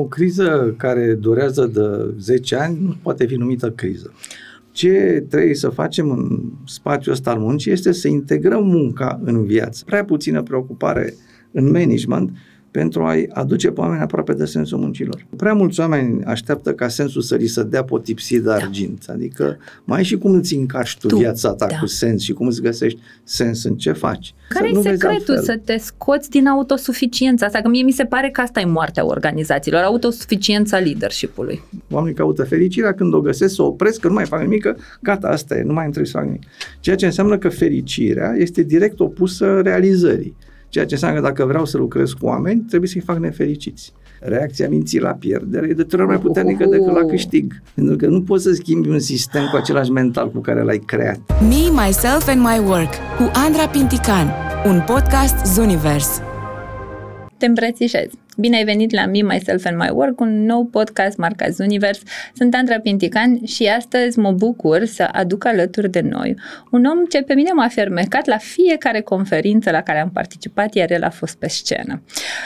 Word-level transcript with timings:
O 0.00 0.04
criză 0.04 0.74
care 0.76 1.14
durează 1.14 1.66
de 1.66 2.14
10 2.20 2.56
ani 2.56 2.78
nu 2.80 2.96
poate 3.02 3.26
fi 3.26 3.34
numită 3.34 3.70
criză. 3.70 4.12
Ce 4.70 5.24
trebuie 5.28 5.54
să 5.54 5.68
facem 5.68 6.10
în 6.10 6.40
spațiul 6.66 7.14
ăsta 7.14 7.30
al 7.30 7.38
muncii 7.38 7.72
este 7.72 7.92
să 7.92 8.08
integrăm 8.08 8.66
munca 8.66 9.20
în 9.24 9.44
viață. 9.44 9.82
Prea 9.86 10.04
puțină 10.04 10.42
preocupare 10.42 11.14
în 11.52 11.70
management 11.70 12.30
pentru 12.78 13.02
a-i 13.02 13.28
aduce 13.32 13.70
pe 13.70 13.80
oameni 13.80 14.02
aproape 14.02 14.32
de 14.32 14.44
sensul 14.44 14.78
muncilor. 14.78 15.26
Prea 15.36 15.52
mulți 15.52 15.80
oameni 15.80 16.24
așteaptă 16.24 16.72
ca 16.72 16.88
sensul 16.88 17.22
să 17.22 17.34
li 17.34 17.46
se 17.46 17.62
dea 17.62 17.84
potipsit 17.84 18.42
de 18.42 18.50
argint, 18.50 19.06
da. 19.06 19.12
adică 19.12 19.56
mai 19.84 20.04
și 20.04 20.18
cum 20.18 20.32
îți 20.32 20.54
încarci 20.54 20.98
tu, 20.98 21.06
tu 21.06 21.16
viața 21.16 21.52
ta 21.52 21.66
da. 21.66 21.78
cu 21.78 21.86
sens 21.86 22.22
și 22.22 22.32
cum 22.32 22.46
îți 22.46 22.62
găsești 22.62 22.98
sens 23.24 23.64
în 23.64 23.76
ce 23.76 23.92
faci. 23.92 24.34
Care 24.48 24.68
e 24.68 24.80
secretul 24.80 25.38
să 25.38 25.60
te 25.64 25.76
scoți 25.76 26.30
din 26.30 26.46
autosuficiența 26.46 27.46
asta? 27.46 27.60
Că 27.60 27.68
mie 27.68 27.82
mi 27.82 27.92
se 27.92 28.04
pare 28.04 28.30
că 28.30 28.40
asta 28.40 28.60
e 28.60 28.64
moartea 28.64 29.06
organizațiilor, 29.06 29.82
autosuficiența 29.82 30.78
leadership-ului. 30.78 31.60
Oamenii 31.90 32.16
caută 32.16 32.44
fericirea 32.44 32.94
când 32.94 33.14
o 33.14 33.20
găsesc, 33.20 33.54
să 33.54 33.62
o 33.62 33.66
opresc, 33.66 34.00
că 34.00 34.08
nu 34.08 34.14
mai 34.14 34.24
fac 34.24 34.40
nimic, 34.40 34.74
gata, 35.00 35.28
asta 35.28 35.56
e, 35.56 35.62
nu 35.62 35.72
mai 35.72 35.84
trebuie 35.84 36.06
să 36.06 36.16
fac 36.16 36.24
nimic. 36.24 36.42
Ceea 36.80 36.96
ce 36.96 37.06
înseamnă 37.06 37.38
că 37.38 37.48
fericirea 37.48 38.34
este 38.36 38.62
direct 38.62 39.00
opusă 39.00 39.60
realizării. 39.60 40.36
Ceea 40.68 40.86
ce 40.86 40.94
înseamnă 40.94 41.20
că 41.20 41.26
dacă 41.26 41.44
vreau 41.44 41.64
să 41.64 41.76
lucrez 41.76 42.12
cu 42.12 42.26
oameni, 42.26 42.60
trebuie 42.68 42.88
să-i 42.88 43.00
fac 43.00 43.18
nefericiți. 43.18 43.92
Reacția 44.20 44.68
minții 44.68 45.00
la 45.00 45.10
pierdere 45.10 45.66
e 45.68 45.72
de 45.72 45.82
trei 45.82 46.00
ori 46.00 46.10
mai 46.10 46.20
puternică 46.20 46.64
decât 46.64 46.92
la 46.92 47.04
câștig. 47.04 47.54
Pentru 47.74 47.96
că 47.96 48.06
nu 48.06 48.22
poți 48.22 48.42
să 48.42 48.52
schimbi 48.52 48.88
un 48.88 48.98
sistem 48.98 49.48
cu 49.50 49.56
același 49.56 49.90
mental 49.90 50.30
cu 50.30 50.38
care 50.38 50.62
l-ai 50.62 50.78
creat. 50.78 51.20
Me, 51.40 51.82
Myself 51.84 52.28
and 52.28 52.40
My 52.40 52.68
Work 52.68 52.92
cu 53.16 53.30
Andra 53.46 53.66
Pintican, 53.66 54.32
un 54.66 54.82
podcast 54.86 55.54
Zunivers. 55.54 56.20
Te 57.38 57.46
îmbrățișez. 57.46 58.10
Bine 58.36 58.56
ai 58.56 58.64
venit 58.64 58.92
la 58.92 59.06
Me, 59.06 59.22
Myself 59.22 59.64
and 59.64 59.76
My 59.76 59.88
Work, 59.92 60.20
un 60.20 60.44
nou 60.44 60.64
podcast 60.64 61.16
marcat 61.16 61.58
Univers. 61.58 62.02
Sunt 62.34 62.54
Andra 62.54 62.80
Pintican 62.80 63.46
și 63.46 63.66
astăzi 63.66 64.18
mă 64.18 64.32
bucur 64.32 64.84
să 64.84 65.08
aduc 65.12 65.44
alături 65.44 65.90
de 65.90 66.00
noi 66.00 66.36
un 66.70 66.84
om 66.84 67.04
ce 67.04 67.22
pe 67.22 67.34
mine 67.34 67.50
m-a 67.52 67.68
fermecat 67.68 68.26
la 68.26 68.36
fiecare 68.36 69.00
conferință 69.00 69.70
la 69.70 69.82
care 69.82 69.98
am 69.98 70.10
participat, 70.10 70.74
iar 70.74 70.90
el 70.90 71.02
a 71.02 71.10
fost 71.10 71.36
pe 71.36 71.48
scenă. 71.48 72.02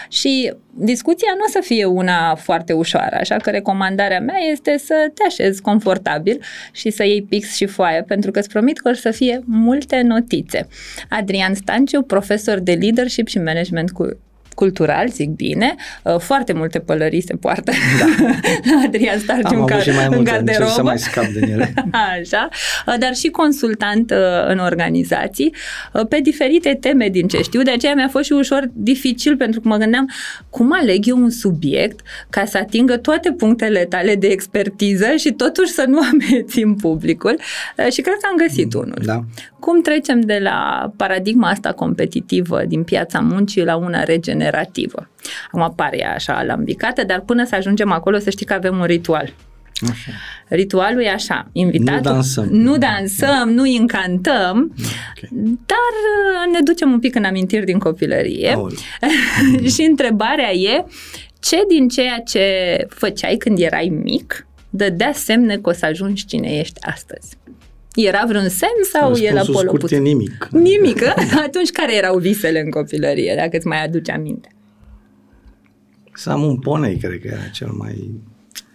Și 0.08 0.52
discuția 0.74 1.32
nu 1.36 1.44
o 1.46 1.50
să 1.50 1.60
fie 1.62 1.84
una 1.84 2.34
foarte 2.34 2.72
ușoară, 2.72 3.16
așa 3.16 3.36
că 3.36 3.50
recomandarea 3.50 4.20
mea 4.20 4.38
este 4.50 4.78
să 4.78 5.10
te 5.14 5.22
așezi 5.26 5.60
confortabil 5.60 6.40
și 6.72 6.90
să 6.90 7.04
iei 7.04 7.22
pix 7.22 7.54
și 7.54 7.66
foaie, 7.66 8.02
pentru 8.02 8.30
că 8.30 8.38
îți 8.38 8.48
promit 8.48 8.78
că 8.78 8.88
o 8.88 8.92
să 8.92 9.10
fie 9.10 9.42
multe 9.44 10.00
notițe. 10.00 10.66
Adrian 11.08 11.54
Stanciu, 11.54 12.02
profesor 12.02 12.58
de 12.58 12.72
leadership 12.72 13.26
și 13.26 13.38
management 13.38 13.90
cu 13.90 14.16
cultural, 14.54 15.08
zic 15.08 15.30
bine, 15.30 15.74
uh, 16.02 16.18
foarte 16.18 16.52
multe 16.52 16.78
pălării 16.78 17.20
se 17.20 17.34
poartă 17.34 17.72
da. 17.98 18.06
la 18.70 18.82
Adrian 18.84 19.18
Starciu 19.18 19.58
în, 19.58 19.66
ca, 19.66 19.76
în 20.10 20.24
garderobă. 20.24 20.70
să 20.70 20.82
mai 20.82 20.98
scap 20.98 21.24
din 21.24 21.42
ele. 21.42 21.74
Așa, 22.20 22.48
uh, 22.86 22.94
dar 22.98 23.14
și 23.14 23.28
consultant 23.28 24.10
uh, 24.10 24.16
în 24.48 24.58
organizații 24.58 25.54
pe 26.08 26.20
diferite 26.22 26.78
teme 26.80 27.08
din 27.08 27.28
ce 27.28 27.42
știu, 27.42 27.62
de 27.62 27.70
aceea 27.70 27.94
mi-a 27.94 28.08
fost 28.08 28.24
și 28.24 28.32
ușor 28.32 28.70
dificil 28.72 29.36
pentru 29.36 29.60
că 29.60 29.68
mă 29.68 29.76
gândeam 29.76 30.10
cum 30.50 30.72
aleg 30.72 31.06
eu 31.06 31.16
un 31.16 31.30
subiect 31.30 32.00
ca 32.30 32.44
să 32.44 32.58
atingă 32.58 32.96
toate 32.96 33.32
punctele 33.32 33.84
tale 33.84 34.14
de 34.14 34.26
expertiză 34.26 35.06
și 35.16 35.30
totuși 35.30 35.70
să 35.70 35.84
nu 35.86 35.98
amețim 36.12 36.74
publicul 36.74 37.38
și 37.90 38.00
cred 38.00 38.14
că 38.14 38.28
am 38.30 38.36
găsit 38.46 38.74
mm, 38.74 38.80
unul. 38.80 38.98
Da. 39.04 39.20
Cum 39.58 39.82
trecem 39.82 40.20
de 40.20 40.38
la 40.42 40.90
paradigma 40.96 41.48
asta 41.48 41.72
competitivă 41.72 42.62
din 42.66 42.82
piața 42.82 43.20
muncii 43.20 43.64
la 43.64 43.76
una 43.76 44.02
regenerativă? 44.02 44.41
Acum 45.52 45.72
pare 45.76 46.06
așa 46.14 46.36
alambicată, 46.36 47.04
dar 47.04 47.20
până 47.20 47.44
să 47.44 47.54
ajungem 47.54 47.92
acolo 47.92 48.18
să 48.18 48.30
știi 48.30 48.46
că 48.46 48.52
avem 48.52 48.78
un 48.78 48.84
ritual. 48.84 49.32
Așa. 49.90 50.10
Ritualul 50.48 51.02
e 51.02 51.10
așa, 51.10 51.48
invitatul... 51.52 52.00
Nu 52.02 52.10
dansăm. 52.10 52.48
Nu 52.50 52.76
dansăm, 52.76 53.48
nu 53.48 53.62
încantăm, 53.78 54.72
okay. 55.16 55.28
dar 55.66 55.92
uh, 56.02 56.52
ne 56.52 56.60
ducem 56.64 56.92
un 56.92 56.98
pic 56.98 57.14
în 57.14 57.24
amintiri 57.24 57.64
din 57.64 57.78
copilărie. 57.78 58.56
și 59.74 59.82
întrebarea 59.82 60.52
e, 60.52 60.84
ce 61.40 61.56
din 61.68 61.88
ceea 61.88 62.18
ce 62.18 62.76
făceai 62.88 63.36
când 63.36 63.58
erai 63.58 64.00
mic 64.02 64.46
dădea 64.70 65.12
semne 65.12 65.56
că 65.56 65.68
o 65.68 65.72
să 65.72 65.86
ajungi 65.86 66.26
cine 66.26 66.58
ești 66.58 66.80
astăzi? 66.80 67.36
Era 67.94 68.24
vreun 68.28 68.48
semn 68.48 68.84
sau 68.92 69.08
Răspunsul 69.08 69.26
el 69.26 69.38
Apollo 69.38 69.76
scurt 69.76 69.90
e 69.90 69.98
nimic. 69.98 70.48
Nimic? 70.50 71.02
Atunci 71.46 71.70
care 71.70 71.96
erau 71.96 72.18
visele 72.18 72.60
în 72.60 72.70
copilărie, 72.70 73.34
dacă 73.36 73.56
îți 73.56 73.66
mai 73.66 73.84
aduce 73.84 74.12
aminte? 74.12 74.48
Să 76.14 76.30
am 76.30 76.42
un 76.42 76.58
ponei, 76.58 76.96
cred 76.96 77.20
că 77.20 77.26
era 77.26 77.48
cel 77.52 77.70
mai... 77.70 78.10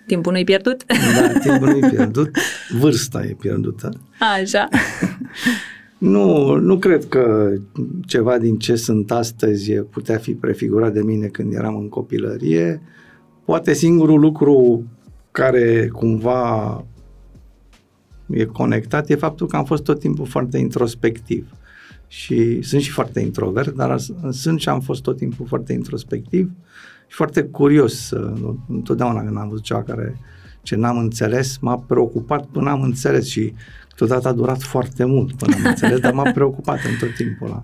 Timpul 0.08 0.32
nu-i 0.32 0.44
pierdut? 0.44 0.86
Da, 0.86 1.40
timpul 1.50 1.68
nu-i 1.68 1.90
pierdut. 1.90 2.38
Vârsta 2.80 3.24
e 3.24 3.36
pierdută. 3.40 3.90
Așa. 4.40 4.68
nu, 5.98 6.56
nu 6.56 6.78
cred 6.78 7.06
că 7.06 7.54
ceva 8.06 8.38
din 8.38 8.58
ce 8.58 8.76
sunt 8.76 9.12
astăzi 9.12 9.74
putea 9.74 10.18
fi 10.18 10.34
prefigurat 10.34 10.94
de 10.94 11.02
mine 11.02 11.28
când 11.28 11.54
eram 11.54 11.76
în 11.76 11.90
copilărie. 11.90 12.82
Poate 13.46 13.74
singurul 13.74 14.20
lucru 14.20 14.84
care 15.32 15.88
cumva 15.88 16.86
e 18.30 18.46
conectat 18.46 19.10
e 19.10 19.16
faptul 19.16 19.48
că 19.48 19.56
am 19.56 19.66
fost 19.66 19.84
tot 19.84 20.00
timpul 20.00 20.26
foarte 20.26 20.58
introspectiv. 20.58 21.48
Și 22.08 22.62
sunt 22.62 22.82
și 22.82 22.92
foarte 22.92 23.20
introvert, 23.20 23.76
dar 23.76 24.00
sunt 24.30 24.60
și 24.60 24.70
am 24.70 24.80
fost 24.80 25.02
tot 25.02 25.18
timpul 25.18 25.46
foarte 25.46 25.74
introspectiv 25.74 26.52
și 27.08 27.16
foarte 27.16 27.44
curios. 27.44 28.12
Întotdeauna 28.68 29.24
când 29.24 29.38
am 29.38 29.50
văzut 29.50 29.64
ceva 29.64 29.84
care 29.84 30.18
ce 30.62 30.76
n-am 30.76 30.98
înțeles, 30.98 31.58
m-a 31.58 31.78
preocupat 31.78 32.46
până 32.46 32.70
am 32.70 32.82
înțeles 32.82 33.28
și 33.28 33.54
câteodată 33.90 34.28
a 34.28 34.32
durat 34.32 34.62
foarte 34.62 35.06
mult 35.06 35.34
până 35.34 35.56
am 35.56 35.66
înțeles, 35.66 36.00
dar 36.00 36.14
m-a 36.14 36.32
preocupat 36.38 36.80
în 36.84 37.08
tot 37.08 37.16
timpul 37.16 37.48
ăla. 37.48 37.64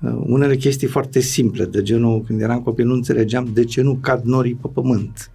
Uh, 0.00 0.22
unele 0.26 0.56
chestii 0.56 0.88
foarte 0.88 1.20
simple, 1.20 1.64
de 1.64 1.82
genul, 1.82 2.22
când 2.22 2.40
eram 2.40 2.62
copil, 2.62 2.86
nu 2.86 2.94
înțelegeam 2.94 3.50
de 3.52 3.64
ce 3.64 3.82
nu 3.82 3.98
cad 4.00 4.22
norii 4.24 4.54
pe 4.54 4.68
pământ. 4.72 5.30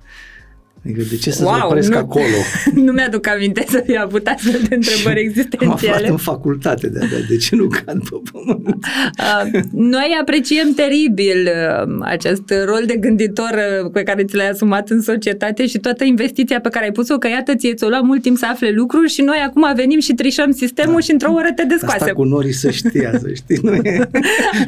Adică 0.85 1.01
de 1.09 1.15
ce 1.15 1.31
să 1.31 1.43
wow, 1.43 1.59
opresc 1.63 1.91
nu, 1.91 1.97
acolo? 1.97 2.25
Nu 2.85 2.91
mi-aduc 2.91 3.27
aminte 3.27 3.65
să 3.67 3.83
fi 3.85 3.97
avut 3.97 4.27
astfel 4.27 4.61
de 4.69 4.75
întrebări 4.75 5.19
existențiale. 5.27 5.87
Am 5.87 5.93
aflat 5.93 6.09
în 6.09 6.17
facultate 6.17 6.87
de 6.87 6.99
de, 6.99 7.25
de 7.29 7.37
ce 7.37 7.55
nu 7.55 7.67
cad 7.67 7.99
pe 8.09 8.21
pământ? 8.31 8.85
Uh, 9.19 9.61
noi 9.95 10.17
apreciem 10.21 10.73
teribil 10.75 11.49
uh, 11.85 11.97
acest 12.01 12.53
rol 12.65 12.83
de 12.85 12.95
gânditor 12.95 13.51
uh, 13.83 13.91
pe 13.91 14.03
care 14.03 14.23
ți 14.23 14.35
l-ai 14.35 14.49
asumat 14.49 14.89
în 14.89 15.01
societate 15.01 15.67
și 15.67 15.77
toată 15.77 16.03
investiția 16.03 16.59
pe 16.59 16.69
care 16.69 16.85
ai 16.85 16.91
pus-o, 16.91 17.17
că 17.17 17.27
iată 17.27 17.55
ție 17.55 17.73
ți-o 17.73 17.87
lua 17.87 18.01
mult 18.01 18.21
timp 18.21 18.37
să 18.37 18.45
afle 18.49 18.71
lucruri 18.71 19.09
și 19.09 19.21
noi 19.21 19.37
acum 19.45 19.73
venim 19.75 19.99
și 19.99 20.13
trișăm 20.13 20.51
sistemul 20.51 20.93
da. 20.93 20.99
și 20.99 21.11
într-o 21.11 21.31
oră 21.33 21.51
te 21.55 21.63
descoase. 21.63 21.95
Asta 21.99 22.13
cu 22.13 22.23
norii 22.23 22.53
să 22.53 22.69
știa, 22.69 23.11
să 23.19 23.31
știi, 23.33 23.59
nu 23.61 23.73
e, 23.73 24.09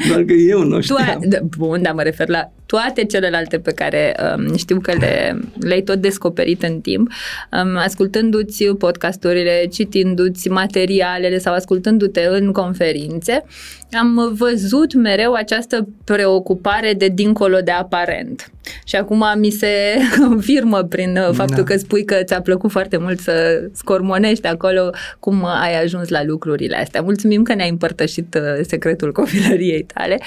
doar 0.07 0.23
că 0.23 0.33
eu 0.33 0.63
nu 0.63 0.81
știam. 0.81 1.19
Tu, 1.29 1.47
bun, 1.57 1.81
dar 1.81 1.93
mă 1.93 2.01
refer 2.01 2.27
la 2.27 2.51
toate 2.67 3.05
celelalte 3.05 3.59
pe 3.59 3.71
care 3.71 4.15
um, 4.35 4.55
știu 4.55 4.79
că 4.79 4.93
le, 4.99 5.39
le-ai 5.59 5.81
tot 5.81 5.97
descoperit 5.97 6.63
în 6.63 6.79
timp, 6.79 7.11
um, 7.51 7.77
ascultându-ți 7.77 8.65
podcasturile, 8.65 9.67
citindu-ți 9.71 10.49
materialele 10.49 11.37
sau 11.37 11.53
ascultându-te 11.53 12.25
în 12.29 12.51
conferințe, 12.51 13.43
am 13.91 14.33
văzut 14.37 14.93
mereu 14.93 15.33
această 15.33 15.87
preocupare 16.03 16.93
de 16.93 17.07
dincolo 17.07 17.57
de 17.59 17.71
aparent. 17.71 18.51
Și 18.83 18.95
acum 18.95 19.25
mi 19.37 19.49
se 19.49 19.95
confirmă 20.27 20.83
prin 20.83 21.17
uh, 21.17 21.33
faptul 21.33 21.63
da. 21.63 21.63
că 21.63 21.77
spui 21.77 22.05
că 22.05 22.15
ți-a 22.23 22.41
plăcut 22.41 22.71
foarte 22.71 22.97
mult 22.97 23.19
să 23.19 23.63
scormonești 23.73 24.47
acolo 24.47 24.89
cum 25.19 25.45
ai 25.45 25.81
ajuns 25.83 26.09
la 26.09 26.23
lucrurile 26.23 26.75
astea. 26.75 27.01
Mulțumim 27.01 27.43
că 27.43 27.53
ne-ai 27.53 27.69
împărtășit 27.69 28.35
uh, 28.35 28.65
secretul 28.67 29.11
copilăriei 29.11 29.85
tale. 29.93 30.19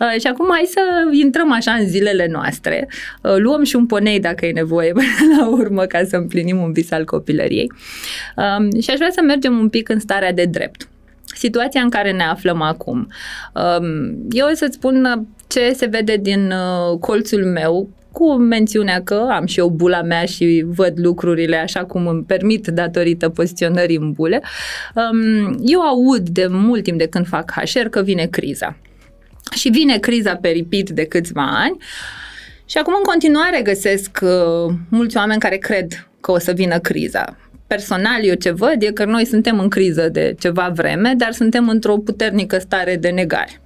Uh, 0.00 0.20
și 0.20 0.26
acum 0.26 0.46
hai 0.50 0.68
să 0.70 0.80
intrăm 1.12 1.52
așa 1.52 1.72
în 1.72 1.83
zilele 1.86 2.26
noastre. 2.30 2.88
Luăm 3.36 3.64
și 3.64 3.76
un 3.76 3.86
ponei 3.86 4.20
dacă 4.20 4.46
e 4.46 4.52
nevoie 4.52 4.92
la 5.38 5.48
urmă 5.48 5.84
ca 5.84 6.04
să 6.04 6.16
împlinim 6.16 6.58
un 6.62 6.72
vis 6.72 6.90
al 6.90 7.04
copilăriei. 7.04 7.72
Um, 8.36 8.80
și 8.80 8.90
aș 8.90 8.96
vrea 8.96 9.10
să 9.10 9.20
mergem 9.22 9.58
un 9.58 9.68
pic 9.68 9.88
în 9.88 10.00
starea 10.00 10.32
de 10.32 10.44
drept 10.44 10.88
situația 11.34 11.80
în 11.80 11.90
care 11.90 12.12
ne 12.12 12.22
aflăm 12.22 12.60
acum. 12.60 13.08
Um, 13.54 14.26
eu 14.30 14.46
o 14.50 14.54
să-ți 14.54 14.74
spun 14.74 15.26
ce 15.48 15.72
se 15.72 15.86
vede 15.86 16.16
din 16.16 16.50
uh, 16.50 16.98
colțul 16.98 17.44
meu 17.44 17.88
cu 18.12 18.32
mențiunea 18.32 19.02
că 19.02 19.26
am 19.30 19.46
și 19.46 19.58
eu 19.58 19.68
bula 19.68 20.02
mea 20.02 20.24
și 20.24 20.64
văd 20.66 20.92
lucrurile 20.96 21.56
așa 21.56 21.84
cum 21.84 22.06
îmi 22.06 22.22
permit 22.22 22.66
datorită 22.66 23.28
poziționării 23.28 23.96
în 23.96 24.12
bule. 24.12 24.42
Um, 24.94 25.58
eu 25.62 25.80
aud 25.80 26.28
de 26.28 26.46
mult 26.50 26.82
timp 26.82 26.98
de 26.98 27.06
când 27.06 27.26
fac 27.26 27.50
HR 27.50 27.86
că 27.86 28.02
vine 28.02 28.26
criza. 28.26 28.76
Și 29.52 29.68
vine 29.68 29.98
criza 29.98 30.36
pe 30.36 30.48
repeat 30.48 30.90
de 30.90 31.04
câțiva 31.04 31.50
ani 31.54 31.76
și 32.64 32.78
acum 32.78 32.94
în 32.96 33.02
continuare 33.02 33.62
găsesc 33.62 34.18
uh, 34.22 34.74
mulți 34.88 35.16
oameni 35.16 35.40
care 35.40 35.56
cred 35.56 36.08
că 36.20 36.32
o 36.32 36.38
să 36.38 36.52
vină 36.52 36.78
criza 36.78 37.36
personal 37.66 38.24
eu 38.24 38.34
ce 38.34 38.50
văd 38.50 38.82
e 38.82 38.92
că 38.92 39.04
noi 39.04 39.24
suntem 39.24 39.58
în 39.58 39.68
criză 39.68 40.08
de 40.08 40.34
ceva 40.38 40.72
vreme, 40.74 41.14
dar 41.16 41.32
suntem 41.32 41.68
într-o 41.68 41.98
puternică 41.98 42.58
stare 42.58 42.96
de 42.96 43.08
negare. 43.08 43.60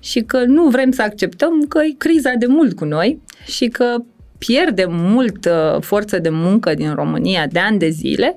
Și 0.00 0.20
că 0.20 0.44
nu 0.44 0.68
vrem 0.68 0.90
să 0.90 1.02
acceptăm 1.02 1.62
că 1.68 1.78
e 1.78 1.94
criza 1.98 2.32
de 2.38 2.46
mult 2.46 2.76
cu 2.76 2.84
noi 2.84 3.20
și 3.44 3.66
că 3.66 3.96
pierde 4.38 4.84
mult 4.88 5.44
uh, 5.44 5.80
forță 5.80 6.18
de 6.18 6.28
muncă 6.28 6.74
din 6.74 6.94
România 6.94 7.46
de 7.46 7.58
ani 7.58 7.78
de 7.78 7.88
zile. 7.88 8.34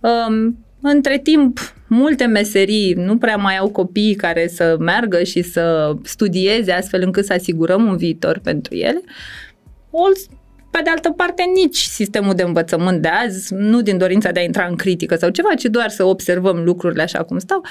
Um, 0.00 0.58
între 0.80 1.18
timp, 1.18 1.74
multe 1.90 2.26
meserii 2.26 2.92
nu 2.92 3.18
prea 3.18 3.36
mai 3.36 3.56
au 3.56 3.68
copii 3.68 4.14
care 4.14 4.48
să 4.48 4.76
meargă 4.78 5.22
și 5.22 5.42
să 5.42 5.92
studieze 6.02 6.72
astfel 6.72 7.02
încât 7.02 7.24
să 7.24 7.32
asigurăm 7.32 7.86
un 7.86 7.96
viitor 7.96 8.40
pentru 8.42 8.74
ele. 8.74 9.00
Pe 10.70 10.80
de 10.84 10.90
altă 10.90 11.10
parte, 11.10 11.42
nici 11.54 11.76
sistemul 11.76 12.34
de 12.34 12.42
învățământ 12.42 13.02
de 13.02 13.08
azi, 13.08 13.54
nu 13.54 13.80
din 13.82 13.98
dorința 13.98 14.30
de 14.30 14.40
a 14.40 14.42
intra 14.42 14.66
în 14.66 14.76
critică 14.76 15.16
sau 15.16 15.30
ceva, 15.30 15.54
ci 15.54 15.64
doar 15.64 15.88
să 15.88 16.04
observăm 16.04 16.62
lucrurile 16.64 17.02
așa 17.02 17.22
cum 17.22 17.38
stau, 17.38 17.64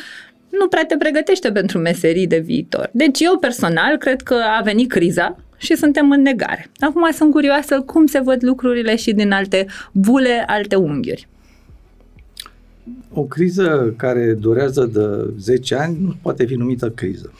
nu 0.49 0.67
prea 0.67 0.85
te 0.85 0.97
pregătește 0.97 1.51
pentru 1.51 1.77
meserii 1.77 2.27
de 2.27 2.37
viitor. 2.37 2.89
Deci 2.93 3.19
eu 3.19 3.37
personal 3.37 3.97
cred 3.97 4.21
că 4.21 4.35
a 4.57 4.61
venit 4.61 4.89
criza 4.89 5.37
și 5.57 5.75
suntem 5.75 6.11
în 6.11 6.21
negare. 6.21 6.71
Acum 6.79 7.11
sunt 7.11 7.31
curioasă 7.31 7.81
cum 7.81 8.05
se 8.05 8.19
văd 8.19 8.43
lucrurile 8.43 8.95
și 8.95 9.13
din 9.13 9.31
alte 9.31 9.65
bule, 9.91 10.43
alte 10.47 10.75
unghiuri. 10.75 11.27
O 13.13 13.23
criză 13.23 13.93
care 13.97 14.33
durează 14.33 14.85
de 14.93 15.33
10 15.39 15.75
ani 15.75 15.97
nu 16.01 16.15
poate 16.21 16.45
fi 16.45 16.55
numită 16.55 16.89
criză. 16.89 17.31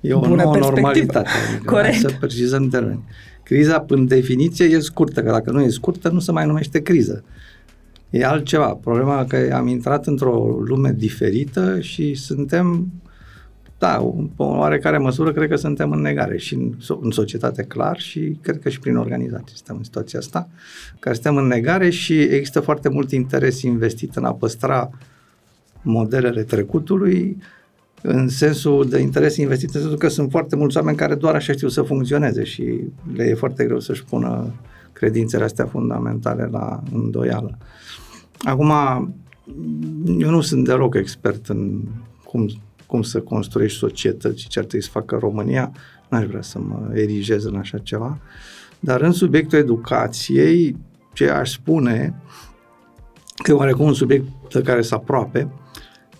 E 0.00 0.12
o 0.12 0.20
Bună 0.20 0.42
nouă 0.42 0.56
normalitate. 0.56 1.28
Adică 1.48 1.70
Corect. 1.70 1.98
Să 1.98 2.16
precizăm 2.18 2.68
termeni. 2.68 3.04
Criza, 3.42 3.80
prin 3.80 4.06
definiție, 4.06 4.66
e 4.66 4.80
scurtă, 4.80 5.22
că 5.22 5.30
dacă 5.30 5.50
nu 5.50 5.60
e 5.60 5.68
scurtă, 5.68 6.08
nu 6.08 6.18
se 6.18 6.32
mai 6.32 6.46
numește 6.46 6.82
criză. 6.82 7.24
E 8.10 8.24
altceva. 8.24 8.74
Problema 8.74 9.24
că 9.24 9.50
am 9.54 9.66
intrat 9.66 10.06
într-o 10.06 10.58
lume 10.64 10.94
diferită 10.96 11.80
și 11.80 12.14
suntem, 12.14 12.88
da, 13.80 13.96
în 13.96 14.30
oarecare 14.36 14.98
măsură, 14.98 15.32
cred 15.32 15.48
că 15.48 15.56
suntem 15.56 15.92
în 15.92 16.00
negare 16.00 16.36
și 16.38 16.54
în, 16.54 16.72
în 17.00 17.10
societate 17.10 17.62
clar 17.62 17.98
și 17.98 18.38
cred 18.42 18.60
că 18.60 18.68
și 18.68 18.78
prin 18.78 18.96
organizație 18.96 19.54
suntem 19.54 19.76
în 19.76 19.84
situația 19.84 20.18
asta, 20.18 20.48
că 20.98 21.12
suntem 21.12 21.36
în 21.36 21.46
negare 21.46 21.90
și 21.90 22.20
există 22.20 22.60
foarte 22.60 22.88
mult 22.88 23.10
interes 23.10 23.62
investit 23.62 24.16
în 24.16 24.24
a 24.24 24.32
păstra 24.32 24.90
modelele 25.82 26.42
trecutului, 26.42 27.36
în 28.02 28.28
sensul 28.28 28.88
de 28.88 28.98
interes 28.98 29.36
investit, 29.36 29.74
în 29.74 29.80
sensul 29.80 29.98
că 29.98 30.08
sunt 30.08 30.30
foarte 30.30 30.56
mulți 30.56 30.76
oameni 30.76 30.96
care 30.96 31.14
doar 31.14 31.34
așa 31.34 31.52
știu 31.52 31.68
să 31.68 31.82
funcționeze 31.82 32.44
și 32.44 32.80
le 33.14 33.24
e 33.24 33.34
foarte 33.34 33.64
greu 33.64 33.80
să-și 33.80 34.04
pună 34.04 34.54
credințele 34.92 35.44
astea 35.44 35.66
fundamentale 35.66 36.48
la 36.52 36.82
îndoială. 36.92 37.58
Acum, 38.38 38.70
eu 40.18 40.30
nu 40.30 40.40
sunt 40.40 40.64
deloc 40.64 40.94
expert 40.94 41.46
în 41.46 41.80
cum, 42.24 42.50
cum 42.90 43.02
să 43.02 43.20
construiești 43.20 43.78
societăți 43.78 44.40
și 44.40 44.48
ce 44.48 44.58
ar 44.58 44.64
trebui 44.64 44.84
să 44.84 44.90
facă 44.92 45.16
România, 45.20 45.72
n-aș 46.08 46.24
vrea 46.24 46.42
să 46.42 46.58
mă 46.58 46.90
erigez 46.94 47.44
în 47.44 47.56
așa 47.56 47.78
ceva, 47.78 48.18
dar 48.80 49.00
în 49.00 49.12
subiectul 49.12 49.58
educației, 49.58 50.76
ce 51.12 51.28
aș 51.28 51.50
spune, 51.50 52.14
că 53.42 53.50
e 53.50 53.54
oarecum 53.54 53.84
un 53.84 53.94
subiect 53.94 54.24
de 54.52 54.62
care 54.62 54.82
să 54.82 54.94
aproape, 54.94 55.52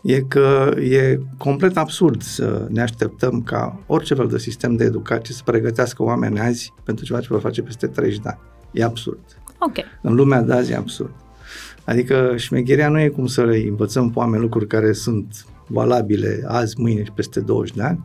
e 0.03 0.21
că 0.21 0.75
e 0.81 1.19
complet 1.39 1.77
absurd 1.77 2.23
să 2.23 2.67
ne 2.69 2.83
așteptăm 2.83 3.43
ca 3.43 3.81
orice 3.87 4.15
fel 4.15 4.27
de 4.27 4.39
sistem 4.39 4.77
de 4.77 4.85
educație 4.85 5.35
să 5.35 5.43
pregătească 5.45 6.03
oameni 6.03 6.41
azi 6.41 6.73
pentru 6.85 7.05
ceva 7.05 7.21
ce 7.21 7.27
vor 7.31 7.41
face 7.41 7.63
peste 7.63 7.87
30 7.87 8.19
de 8.19 8.29
ani. 8.29 8.41
E 8.73 8.85
absurd. 8.85 9.21
Ok. 9.59 9.77
În 10.03 10.15
lumea 10.15 10.43
de 10.43 10.53
azi 10.53 10.73
e 10.73 10.77
absurd. 10.77 11.15
Adică 11.85 12.35
șmecheria 12.37 12.89
nu 12.89 13.01
e 13.01 13.09
cum 13.09 13.27
să 13.27 13.45
le 13.45 13.57
învățăm 13.69 14.11
pe 14.11 14.19
oameni 14.19 14.43
lucruri 14.43 14.67
care 14.67 14.93
sunt 14.93 15.45
valabile 15.71 16.45
azi, 16.47 16.81
mâine 16.81 17.05
și 17.05 17.13
peste 17.13 17.41
20 17.41 17.75
de 17.75 17.83
ani, 17.83 18.05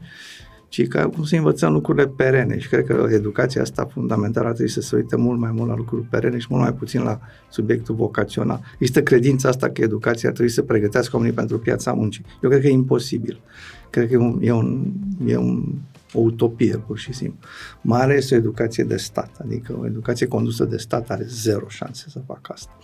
ci 0.68 0.88
ca 0.88 1.10
cum 1.10 1.24
să 1.24 1.36
învățăm 1.36 1.74
lucrurile 1.74 2.08
perene 2.08 2.60
și 2.60 2.68
cred 2.68 2.86
că 2.86 3.08
educația 3.12 3.62
asta 3.62 3.86
fundamentală 3.86 4.48
ar 4.48 4.54
trebui 4.54 4.72
să 4.72 4.82
se 4.82 4.96
uite 4.96 5.16
mult 5.16 5.40
mai 5.40 5.52
mult 5.52 5.70
la 5.70 5.76
lucruri 5.76 6.04
perene 6.04 6.38
și 6.38 6.48
mult 6.50 6.62
mai 6.62 6.74
puțin 6.74 7.02
la 7.02 7.20
subiectul 7.50 7.96
vocațional. 7.96 8.62
Există 8.74 9.04
credința 9.04 9.50
asta 9.50 9.70
că 9.70 9.82
educația 9.82 10.30
ar 10.30 10.36
trebui 10.36 10.52
să 10.52 10.62
pregătească 10.62 11.16
oamenii 11.16 11.36
pentru 11.36 11.60
piața 11.60 11.94
muncii. 11.94 12.26
Eu 12.44 12.50
cred 12.50 12.62
că 12.62 12.68
e 12.68 12.72
imposibil. 12.72 13.42
Cred 13.90 14.08
că 14.08 14.14
e, 14.14 14.18
un, 14.18 14.40
e, 14.42 14.52
un, 14.52 14.92
e 15.26 15.38
un, 15.38 15.74
o 16.14 16.20
utopie, 16.20 16.78
pur 16.78 16.98
și 16.98 17.14
simplu. 17.14 17.48
Mai 17.82 18.02
ales 18.02 18.32
o 18.32 18.36
educație 18.36 18.84
de 18.84 18.98
stat, 18.98 19.30
adică 19.44 19.78
o 19.80 19.86
educație 19.86 20.28
condusă 20.28 20.66
de 20.66 20.78
stat 20.78 21.10
are 21.10 21.26
zero 21.28 21.66
șanse 21.68 22.06
să 22.10 22.22
facă 22.26 22.52
asta. 22.54 22.78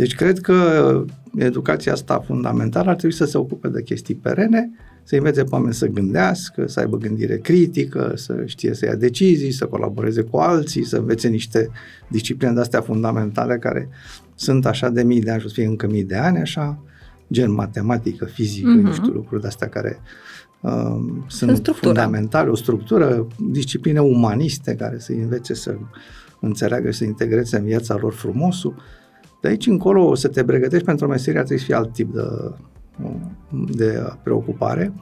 Deci 0.00 0.14
cred 0.14 0.38
că 0.38 1.04
educația 1.36 1.92
asta 1.92 2.18
fundamentală 2.18 2.90
ar 2.90 2.96
trebui 2.96 3.16
să 3.16 3.24
se 3.24 3.38
ocupe 3.38 3.68
de 3.68 3.82
chestii 3.82 4.14
perene, 4.14 4.70
să 5.02 5.16
învețe 5.16 5.42
pe 5.42 5.48
oameni 5.52 5.74
să 5.74 5.86
gândească, 5.86 6.66
să 6.66 6.80
aibă 6.80 6.96
gândire 6.96 7.36
critică, 7.36 8.12
să 8.14 8.42
știe 8.44 8.74
să 8.74 8.86
ia 8.86 8.94
decizii, 8.94 9.52
să 9.52 9.64
colaboreze 9.64 10.22
cu 10.22 10.36
alții, 10.36 10.84
să 10.84 10.96
învețe 10.96 11.28
niște 11.28 11.70
discipline 12.08 12.52
de-astea 12.52 12.80
fundamentale 12.80 13.58
care 13.58 13.88
sunt 14.34 14.66
așa 14.66 14.88
de 14.88 15.02
mii 15.02 15.20
de 15.20 15.30
ani 15.30 15.40
și 15.40 15.46
o 15.46 15.48
să 15.48 15.54
fie 15.54 15.66
încă 15.66 15.86
mii 15.86 16.04
de 16.04 16.16
ani, 16.16 16.38
așa, 16.38 16.82
gen 17.32 17.52
matematică, 17.52 18.24
fizică, 18.24 18.78
uh-huh. 18.78 18.82
nu 18.82 18.92
știu, 18.92 19.12
lucruri 19.12 19.40
de-astea 19.40 19.68
care 19.68 20.00
uh, 20.60 20.70
sunt 21.26 21.56
structură. 21.56 21.86
fundamentale, 21.86 22.50
o 22.50 22.56
structură, 22.56 23.26
discipline 23.50 24.00
umaniste 24.00 24.74
care 24.74 24.98
să 24.98 25.12
învețe 25.12 25.54
să 25.54 25.76
înțeleagă 26.40 26.90
și 26.90 26.98
să 26.98 27.04
integreze 27.04 27.56
în 27.56 27.64
viața 27.64 27.96
lor 28.00 28.12
frumosul. 28.12 28.74
De 29.40 29.48
aici 29.48 29.66
încolo 29.66 30.06
o 30.06 30.14
să 30.14 30.28
te 30.28 30.44
pregătești 30.44 30.84
pentru 30.84 31.06
o 31.06 31.08
meserie, 31.08 31.32
trebuie 31.38 31.58
să 31.58 31.64
fie 31.64 31.74
alt 31.74 31.92
tip 31.92 32.12
de 32.14 32.22
de 33.68 34.02
preocupare. 34.22 34.92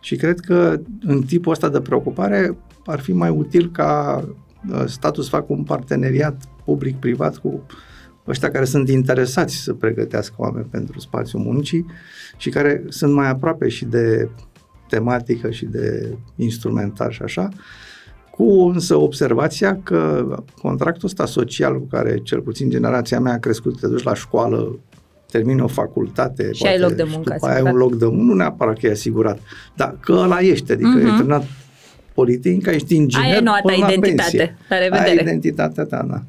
Și 0.00 0.16
cred 0.16 0.40
că 0.40 0.80
în 1.00 1.22
tipul 1.22 1.52
ăsta 1.52 1.68
de 1.68 1.80
preocupare 1.80 2.58
ar 2.86 3.00
fi 3.00 3.12
mai 3.12 3.30
util 3.30 3.70
ca 3.70 4.24
uh, 4.72 4.84
statul 4.86 5.22
să 5.22 5.28
facă 5.28 5.46
un 5.48 5.62
parteneriat 5.62 6.42
public-privat 6.64 7.36
cu 7.36 7.66
ăștia 8.26 8.50
care 8.50 8.64
sunt 8.64 8.88
interesați 8.88 9.54
să 9.56 9.74
pregătească 9.74 10.34
oameni 10.38 10.66
pentru 10.70 11.00
spațiul 11.00 11.42
muncii 11.42 11.86
și 12.36 12.50
care 12.50 12.84
sunt 12.88 13.14
mai 13.14 13.28
aproape 13.28 13.68
și 13.68 13.84
de 13.84 14.28
tematică 14.88 15.50
și 15.50 15.64
de 15.64 16.16
instrumentar 16.36 17.12
și 17.12 17.22
așa, 17.22 17.48
cu 18.38 18.70
însă 18.74 18.96
observația 18.96 19.80
că 19.82 20.26
contractul 20.62 21.08
ăsta 21.08 21.26
social 21.26 21.78
cu 21.78 21.86
care 21.90 22.18
cel 22.22 22.40
puțin 22.40 22.70
generația 22.70 23.20
mea 23.20 23.32
a 23.32 23.38
crescut, 23.38 23.80
te 23.80 23.86
duci 23.86 24.02
la 24.02 24.14
școală 24.14 24.78
termini 25.30 25.60
o 25.60 25.66
facultate. 25.66 26.52
Și 26.52 26.62
poate, 26.62 26.76
ai 26.76 26.82
loc 26.82 26.92
de 26.92 27.02
muncă. 27.02 27.32
După 27.32 27.46
ai 27.46 27.62
un 27.62 27.76
loc 27.76 27.94
de 27.94 28.04
muncă, 28.04 28.22
nu 28.22 28.34
neapărat 28.34 28.78
că 28.78 28.86
e 28.86 28.90
asigurat, 28.90 29.38
dar 29.76 29.96
că 30.00 30.12
ăla 30.12 30.40
ești, 30.40 30.72
adică 30.72 30.98
uh-huh. 30.98 31.12
e 31.12 31.16
terminat 31.16 31.44
politica, 32.14 32.70
ești 32.70 32.94
inginer 32.94 33.26
Aia 33.26 33.36
e 33.36 33.40
noua 33.40 33.60
ta 33.66 33.72
identitate. 33.72 34.36
Pensie. 34.36 34.56
La 34.68 34.78
revedere. 34.78 35.08
Ai 35.08 35.18
identitatea 35.20 35.84
ta, 35.84 36.06
da 36.08 36.22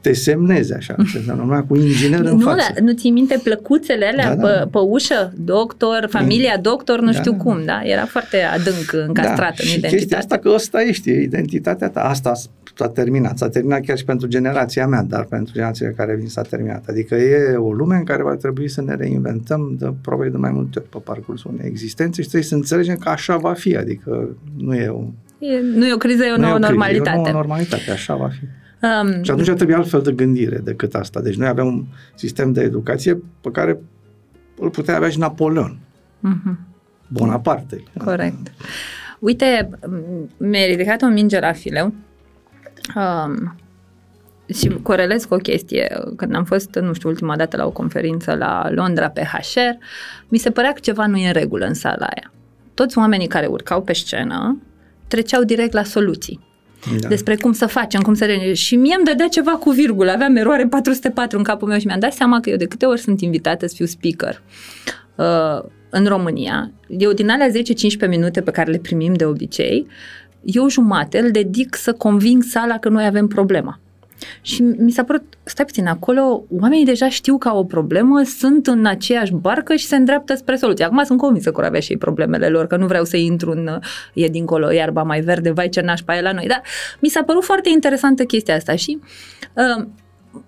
te 0.00 0.12
semneze 0.12 0.74
așa, 0.74 0.94
numai 1.36 1.64
cu 1.66 1.76
inginer 1.76 2.20
în 2.20 2.36
nu, 2.36 2.38
față. 2.38 2.72
Da, 2.74 2.84
nu 2.84 2.92
ții 2.92 3.10
minte 3.10 3.40
plăcuțele 3.42 4.06
alea 4.06 4.34
da, 4.34 4.42
da. 4.42 4.48
Pe, 4.48 4.68
pe 4.70 4.78
ușă? 4.78 5.32
Doctor, 5.36 6.06
familia 6.10 6.58
doctor, 6.62 7.00
nu 7.00 7.10
da, 7.10 7.18
știu 7.18 7.32
da. 7.32 7.36
cum, 7.36 7.62
da? 7.64 7.80
Era 7.84 8.04
foarte 8.04 8.36
adânc 8.42 8.92
încastrat 9.06 9.38
da. 9.38 9.46
în 9.46 9.54
și 9.54 9.78
identitate. 9.78 9.96
chestia 9.96 10.18
asta 10.18 10.38
că 10.38 10.48
ăsta 10.54 10.82
ești, 10.82 11.10
e 11.10 11.22
identitatea 11.22 11.88
ta. 11.88 12.00
Asta 12.00 12.32
s-a 12.74 12.88
terminat. 12.88 13.38
S-a 13.38 13.48
terminat 13.48 13.80
chiar 13.84 13.98
și 13.98 14.04
pentru 14.04 14.26
generația 14.26 14.86
mea, 14.86 15.02
dar 15.02 15.24
pentru 15.24 15.52
generația 15.52 15.92
care 15.96 16.14
vin 16.14 16.28
s-a 16.28 16.42
terminat. 16.42 16.84
Adică 16.88 17.14
e 17.14 17.54
o 17.56 17.72
lume 17.72 17.96
în 17.96 18.04
care 18.04 18.22
va 18.22 18.34
trebui 18.34 18.68
să 18.68 18.82
ne 18.82 18.94
reinventăm 18.94 19.76
de 19.78 19.92
probabil 20.02 20.30
de 20.30 20.36
mai 20.36 20.50
multe 20.50 20.78
ori 20.78 20.88
pe 20.88 20.98
parcursul 21.04 21.50
unei 21.54 21.68
existențe 21.68 22.22
și 22.22 22.28
trebuie 22.28 22.48
să 22.48 22.54
înțelegem 22.54 22.96
că 22.96 23.08
așa 23.08 23.36
va 23.36 23.52
fi. 23.52 23.76
Adică 23.76 24.36
nu 24.56 24.74
e 24.74 24.88
o... 24.88 25.02
E, 25.38 25.60
nu 25.74 25.86
e 25.86 25.92
o 25.92 25.96
criză, 25.96 26.24
e 26.24 26.32
o 26.32 26.36
nouă 26.36 26.58
normalitate. 26.58 27.16
E 27.16 27.18
o 27.18 27.22
nouă 27.22 27.32
normalitate, 27.32 27.90
așa 27.90 28.16
va 28.16 28.28
fi. 28.28 28.44
Um, 28.82 29.22
și 29.22 29.30
atunci 29.30 29.50
trebuie 29.50 29.76
altfel 29.76 30.02
de 30.02 30.12
gândire 30.12 30.58
decât 30.58 30.94
asta. 30.94 31.20
Deci 31.20 31.36
noi 31.36 31.48
avem 31.48 31.66
un 31.66 31.84
sistem 32.14 32.52
de 32.52 32.60
educație 32.60 33.22
pe 33.40 33.50
care 33.50 33.78
îl 34.58 34.70
putea 34.70 34.96
avea 34.96 35.08
și 35.08 35.18
Napoleon. 35.18 35.78
Uh-huh. 36.28 36.54
Bonaparte. 37.08 37.82
Corect. 38.04 38.52
Uite, 39.18 39.70
mi-ai 40.36 40.66
ridicat 40.66 41.02
o 41.02 41.06
minge 41.06 41.40
la 41.40 41.52
fileu 41.52 41.94
um, 42.96 43.54
și 44.54 44.68
corelez 44.82 45.24
cu 45.24 45.34
o 45.34 45.36
chestie. 45.36 45.98
Când 46.16 46.34
am 46.34 46.44
fost, 46.44 46.74
nu 46.74 46.92
știu, 46.92 47.08
ultima 47.08 47.36
dată 47.36 47.56
la 47.56 47.66
o 47.66 47.70
conferință 47.70 48.34
la 48.34 48.70
Londra 48.70 49.08
pe 49.08 49.22
HR, 49.22 49.84
mi 50.28 50.38
se 50.38 50.50
părea 50.50 50.72
că 50.72 50.78
ceva 50.80 51.06
nu 51.06 51.16
e 51.16 51.26
în 51.26 51.32
regulă 51.32 51.66
în 51.66 51.74
sala 51.74 52.06
aia. 52.06 52.32
Toți 52.74 52.98
oamenii 52.98 53.26
care 53.26 53.46
urcau 53.46 53.82
pe 53.82 53.92
scenă 53.92 54.62
treceau 55.08 55.42
direct 55.42 55.72
la 55.72 55.82
soluții 55.82 56.48
da. 57.00 57.08
despre 57.08 57.36
cum 57.36 57.52
să 57.52 57.66
facem, 57.66 58.00
cum 58.00 58.14
să... 58.14 58.24
Re... 58.24 58.52
Și 58.52 58.76
mie 58.76 58.94
îmi 58.96 59.04
dădea 59.04 59.28
ceva 59.28 59.50
cu 59.50 59.70
virgulă, 59.70 60.10
aveam 60.10 60.36
eroare 60.36 60.66
404 60.66 61.38
în 61.38 61.44
capul 61.44 61.68
meu 61.68 61.78
și 61.78 61.86
mi-am 61.86 62.00
dat 62.00 62.12
seama 62.12 62.40
că 62.40 62.50
eu 62.50 62.56
de 62.56 62.66
câte 62.66 62.86
ori 62.86 63.00
sunt 63.00 63.20
invitată 63.20 63.66
să 63.66 63.74
fiu 63.74 63.86
speaker 63.86 64.42
uh, 65.14 65.70
în 65.90 66.06
România, 66.06 66.70
eu 66.88 67.12
din 67.12 67.30
alea 67.30 67.48
10-15 67.48 68.08
minute 68.08 68.40
pe 68.40 68.50
care 68.50 68.70
le 68.70 68.78
primim 68.78 69.12
de 69.12 69.24
obicei, 69.24 69.86
eu 70.42 70.68
jumate 70.68 71.18
îl 71.18 71.30
dedic 71.30 71.74
să 71.74 71.92
conving 71.92 72.42
sala 72.42 72.78
că 72.78 72.88
noi 72.88 73.04
avem 73.04 73.26
problema. 73.26 73.80
Și 74.40 74.62
mi 74.62 74.90
s-a 74.90 75.04
părut, 75.04 75.22
stai 75.42 75.64
puțin, 75.64 75.86
acolo 75.86 76.44
oamenii 76.60 76.84
deja 76.84 77.08
știu 77.08 77.38
că 77.38 77.48
au 77.48 77.58
o 77.58 77.64
problemă, 77.64 78.22
sunt 78.22 78.66
în 78.66 78.86
aceeași 78.86 79.32
barcă 79.32 79.74
și 79.74 79.86
se 79.86 79.96
îndreaptă 79.96 80.34
spre 80.34 80.56
soluție. 80.56 80.84
Acum 80.84 81.04
sunt 81.04 81.18
convinsă 81.18 81.50
că 81.50 81.60
avea 81.64 81.80
și 81.80 81.90
ei 81.90 81.98
problemele 81.98 82.48
lor, 82.48 82.66
că 82.66 82.76
nu 82.76 82.86
vreau 82.86 83.04
să 83.04 83.16
intru 83.16 83.50
în 83.50 83.80
e 84.14 84.28
dincolo 84.28 84.70
iarba 84.72 85.02
mai 85.02 85.20
verde, 85.20 85.50
vai 85.50 85.68
ce 85.68 85.80
nașpa 85.80 86.16
e 86.16 86.20
la 86.20 86.32
noi. 86.32 86.46
Dar 86.46 86.62
mi 87.00 87.08
s-a 87.08 87.22
părut 87.22 87.44
foarte 87.44 87.68
interesantă 87.68 88.24
chestia 88.24 88.54
asta 88.54 88.76
și 88.76 88.98
uh, 89.54 89.86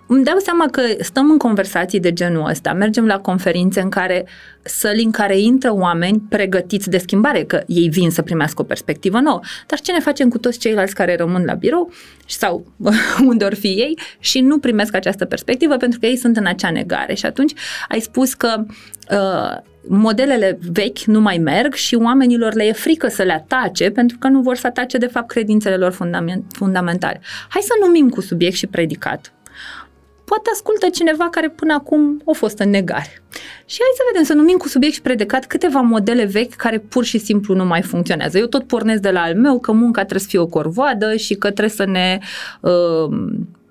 îmi 0.07 0.25
dau 0.25 0.39
seama 0.39 0.67
că 0.71 0.83
stăm 1.01 1.31
în 1.31 1.39
conversații 1.39 2.01
de 2.01 2.13
genul 2.13 2.49
ăsta, 2.49 2.73
mergem 2.73 3.07
la 3.07 3.19
conferințe 3.19 3.81
în 3.81 3.89
care 3.89 4.27
săli 4.63 5.03
în 5.03 5.11
care 5.11 5.39
intră 5.39 5.75
oameni 5.75 6.23
pregătiți 6.29 6.91
de 6.91 6.99
schimbare, 6.99 7.45
că 7.45 7.63
ei 7.67 7.89
vin 7.89 8.11
să 8.11 8.23
primească 8.23 8.63
o 8.63 8.65
perspectivă 8.65 9.21
nouă. 9.21 9.41
Dar 9.67 9.81
ce 9.81 9.93
ne 9.93 9.99
facem 9.99 10.29
cu 10.29 10.39
toți 10.39 10.59
ceilalți 10.59 10.95
care 10.95 11.17
rămân 11.17 11.45
la 11.45 11.55
birou 11.55 11.93
sau 12.27 12.67
unde 13.31 13.45
or 13.45 13.55
fi 13.55 13.69
ei 13.69 13.99
și 14.19 14.41
nu 14.41 14.59
primesc 14.59 14.95
această 14.95 15.25
perspectivă 15.25 15.77
pentru 15.77 15.99
că 15.99 16.07
ei 16.07 16.17
sunt 16.17 16.37
în 16.37 16.47
acea 16.47 16.71
negare. 16.71 17.15
Și 17.15 17.27
atunci 17.27 17.53
ai 17.89 18.01
spus 18.01 18.35
că 18.35 18.65
uh, 19.11 19.71
modelele 19.89 20.59
vechi 20.73 20.99
nu 20.99 21.21
mai 21.21 21.39
merg 21.39 21.75
și 21.75 21.95
oamenilor 21.95 22.55
le 22.55 22.65
e 22.65 22.73
frică 22.73 23.09
să 23.09 23.23
le 23.23 23.33
atace 23.33 23.91
pentru 23.91 24.17
că 24.19 24.29
nu 24.29 24.41
vor 24.41 24.57
să 24.57 24.67
atace 24.67 24.99
de 24.99 25.07
fapt 25.07 25.29
credințele 25.29 25.77
lor 25.77 25.93
fundamentale. 26.53 27.21
Hai 27.49 27.63
să 27.63 27.73
numim 27.81 28.09
cu 28.09 28.21
subiect 28.21 28.57
și 28.57 28.67
predicat 28.67 29.33
poate 30.33 30.51
ascultă 30.53 30.89
cineva 30.89 31.29
care 31.31 31.49
până 31.49 31.73
acum 31.73 32.23
a 32.27 32.33
fost 32.33 32.59
în 32.59 32.71
negare. 32.71 33.23
Și 33.67 33.79
hai 33.81 33.93
să 33.97 34.03
vedem, 34.11 34.25
să 34.25 34.33
numim 34.35 34.57
cu 34.57 34.69
subiect 34.69 34.95
și 34.95 35.03
predicat 35.03 35.47
câteva 35.47 35.81
modele 35.81 36.25
vechi 36.25 36.55
care 36.55 36.79
pur 36.79 37.05
și 37.05 37.19
simplu 37.19 37.55
nu 37.55 37.65
mai 37.65 37.83
funcționează. 37.83 38.39
Eu 38.39 38.47
tot 38.47 38.67
pornesc 38.67 39.01
de 39.03 39.11
la 39.11 39.21
al 39.21 39.35
meu 39.35 39.59
că 39.59 39.73
munca 39.73 40.01
trebuie 40.01 40.21
să 40.21 40.29
fie 40.29 40.39
o 40.39 40.47
corvoadă 40.47 41.17
și 41.17 41.35
că 41.35 41.51
trebuie 41.51 41.69
să 41.69 41.85
ne 41.85 42.19
uh, 42.61 43.09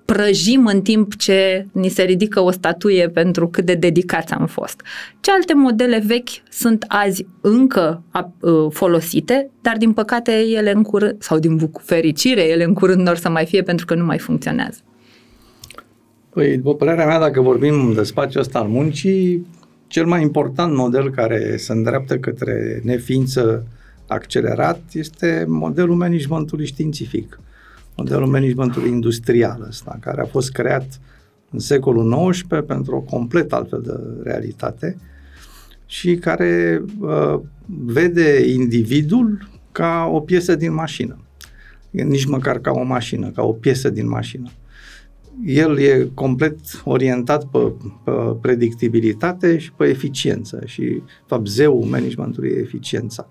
prăjim 0.04 0.66
în 0.66 0.82
timp 0.82 1.16
ce 1.16 1.66
ni 1.72 1.88
se 1.88 2.02
ridică 2.02 2.40
o 2.40 2.50
statuie 2.50 3.08
pentru 3.08 3.48
cât 3.48 3.64
de 3.64 3.74
dedicați 3.74 4.32
am 4.32 4.46
fost. 4.46 4.82
Ce 5.20 5.30
alte 5.30 5.54
modele 5.54 6.02
vechi 6.06 6.30
sunt 6.50 6.84
azi 6.88 7.26
încă 7.40 8.02
uh, 8.12 8.66
folosite, 8.70 9.50
dar 9.60 9.76
din 9.76 9.92
păcate 9.92 10.32
ele 10.32 10.72
în 10.72 10.82
curând, 10.82 11.22
sau 11.22 11.38
din 11.38 11.70
fericire, 11.80 12.42
ele 12.42 12.64
în 12.64 12.74
curând 12.74 13.00
nu 13.00 13.14
să 13.14 13.28
mai 13.28 13.46
fie 13.46 13.62
pentru 13.62 13.86
că 13.86 13.94
nu 13.94 14.04
mai 14.04 14.18
funcționează. 14.18 14.78
Păi, 16.34 16.56
după 16.56 16.74
părerea 16.74 17.06
mea, 17.06 17.18
dacă 17.18 17.40
vorbim 17.40 17.92
de 17.92 18.02
spațiul 18.02 18.42
ăsta 18.42 18.58
al 18.58 18.68
muncii, 18.68 19.46
cel 19.86 20.06
mai 20.06 20.22
important 20.22 20.74
model 20.74 21.10
care 21.10 21.56
se 21.56 21.72
îndreaptă 21.72 22.18
către 22.18 22.80
neființă 22.84 23.66
accelerat 24.06 24.80
este 24.92 25.44
modelul 25.48 25.96
managementului 25.96 26.66
științific, 26.66 27.40
modelul 27.96 28.26
managementului 28.26 28.88
industrial 28.88 29.64
ăsta, 29.68 29.98
care 30.00 30.20
a 30.20 30.24
fost 30.24 30.52
creat 30.52 31.00
în 31.50 31.58
secolul 31.58 32.30
XIX 32.30 32.46
pentru 32.66 32.96
o 32.96 33.00
complet 33.00 33.52
altfel 33.52 33.82
de 33.82 33.92
realitate 34.30 34.96
și 35.86 36.16
care 36.16 36.82
uh, 37.00 37.40
vede 37.66 38.44
individul 38.48 39.48
ca 39.72 40.08
o 40.12 40.20
piesă 40.20 40.54
din 40.54 40.72
mașină. 40.74 41.18
Nici 41.90 42.24
măcar 42.24 42.58
ca 42.58 42.70
o 42.70 42.82
mașină, 42.82 43.30
ca 43.34 43.42
o 43.42 43.52
piesă 43.52 43.90
din 43.90 44.08
mașină 44.08 44.50
el 45.44 45.78
e 45.78 46.10
complet 46.14 46.58
orientat 46.84 47.44
pe, 47.44 47.72
pe 48.04 48.10
predictibilitate 48.40 49.58
și 49.58 49.72
pe 49.72 49.84
eficiență 49.84 50.62
și, 50.64 51.02
fapt, 51.26 51.46
zeul 51.46 51.84
managementului 51.84 52.50
e 52.50 52.58
eficiența. 52.58 53.28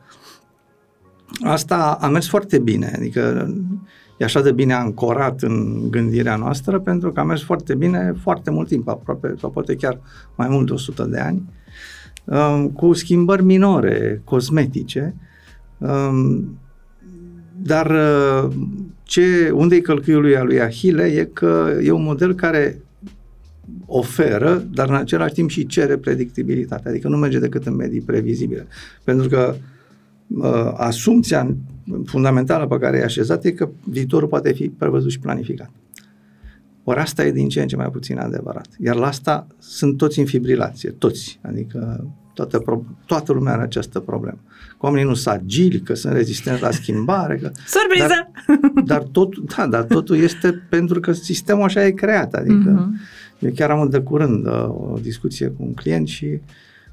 Asta 1.43 1.97
a 2.01 2.07
mers 2.07 2.27
foarte 2.27 2.59
bine, 2.59 2.91
adică 2.95 3.53
e 4.17 4.23
așa 4.23 4.41
de 4.41 4.51
bine 4.51 4.73
ancorat 4.73 5.41
în 5.41 5.89
gândirea 5.89 6.35
noastră 6.35 6.79
pentru 6.79 7.11
că 7.11 7.19
a 7.19 7.23
mers 7.23 7.43
foarte 7.43 7.75
bine 7.75 8.13
foarte 8.21 8.51
mult 8.51 8.67
timp, 8.67 8.87
aproape, 8.87 9.35
sau 9.39 9.49
poate 9.49 9.75
chiar 9.75 9.99
mai 10.35 10.47
mult 10.49 10.65
de 10.65 10.73
100 10.73 11.03
de 11.03 11.19
ani, 11.19 11.43
um, 12.25 12.69
cu 12.69 12.93
schimbări 12.93 13.43
minore, 13.43 14.21
cosmetice, 14.23 15.15
um, 15.77 16.57
dar 17.63 17.91
uh, 17.91 18.51
ce, 19.03 19.49
unde 19.53 19.75
e 19.75 19.79
călcâiul 19.79 20.21
lui, 20.21 20.35
lui 20.43 20.61
Ahile 20.61 21.03
e 21.03 21.29
că 21.33 21.79
e 21.83 21.91
un 21.91 22.03
model 22.03 22.33
care 22.33 22.79
oferă, 23.85 24.67
dar 24.73 24.89
în 24.89 24.95
același 24.95 25.33
timp 25.33 25.49
și 25.49 25.65
cere 25.65 25.97
predictibilitate, 25.97 26.89
adică 26.89 27.07
nu 27.07 27.17
merge 27.17 27.39
decât 27.39 27.65
în 27.65 27.75
medii 27.75 28.01
previzibile. 28.01 28.67
Pentru 29.03 29.27
că 29.27 29.55
uh, 30.27 30.71
asumția 30.75 31.55
fundamentală 32.05 32.67
pe 32.67 32.77
care 32.77 32.97
e 32.97 33.03
așezat 33.03 33.45
e 33.45 33.51
că 33.51 33.69
viitorul 33.83 34.27
poate 34.27 34.51
fi 34.51 34.69
prevăzut 34.69 35.11
și 35.11 35.19
planificat. 35.19 35.71
Ori 36.83 36.99
asta 36.99 37.25
e 37.25 37.31
din 37.31 37.49
ce 37.49 37.61
în 37.61 37.67
ce 37.67 37.75
mai 37.75 37.89
puțin 37.89 38.17
adevărat. 38.17 38.67
Iar 38.79 38.95
la 38.95 39.07
asta 39.07 39.47
sunt 39.59 39.97
toți 39.97 40.19
în 40.19 40.25
fibrilație, 40.25 40.89
toți. 40.89 41.39
Adică 41.41 42.07
toată, 42.41 42.65
pro- 42.65 42.83
toată 43.05 43.33
lumea 43.33 43.53
are 43.53 43.61
această 43.61 43.99
problemă. 43.99 44.37
Că 44.69 44.77
oamenii 44.85 45.07
nu 45.07 45.13
sunt 45.13 45.35
agili, 45.35 45.81
că 45.81 45.93
sunt 45.93 46.13
rezistenți 46.13 46.61
la 46.61 46.71
schimbare. 46.71 47.35
Că, 47.35 47.51
Surpriză! 47.65 48.31
Dar, 48.47 48.83
dar, 48.85 49.03
tot, 49.11 49.37
da, 49.37 49.67
dar 49.67 49.83
totul 49.83 50.17
este 50.17 50.51
pentru 50.69 50.99
că 50.99 51.11
sistemul 51.11 51.63
așa 51.63 51.85
e 51.85 51.91
creat. 51.91 52.33
Adică 52.33 52.89
uh-huh. 52.89 53.39
eu 53.39 53.51
chiar 53.55 53.69
am 53.69 53.89
de 53.89 53.99
curând 53.99 54.45
uh, 54.45 54.67
o 54.67 54.97
discuție 55.01 55.47
cu 55.47 55.63
un 55.63 55.73
client 55.73 56.07
și 56.07 56.39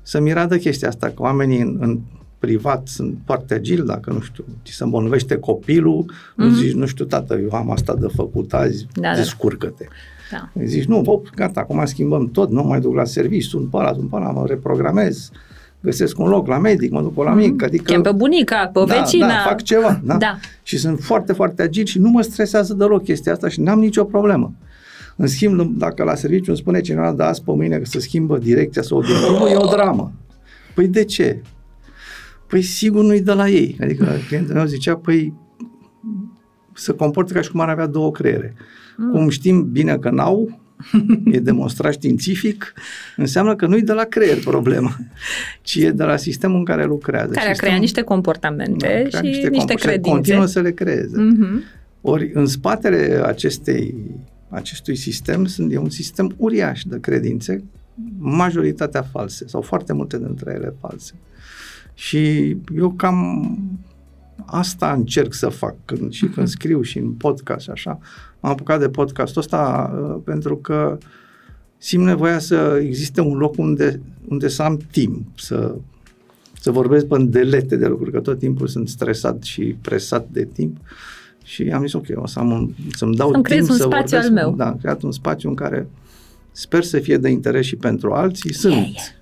să 0.02 0.20
mira 0.20 0.46
de 0.46 0.58
chestia 0.58 0.88
asta, 0.88 1.06
că 1.06 1.22
oamenii 1.22 1.60
în, 1.60 1.76
în 1.80 2.00
privat 2.38 2.88
sunt 2.88 3.18
foarte 3.24 3.54
agili, 3.54 3.86
dacă, 3.86 4.12
nu 4.12 4.20
știu, 4.20 4.44
ți 4.64 4.72
se 4.72 4.84
îmbolnăvește 4.84 5.36
copilul, 5.36 6.04
mm-hmm. 6.04 6.34
nu 6.34 6.46
mhm. 6.46 6.54
zici, 6.54 6.72
nu 6.72 6.86
știu, 6.86 7.04
tată, 7.04 7.38
eu 7.38 7.52
am 7.52 7.70
asta 7.70 7.94
de 7.94 8.06
făcut 8.14 8.52
azi, 8.52 8.86
da, 8.94 9.14
descurcă-te. 9.14 9.84
Da. 9.84 9.96
Da. 10.30 10.50
Zici, 10.64 10.84
nu, 10.84 11.02
op, 11.04 11.30
gata, 11.34 11.60
acum 11.60 11.84
schimbăm 11.84 12.30
tot, 12.30 12.50
nu 12.50 12.62
mai 12.62 12.80
duc 12.80 12.94
la 12.94 13.04
serviciu, 13.04 13.48
sunt 13.48 13.70
pe 13.70 13.76
ăla, 13.76 13.92
sunt 13.92 14.10
pe 14.10 14.16
ăla, 14.16 14.30
mă 14.30 14.44
reprogramez, 14.46 15.30
găsesc 15.80 16.18
un 16.18 16.28
loc 16.28 16.46
la 16.46 16.58
medic, 16.58 16.90
mă 16.90 17.02
duc 17.02 17.14
pe 17.14 17.22
la 17.22 17.30
mhm. 17.30 17.38
mic, 17.38 17.62
adică... 17.62 17.92
Chem 17.92 18.02
pe 18.02 18.12
bunica, 18.12 18.70
pe 18.72 18.84
da, 18.86 18.94
vecina. 18.94 19.26
Da, 19.26 19.42
fac 19.46 19.62
ceva, 19.62 20.00
da? 20.04 20.16
da? 20.16 20.38
Și 20.62 20.78
sunt 20.78 21.00
foarte, 21.00 21.32
foarte 21.32 21.62
agil 21.62 21.84
și 21.84 21.98
nu 21.98 22.08
mă 22.08 22.22
stresează 22.22 22.74
deloc 22.74 23.04
chestia 23.04 23.32
asta 23.32 23.48
și 23.48 23.60
n-am 23.60 23.78
nicio 23.78 24.04
problemă. 24.04 24.52
În 25.16 25.26
schimb, 25.26 25.60
dacă 25.78 26.02
la 26.04 26.14
serviciu 26.14 26.50
îmi 26.50 26.58
spune 26.58 26.80
cineva, 26.80 27.12
da, 27.12 27.26
azi 27.26 27.42
pe 27.42 27.52
mâine 27.54 27.76
că 27.76 27.84
să 27.84 28.00
schimbă 28.00 28.38
direcția 28.38 28.82
sau 28.82 28.98
obiectivul, 28.98 29.48
e 29.48 29.56
o 29.56 29.66
dramă. 29.66 30.12
Păi 30.74 30.88
de 30.88 31.04
ce? 31.04 31.42
Păi 32.46 32.62
sigur 32.62 33.04
nu-i 33.04 33.20
de 33.20 33.32
la 33.32 33.48
ei. 33.48 33.76
Adică 33.80 34.06
clientul 34.26 34.54
meu 34.54 34.64
zicea, 34.64 34.96
păi 34.96 35.34
se 36.74 36.92
comportă 36.92 37.32
ca 37.32 37.40
și 37.40 37.50
cum 37.50 37.60
ar 37.60 37.68
avea 37.68 37.86
două 37.86 38.10
creiere. 38.10 38.54
Mm. 39.00 39.10
Cum 39.10 39.28
știm 39.28 39.70
bine 39.72 39.96
că 39.96 40.10
n-au, 40.10 40.60
e 41.32 41.38
demonstrat 41.38 41.92
științific, 41.92 42.72
înseamnă 43.16 43.56
că 43.56 43.66
nu-i 43.66 43.82
de 43.82 43.92
la 43.92 44.04
creier 44.04 44.38
problema, 44.38 44.96
ci 45.62 45.74
e 45.74 45.90
de 45.90 46.04
la 46.04 46.16
sistemul 46.16 46.58
în 46.58 46.64
care 46.64 46.84
lucrează. 46.84 47.32
Care 47.32 47.50
a 47.50 47.52
creat 47.52 47.78
niște 47.78 48.02
comportamente 48.02 49.08
da, 49.10 49.18
și 49.18 49.24
niște, 49.24 49.48
niște 49.48 49.74
compor- 49.74 49.80
credințe. 49.80 50.10
continuă 50.10 50.46
să 50.46 50.60
le 50.60 50.70
creeze. 50.70 51.16
Mm-hmm. 51.16 51.76
Ori 52.00 52.30
în 52.34 52.46
spatele 52.46 53.22
acestei, 53.24 53.94
acestui 54.48 54.96
sistem 54.96 55.44
sunt, 55.44 55.72
e 55.72 55.76
un 55.76 55.90
sistem 55.90 56.34
uriaș 56.36 56.82
de 56.82 57.00
credințe, 57.00 57.64
majoritatea 58.18 59.02
false 59.02 59.46
sau 59.48 59.60
foarte 59.60 59.92
multe 59.92 60.18
dintre 60.18 60.52
ele 60.54 60.74
false. 60.80 61.12
Și 61.94 62.56
eu 62.76 62.90
cam 62.90 63.58
asta 64.46 64.92
încerc 64.92 65.32
să 65.32 65.48
fac 65.48 65.74
când, 65.84 66.12
și 66.12 66.24
când 66.24 66.36
mhm. 66.36 66.46
scriu 66.46 66.82
și 66.82 66.98
în 66.98 67.10
podcast 67.10 67.64
și 67.64 67.70
așa. 67.70 67.98
M-am 68.40 68.52
apucat 68.52 68.80
de 68.80 68.88
podcastul 68.88 69.40
ăsta 69.40 69.92
uh, 69.94 70.20
pentru 70.24 70.56
că 70.56 70.98
simt 71.78 72.04
nevoia 72.04 72.38
să 72.38 72.80
existe 72.82 73.20
un 73.20 73.36
loc 73.36 73.58
unde, 73.58 74.00
unde 74.28 74.48
să 74.48 74.62
am 74.62 74.80
timp, 74.90 75.26
să, 75.38 75.74
să 76.60 76.70
vorbesc 76.70 77.06
pe 77.06 77.16
delete 77.22 77.76
de 77.76 77.86
lucruri, 77.86 78.12
că 78.12 78.20
tot 78.20 78.38
timpul 78.38 78.66
sunt 78.66 78.88
stresat 78.88 79.42
și 79.42 79.76
presat 79.80 80.28
de 80.30 80.44
timp. 80.44 80.76
Și 81.44 81.62
am 81.62 81.82
zis, 81.82 81.92
ok, 81.92 82.06
o 82.14 82.26
să 82.26 82.38
am 82.38 82.50
un, 82.50 82.70
să-mi 82.96 83.16
dau 83.16 83.30
să-mi 83.30 83.42
timp 83.42 83.68
un 83.68 83.76
să 83.76 83.82
spațiu 83.82 84.16
vorbesc. 84.16 84.24
Al 84.24 84.30
meu. 84.32 84.54
Da, 84.56 84.66
am 84.68 84.76
creat 84.76 85.02
un 85.02 85.12
spațiu 85.12 85.48
în 85.48 85.54
care 85.54 85.88
sper 86.52 86.82
să 86.82 86.98
fie 86.98 87.16
de 87.16 87.28
interes 87.28 87.66
și 87.66 87.76
pentru 87.76 88.12
alții. 88.12 88.52
Sunt 88.52 88.72
yeah, 88.72 88.84
yeah 88.84 89.16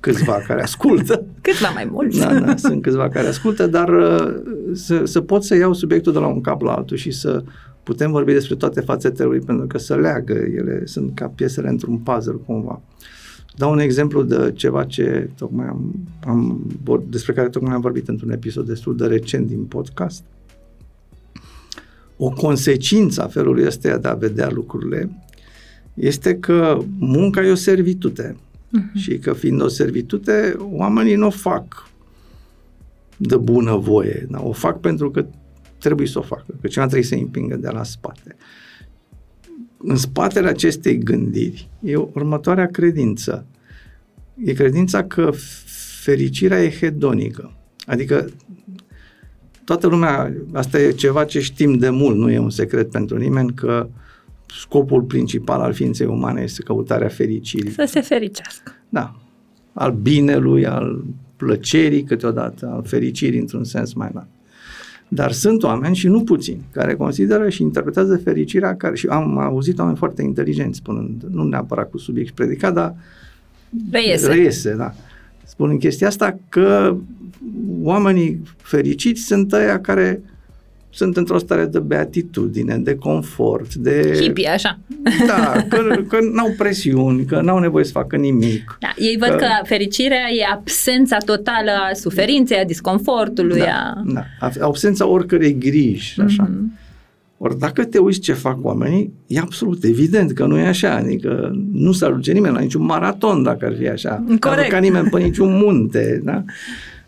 câțiva 0.00 0.42
care 0.46 0.62
ascultă. 0.62 1.24
Câțiva 1.50 1.70
mai 1.74 1.88
mulți. 1.90 2.18
Da, 2.18 2.40
da, 2.40 2.56
sunt 2.56 2.82
câțiva 2.82 3.08
care 3.08 3.26
ascultă, 3.26 3.66
dar 3.66 3.88
uh, 3.88 4.40
să, 4.72 5.04
să 5.04 5.20
pot 5.20 5.44
să 5.44 5.56
iau 5.56 5.72
subiectul 5.72 6.12
de 6.12 6.18
la 6.18 6.26
un 6.26 6.40
cap 6.40 6.62
la 6.62 6.72
altul 6.72 6.96
și 6.96 7.10
să 7.10 7.42
putem 7.82 8.10
vorbi 8.10 8.32
despre 8.32 8.54
toate 8.54 8.80
fațetele 8.80 9.28
lui, 9.28 9.38
pentru 9.38 9.66
că 9.66 9.78
să 9.78 9.94
leagă, 9.94 10.32
ele 10.32 10.82
sunt 10.84 11.14
ca 11.14 11.32
piesele 11.34 11.68
într-un 11.68 11.98
puzzle 11.98 12.40
cumva. 12.46 12.82
Dau 13.56 13.72
un 13.72 13.78
exemplu 13.78 14.22
de 14.22 14.52
ceva 14.54 14.84
ce 14.84 15.30
tocmai 15.36 15.66
am, 15.66 15.94
am, 16.26 16.66
despre 17.08 17.32
care 17.32 17.48
tocmai 17.48 17.74
am 17.74 17.80
vorbit 17.80 18.08
într-un 18.08 18.30
episod 18.30 18.66
destul 18.66 18.96
de 18.96 19.06
recent 19.06 19.46
din 19.46 19.64
podcast. 19.64 20.22
O 22.16 22.28
consecință 22.28 23.22
a 23.22 23.26
felului 23.26 23.66
ăsta 23.66 23.96
de 23.96 24.08
a 24.08 24.14
vedea 24.14 24.50
lucrurile 24.50 25.10
este 25.94 26.34
că 26.38 26.78
munca 26.98 27.46
e 27.46 27.50
o 27.50 27.54
servitute 27.54 28.36
uh-huh. 28.78 29.00
și 29.00 29.18
că 29.18 29.32
fiind 29.32 29.62
o 29.62 29.68
servitute, 29.68 30.56
oamenii 30.58 31.14
nu 31.14 31.26
o 31.26 31.30
fac 31.30 31.88
de 33.16 33.36
bună 33.36 33.76
voie, 33.76 34.26
da? 34.30 34.42
o 34.42 34.52
fac 34.52 34.80
pentru 34.80 35.10
că 35.10 35.26
trebuie 35.78 36.06
să 36.06 36.18
o 36.18 36.22
facă, 36.22 36.44
că 36.60 36.66
cineva 36.66 36.90
trebuie 36.90 37.08
să 37.08 37.14
îi 37.14 37.20
împingă 37.20 37.56
de 37.56 37.68
la 37.68 37.82
spate. 37.82 38.36
în 39.76 39.96
spatele 39.96 40.48
acestei 40.48 40.98
gândiri 40.98 41.68
e 41.82 41.96
următoarea 41.96 42.66
credință. 42.66 43.46
E 44.44 44.52
credința 44.52 45.04
că 45.04 45.30
fericirea 46.02 46.62
e 46.62 46.70
hedonică. 46.70 47.52
Adică 47.86 48.28
toată 49.64 49.86
lumea, 49.86 50.32
asta 50.52 50.80
e 50.80 50.90
ceva 50.90 51.24
ce 51.24 51.40
știm 51.40 51.78
de 51.78 51.90
mult, 51.90 52.16
nu 52.16 52.30
e 52.30 52.38
un 52.38 52.50
secret 52.50 52.90
pentru 52.90 53.16
nimeni, 53.16 53.54
că 53.54 53.88
scopul 54.52 55.02
principal 55.02 55.60
al 55.60 55.72
ființei 55.72 56.06
umane 56.06 56.42
este 56.42 56.62
căutarea 56.62 57.08
fericirii. 57.08 57.70
Să 57.70 57.84
se 57.88 58.00
fericească. 58.00 58.72
Da. 58.88 59.16
Al 59.72 59.92
binelui, 59.92 60.66
al 60.66 61.04
plăcerii 61.36 62.02
câteodată, 62.02 62.66
al 62.66 62.84
fericirii 62.84 63.40
într-un 63.40 63.64
sens 63.64 63.92
mai 63.92 64.10
larg. 64.12 64.26
Dar 65.08 65.32
sunt 65.32 65.62
oameni 65.62 65.96
și 65.96 66.08
nu 66.08 66.24
puțini 66.24 66.64
care 66.72 66.94
consideră 66.94 67.48
și 67.48 67.62
interpretează 67.62 68.16
fericirea 68.16 68.76
care, 68.76 68.96
și 68.96 69.06
am 69.06 69.38
auzit 69.38 69.78
oameni 69.78 69.96
foarte 69.96 70.22
inteligenți 70.22 70.78
spunând, 70.78 71.22
nu 71.30 71.44
neapărat 71.44 71.90
cu 71.90 71.98
subiect 71.98 72.34
predicat, 72.34 72.72
dar 72.72 72.94
reiese. 73.90 74.28
reiese 74.28 74.74
da. 74.74 74.94
Spun 75.44 75.70
în 75.70 75.78
chestia 75.78 76.06
asta 76.06 76.38
că 76.48 76.96
oamenii 77.82 78.42
fericiți 78.56 79.22
sunt 79.22 79.52
ăia 79.52 79.80
care 79.80 80.22
sunt 80.90 81.16
într-o 81.16 81.38
stare 81.38 81.64
de 81.64 81.78
beatitudine, 81.78 82.76
de 82.76 82.94
confort, 82.94 83.74
de... 83.74 84.18
Hippie, 84.20 84.48
așa. 84.48 84.78
Da, 85.26 85.64
că, 85.68 86.02
că 86.08 86.18
n-au 86.32 86.54
presiuni, 86.58 87.24
că 87.24 87.40
n-au 87.40 87.58
nevoie 87.58 87.84
să 87.84 87.90
facă 87.90 88.16
nimic. 88.16 88.76
Da, 88.80 88.92
ei 88.96 89.16
văd 89.18 89.28
că, 89.28 89.36
că 89.36 89.46
fericirea 89.64 90.30
e 90.38 90.44
absența 90.52 91.16
totală 91.16 91.70
a 91.90 91.94
suferinței, 91.94 92.58
a 92.58 92.64
disconfortului, 92.64 93.58
da, 93.58 93.66
a... 93.66 94.02
Da, 94.06 94.24
absența 94.60 95.06
oricărei 95.06 95.58
griji, 95.58 96.20
așa. 96.20 96.48
Mm-hmm. 96.48 96.88
Ori 97.42 97.58
dacă 97.58 97.84
te 97.84 97.98
uiți 97.98 98.20
ce 98.20 98.32
fac 98.32 98.64
oamenii, 98.64 99.12
e 99.26 99.38
absolut 99.38 99.84
evident 99.84 100.32
că 100.32 100.46
nu 100.46 100.58
e 100.58 100.66
așa, 100.66 100.94
adică 100.94 101.50
nu 101.72 101.92
se 101.92 102.04
ajunge 102.04 102.32
nimeni 102.32 102.54
la 102.54 102.60
niciun 102.60 102.84
maraton 102.84 103.42
dacă 103.42 103.66
ar 103.66 103.74
fi 103.78 103.88
așa. 103.88 104.24
Corect. 104.40 104.62
Nu 104.62 104.68
ca 104.68 104.78
nimeni 104.78 105.08
pe 105.08 105.18
niciun 105.20 105.56
munte, 105.56 106.20
da? 106.24 106.44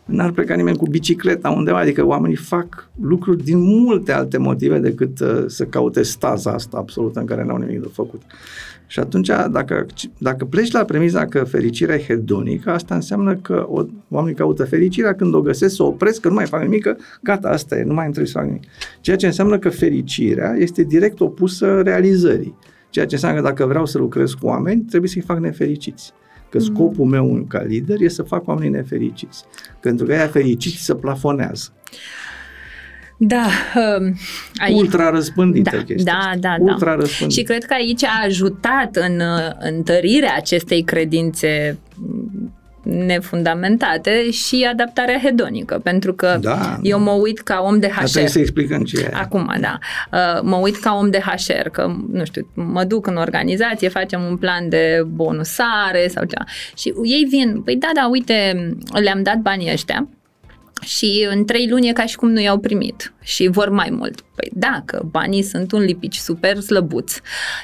N-ar 0.04 0.30
pleca 0.30 0.54
nimeni 0.54 0.76
cu 0.76 0.86
bicicleta 0.86 1.50
undeva, 1.50 1.78
adică 1.78 2.06
oamenii 2.06 2.36
fac 2.36 2.88
lucruri 3.02 3.44
din 3.44 3.58
multe 3.58 4.12
alte 4.12 4.38
motive 4.38 4.78
decât 4.78 5.20
uh, 5.20 5.44
să 5.46 5.64
caute 5.64 6.02
staza 6.02 6.50
asta 6.52 6.76
absolută 6.76 7.20
în 7.20 7.26
care 7.26 7.44
n-au 7.44 7.56
nimic 7.56 7.80
de 7.80 7.88
făcut. 7.92 8.22
Și 8.86 8.98
atunci, 8.98 9.30
dacă, 9.50 9.86
dacă 10.18 10.44
pleci 10.44 10.70
la 10.70 10.84
premiza 10.84 11.26
că 11.26 11.44
fericirea 11.44 11.94
e 11.94 12.04
hedonică, 12.06 12.70
asta 12.70 12.94
înseamnă 12.94 13.36
că 13.36 13.66
o, 13.68 13.84
oamenii 14.08 14.36
caută 14.36 14.64
fericirea 14.64 15.14
când 15.14 15.34
o 15.34 15.40
găsesc, 15.40 15.74
să 15.74 15.82
o 15.82 15.86
opresc, 15.86 16.20
că 16.20 16.28
nu 16.28 16.34
mai 16.34 16.46
fac 16.46 16.62
nimic, 16.62 16.82
că 16.82 16.96
gata, 17.22 17.48
asta 17.48 17.78
e, 17.78 17.82
nu 17.82 17.94
mai 17.94 18.04
trebuie 18.04 18.26
să 18.26 18.38
fac 18.38 18.46
nimic. 18.46 18.62
Ceea 19.00 19.16
ce 19.16 19.26
înseamnă 19.26 19.58
că 19.58 19.68
fericirea 19.68 20.54
este 20.58 20.82
direct 20.82 21.20
opusă 21.20 21.80
realizării. 21.80 22.54
Ceea 22.90 23.06
ce 23.06 23.14
înseamnă 23.14 23.40
că 23.40 23.46
dacă 23.46 23.66
vreau 23.66 23.86
să 23.86 23.98
lucrez 23.98 24.32
cu 24.32 24.46
oameni, 24.46 24.82
trebuie 24.82 25.10
să-i 25.10 25.22
fac 25.22 25.38
nefericiți. 25.38 26.12
Că 26.52 26.58
mm. 26.58 26.64
scopul 26.64 27.04
meu 27.04 27.44
ca 27.48 27.62
lider 27.62 28.00
e 28.00 28.08
să 28.08 28.22
fac 28.22 28.48
oamenii 28.48 28.70
nefericiți. 28.70 29.44
Pentru 29.80 30.06
că 30.06 30.12
ea 30.12 30.26
fericiți 30.26 30.84
se 30.84 30.94
plafonează. 30.94 31.72
Da. 33.16 33.46
Um, 33.98 34.14
aici, 34.56 34.80
Ultra 34.80 35.10
răspândită 35.10 35.76
da, 35.76 35.82
chestia 35.82 36.12
Da, 36.12 36.38
da, 36.38 36.56
Ultra 36.58 36.90
da. 36.90 36.94
Răspândită. 36.94 37.40
Și 37.40 37.46
cred 37.46 37.64
că 37.64 37.74
aici 37.74 38.04
a 38.04 38.24
ajutat 38.24 38.96
în 38.96 39.20
întărirea 39.58 40.34
acestei 40.36 40.82
credințe 40.82 41.78
nefundamentate 42.82 44.30
și 44.30 44.68
adaptarea 44.70 45.18
hedonică, 45.18 45.80
pentru 45.82 46.14
că 46.14 46.38
da, 46.40 46.78
eu 46.82 47.00
mă 47.00 47.10
uit 47.10 47.40
ca 47.40 47.62
om 47.66 47.78
de 47.78 47.86
HR. 47.86 48.02
Trebuie 48.02 48.28
să 48.28 48.38
explicăm 48.38 48.84
ce 48.84 49.00
e. 49.00 49.10
Acum, 49.14 49.54
da. 49.60 49.78
Uh, 50.12 50.40
mă 50.42 50.56
uit 50.56 50.76
ca 50.76 50.94
om 50.94 51.10
de 51.10 51.18
HR, 51.18 51.68
că, 51.68 51.94
nu 52.10 52.24
știu, 52.24 52.48
mă 52.54 52.84
duc 52.84 53.06
în 53.06 53.16
organizație, 53.16 53.88
facem 53.88 54.22
un 54.22 54.36
plan 54.36 54.68
de 54.68 55.02
bonusare 55.06 56.08
sau 56.08 56.24
ceva. 56.24 56.44
Și 56.76 56.92
ei 57.02 57.26
vin, 57.28 57.60
păi 57.64 57.76
da, 57.76 57.90
da, 57.94 58.08
uite, 58.10 58.68
le-am 59.02 59.22
dat 59.22 59.36
banii 59.36 59.72
ăștia, 59.72 60.08
și 60.84 61.26
în 61.30 61.44
trei 61.44 61.68
luni 61.68 61.88
e 61.88 61.92
ca 61.92 62.06
și 62.06 62.16
cum 62.16 62.30
nu 62.30 62.40
i-au 62.40 62.58
primit 62.58 63.12
și 63.22 63.48
vor 63.48 63.68
mai 63.68 63.88
mult. 63.90 64.20
Păi 64.34 64.50
dacă 64.54 65.08
banii 65.10 65.42
sunt 65.42 65.72
un 65.72 65.80
lipici 65.80 66.16
super 66.16 66.58
slăbuț 66.58 67.14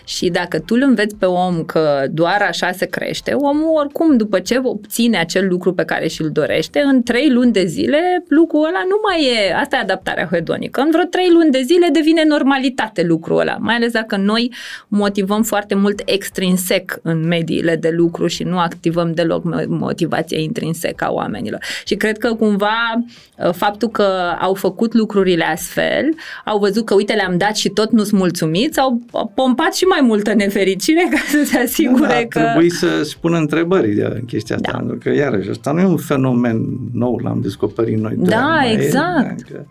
și 0.05 0.29
dacă 0.29 0.59
tu 0.59 0.75
îl 0.75 0.83
înveți 0.83 1.17
pe 1.17 1.27
om 1.27 1.65
că 1.65 2.07
doar 2.11 2.43
așa 2.43 2.73
se 2.73 2.87
crește, 2.87 3.33
omul 3.33 3.77
oricum 3.77 4.17
după 4.17 4.39
ce 4.39 4.61
obține 4.63 5.19
acel 5.19 5.49
lucru 5.49 5.75
pe 5.75 5.85
care 5.85 6.09
și-l 6.09 6.31
dorește, 6.31 6.81
în 6.81 7.03
trei 7.03 7.31
luni 7.31 7.53
de 7.53 7.65
zile 7.65 8.25
lucrul 8.29 8.65
ăla 8.65 8.83
nu 8.89 9.01
mai 9.09 9.25
e, 9.25 9.55
asta 9.55 9.77
e 9.77 9.81
adaptarea 9.81 10.29
hedonică, 10.31 10.81
în 10.81 10.91
vreo 10.91 11.05
trei 11.05 11.29
luni 11.33 11.51
de 11.51 11.63
zile 11.63 11.89
devine 11.93 12.25
normalitate 12.25 13.03
lucrul 13.03 13.39
ăla, 13.39 13.57
mai 13.61 13.75
ales 13.75 13.93
dacă 13.93 14.17
noi 14.17 14.53
motivăm 14.89 15.43
foarte 15.43 15.75
mult 15.75 16.03
extrinsec 16.05 16.99
în 17.03 17.27
mediile 17.27 17.77
de 17.77 17.89
lucru 17.89 18.27
și 18.27 18.43
nu 18.43 18.59
activăm 18.59 19.13
deloc 19.13 19.67
motivația 19.69 20.39
intrinsecă 20.39 21.05
a 21.05 21.13
oamenilor. 21.13 21.61
Și 21.85 21.95
cred 21.95 22.19
că 22.19 22.35
cumva 22.35 22.77
ă, 22.97 23.05
faptul 23.53 23.89
că 23.89 24.07
au 24.41 24.55
făcut 24.55 24.95
lucrurile 24.95 25.45
astfel, 25.45 26.05
au 26.45 26.59
văzut 26.59 26.85
că, 26.85 26.95
uite, 26.95 27.13
le-am 27.13 27.37
dat 27.37 27.57
și 27.57 27.69
tot 27.69 27.91
nu-s 27.91 28.11
mulțumiți, 28.11 28.79
au 28.79 29.03
pompat 29.35 29.75
și 29.75 29.85
mai 29.85 30.01
multă 30.03 30.35
nefericire 30.35 31.09
ca 31.11 31.19
să 31.29 31.43
se 31.45 31.59
asigure 31.59 32.29
da, 32.31 32.41
că... 32.41 32.49
Trebuie 32.49 32.71
să-și 32.71 33.19
pună 33.19 33.37
întrebări 33.37 34.03
în 34.03 34.25
chestia 34.25 34.57
asta, 34.57 34.71
da. 34.73 34.79
pentru 34.79 34.99
că, 34.99 35.15
iarăși, 35.15 35.51
asta 35.51 35.73
nu 35.73 35.81
e 35.81 35.85
un 35.85 35.97
fenomen 35.97 36.67
nou, 36.93 37.21
l-am 37.23 37.41
descoperit 37.43 37.99
noi. 37.99 38.15
Da, 38.19 38.61
exact. 38.73 39.51
E, 39.51 39.67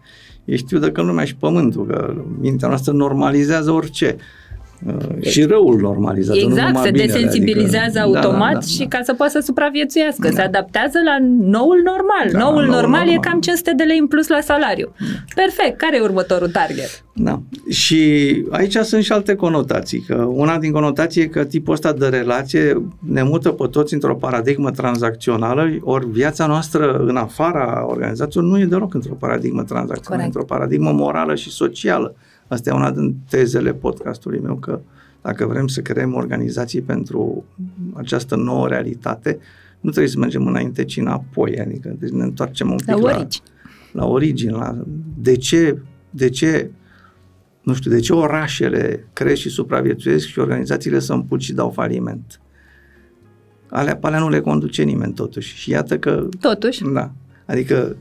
e 0.45 0.55
știu 0.55 0.77
de 0.77 0.91
că 0.91 1.01
lumea 1.01 1.25
și 1.25 1.35
pământul, 1.35 1.85
că 1.85 2.13
mintea 2.39 2.67
noastră 2.67 2.91
normalizează 2.91 3.71
orice. 3.71 4.15
Uh, 4.85 5.21
și 5.21 5.43
răul 5.43 5.79
normalizează, 5.79 6.39
exact, 6.39 6.73
nu 6.73 6.81
se 6.81 6.91
binele, 6.91 7.11
desensibilizează 7.11 7.99
adică, 7.99 8.17
automat 8.17 8.53
da, 8.53 8.59
da, 8.59 8.59
da, 8.59 8.65
și 8.65 8.85
da. 8.87 8.97
ca 8.97 9.03
să 9.03 9.13
poată 9.13 9.31
să 9.31 9.39
supraviețuiască, 9.45 10.27
da. 10.27 10.33
se 10.33 10.41
adaptează 10.41 10.99
la 11.05 11.17
noul 11.39 11.81
normal. 11.85 12.31
Da, 12.31 12.39
noul 12.39 12.53
noul 12.53 12.65
normal, 12.65 12.81
normal 12.81 13.07
e 13.07 13.17
cam 13.21 13.39
500 13.39 13.73
de 13.75 13.83
lei 13.83 13.97
în 13.97 14.07
plus 14.07 14.27
la 14.27 14.41
salariu. 14.41 14.93
Da. 14.99 15.05
Perfect, 15.35 15.77
care 15.77 15.97
e 15.97 15.99
următorul 15.99 16.47
target? 16.49 17.03
Da. 17.13 17.41
Și 17.69 18.01
aici 18.49 18.75
sunt 18.75 19.03
și 19.03 19.11
alte 19.11 19.35
conotații, 19.35 19.99
că 19.99 20.15
una 20.15 20.57
din 20.57 20.71
conotații 20.71 21.21
e 21.21 21.25
că 21.27 21.43
tipul 21.43 21.73
ăsta 21.73 21.93
de 21.93 22.07
relație 22.07 22.83
ne 22.99 23.23
mută 23.23 23.49
pe 23.49 23.67
toți 23.71 23.93
într-o 23.93 24.15
paradigmă 24.15 24.71
tranzacțională, 24.71 25.77
ori 25.81 26.09
viața 26.09 26.45
noastră 26.45 26.97
în 26.97 27.15
afara 27.15 27.85
organizației 27.87 28.43
nu 28.43 28.59
e 28.59 28.65
deloc 28.65 28.93
într-o 28.93 29.13
paradigmă 29.13 29.63
tranzacțională, 29.63 30.25
într-o 30.25 30.43
paradigmă 30.43 30.91
morală 30.91 31.35
și 31.35 31.49
socială. 31.49 32.15
Asta 32.47 32.69
e 32.69 32.73
una 32.73 32.91
din 32.91 33.15
tezele 33.29 33.73
podcastului 33.73 34.39
meu, 34.39 34.55
că 34.55 34.79
dacă 35.21 35.45
vrem 35.45 35.67
să 35.67 35.81
creăm 35.81 36.13
organizații 36.13 36.81
pentru 36.81 37.45
această 37.93 38.35
nouă 38.35 38.67
realitate, 38.67 39.37
nu 39.79 39.89
trebuie 39.89 40.11
să 40.11 40.19
mergem 40.19 40.47
înainte, 40.47 40.83
ci 40.85 40.97
înapoi, 40.97 41.59
adică 41.59 41.95
deci 41.99 42.09
ne 42.09 42.23
întoarcem 42.23 42.69
un 42.69 42.77
pic 42.77 42.87
la, 42.87 42.95
origine. 42.95 43.45
la, 43.91 44.03
la 44.03 44.09
origine, 44.09 44.51
la 44.51 44.77
de 45.17 45.35
ce, 45.35 45.81
de 46.09 46.29
ce 46.29 46.71
nu 47.67 47.73
știu, 47.73 47.91
de 47.91 47.99
ce 47.99 48.13
orașele 48.13 49.07
cresc 49.13 49.41
și 49.41 49.49
supraviețuiesc 49.49 50.25
și 50.25 50.39
organizațiile 50.39 50.99
să 50.99 51.13
împuci 51.13 51.43
și 51.43 51.53
dau 51.53 51.69
faliment. 51.69 52.39
Alea, 53.69 53.95
pe 53.97 54.07
alea 54.07 54.19
nu 54.19 54.29
le 54.29 54.39
conduce 54.39 54.83
nimeni 54.83 55.13
totuși. 55.13 55.55
Și 55.55 55.69
iată 55.69 55.99
că... 55.99 56.27
Totuși. 56.39 56.83
Da. 56.93 57.11
Adică 57.45 57.95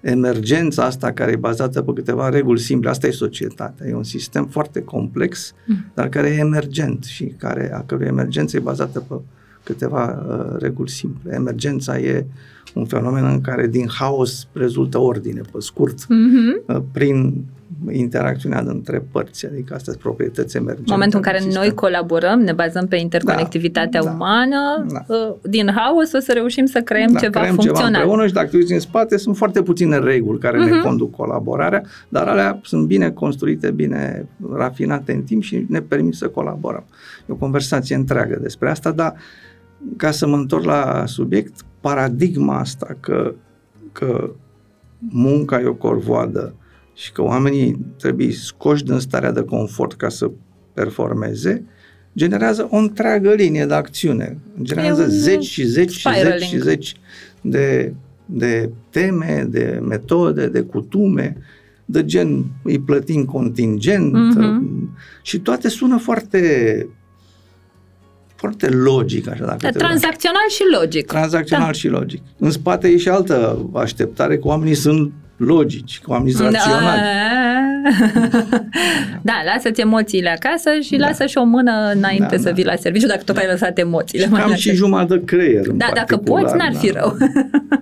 emergența 0.00 0.84
asta 0.84 1.12
care 1.12 1.30
e 1.30 1.36
bazată 1.36 1.82
pe 1.82 1.92
câteva 1.92 2.28
reguli 2.28 2.60
simple, 2.60 2.90
asta 2.90 3.06
e 3.06 3.10
societatea. 3.10 3.86
E 3.86 3.94
un 3.94 4.04
sistem 4.04 4.46
foarte 4.46 4.82
complex, 4.82 5.54
mm. 5.66 5.76
dar 5.94 6.08
care 6.08 6.28
e 6.28 6.38
emergent 6.38 7.04
și 7.04 7.24
care, 7.24 7.72
a 7.74 7.82
cărui 7.82 8.06
emergență 8.06 8.56
e 8.56 8.60
bazată 8.60 9.00
pe 9.00 9.14
câteva 9.62 10.24
uh, 10.28 10.60
reguli 10.60 10.90
simple. 10.90 11.34
Emergența 11.34 11.98
e 11.98 12.26
un 12.74 12.84
fenomen 12.84 13.24
în 13.24 13.40
care 13.40 13.66
din 13.66 13.88
haos 13.88 14.48
rezultă 14.52 14.98
ordine, 14.98 15.40
pe 15.52 15.58
scurt, 15.58 16.04
mm-hmm. 16.04 16.66
uh, 16.66 16.82
prin 16.92 17.44
interacțiunea 17.90 18.62
dintre 18.62 19.04
părți, 19.12 19.46
adică 19.46 19.74
astea 19.74 19.92
sunt 19.92 20.04
proprietăți 20.04 20.56
emergente. 20.56 20.90
În 20.90 20.94
momentul 20.94 21.18
în 21.18 21.24
care 21.24 21.42
în 21.42 21.48
noi 21.48 21.74
colaborăm, 21.74 22.40
ne 22.40 22.52
bazăm 22.52 22.86
pe 22.86 22.96
interconectivitatea 22.96 24.02
da, 24.02 24.10
umană, 24.10 24.86
da. 24.92 25.14
Uh, 25.14 25.34
din 25.42 25.70
haos 25.74 26.12
o 26.12 26.18
să 26.18 26.32
reușim 26.32 26.66
să 26.66 26.80
creăm 26.80 27.12
da, 27.12 27.18
ceva 27.18 27.40
creăm 27.40 27.54
funcțional. 27.54 27.84
Ceva 27.84 27.98
împreună 27.98 28.26
și 28.26 28.32
dacă 28.32 28.50
uiți 28.52 28.72
în 28.72 28.80
spate, 28.80 29.16
sunt 29.16 29.36
foarte 29.36 29.62
puține 29.62 29.98
reguli 29.98 30.38
care 30.38 30.56
uh-huh. 30.56 30.70
ne 30.70 30.76
Mhm. 30.76 30.82
conduc 30.82 31.16
colaborarea, 31.16 31.82
dar 32.08 32.28
alea 32.28 32.60
sunt 32.62 32.86
bine 32.86 33.10
construite, 33.10 33.70
bine 33.70 34.28
rafinate 34.52 35.12
în 35.12 35.22
timp 35.22 35.42
și 35.42 35.64
ne 35.68 35.80
permit 35.80 36.14
să 36.14 36.28
colaborăm. 36.28 36.84
E 37.20 37.32
o 37.32 37.34
conversație 37.34 37.96
întreagă 37.96 38.38
despre 38.42 38.70
asta, 38.70 38.90
dar 38.90 39.14
ca 39.96 40.10
să 40.10 40.26
mă 40.26 40.36
întorc 40.36 40.64
la 40.64 41.02
subiect, 41.06 41.54
paradigma 41.80 42.58
asta 42.58 42.96
că, 43.00 43.34
că 43.92 44.30
munca 44.98 45.60
e 45.60 45.64
o 45.64 45.74
corvoadă 45.74 46.54
și 46.94 47.12
că 47.12 47.22
oamenii 47.22 47.78
trebuie 47.98 48.32
scoși 48.32 48.84
din 48.84 48.98
starea 48.98 49.32
de 49.32 49.42
confort 49.42 49.92
ca 49.92 50.08
să 50.08 50.30
performeze, 50.74 51.64
generează 52.16 52.68
o 52.70 52.76
întreagă 52.76 53.32
linie 53.32 53.66
de 53.66 53.74
acțiune. 53.74 54.38
Generează 54.62 55.06
zeci 55.08 55.44
și 55.44 55.64
zeci 55.64 55.90
și 55.92 56.08
zeci 56.22 56.42
și 56.42 56.58
zeci 56.58 56.94
de, 57.40 57.94
de 58.26 58.70
teme, 58.90 59.46
de 59.50 59.80
metode, 59.82 60.46
de 60.48 60.60
cutume, 60.60 61.36
de 61.84 62.04
gen 62.04 62.44
îi 62.62 62.78
plătim 62.80 63.24
contingent 63.24 64.12
Mhm. 64.12 64.96
și 65.22 65.38
toate 65.38 65.68
sună 65.68 65.96
foarte 65.98 66.86
foarte 68.34 68.68
logic 68.68 69.28
așa 69.28 69.44
dacă 69.44 69.56
te 69.70 69.78
Tranzacțional 69.78 70.48
și 70.48 70.62
logic. 70.80 71.06
tranzacțional 71.06 71.66
Da. 71.66 71.72
și 71.72 71.88
logic. 71.88 72.22
În 72.38 72.50
spate 72.50 72.88
e 72.88 72.96
și 72.96 73.08
altă 73.08 73.68
așteptare 73.74 74.38
că 74.38 74.46
oamenii 74.46 74.74
sunt 74.74 75.12
logici, 75.40 76.00
că 76.02 76.10
oamenii 76.10 76.32
sunt 76.32 76.52
raționali. 76.52 77.00
Da, 79.22 79.32
lasă-ți 79.44 79.80
emoțiile 79.80 80.28
acasă 80.30 80.70
și 80.82 80.96
Da. 80.96 81.06
lasă 81.06 81.26
și 81.26 81.38
o 81.38 81.44
mână 81.44 81.90
înainte 81.94 82.36
Da, 82.36 82.36
să 82.36 82.42
da. 82.48 82.50
vii 82.50 82.64
la 82.64 82.74
serviciu 82.76 83.06
dacă 83.06 83.22
tot 83.24 83.36
ai 83.36 83.46
lăsat 83.50 83.78
emoțiile. 83.78 84.24
Și 84.24 84.30
mai 84.30 84.40
cam 84.40 84.48
înainte. 84.48 84.70
și 84.70 84.76
jumătate 84.76 85.16
de 85.16 85.24
creier 85.24 85.66
în 85.66 85.76
Da, 85.78 85.86
dacă 85.94 86.16
particular, 86.16 86.42
poți, 86.42 86.56
n-ar 86.56 86.72
da. 86.72 86.78
fi 86.78 86.90
rău. 86.90 87.16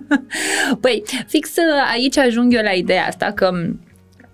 păi, 0.81 1.03
fix 1.27 1.49
uh, 1.49 1.63
aici 1.93 2.17
ajung 2.17 2.53
eu 2.53 2.61
la 2.63 2.71
ideea 2.71 3.05
asta 3.07 3.31
că 3.35 3.49
m, 3.53 3.79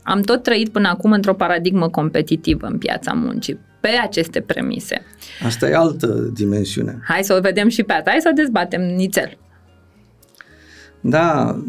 am 0.03 0.21
tot 0.21 0.43
trăit 0.43 0.69
până 0.69 0.88
acum 0.88 1.11
într-o 1.11 1.33
paradigmă 1.33 1.89
competitivă 1.89 2.67
în 2.67 2.77
piața 2.77 3.11
muncii, 3.13 3.59
pe 3.79 3.89
aceste 4.03 4.39
premise. 4.41 5.01
Asta 5.45 5.69
e 5.69 5.75
altă 5.75 6.07
dimensiune. 6.33 6.99
Hai 7.07 7.23
să 7.23 7.35
o 7.38 7.41
vedem 7.41 7.67
și 7.67 7.83
pe 7.83 7.93
asta, 7.93 8.09
hai 8.09 8.19
să 8.21 8.29
o 8.31 8.35
dezbatem 8.35 8.81
nițel. 8.81 9.38
Da, 11.01 11.59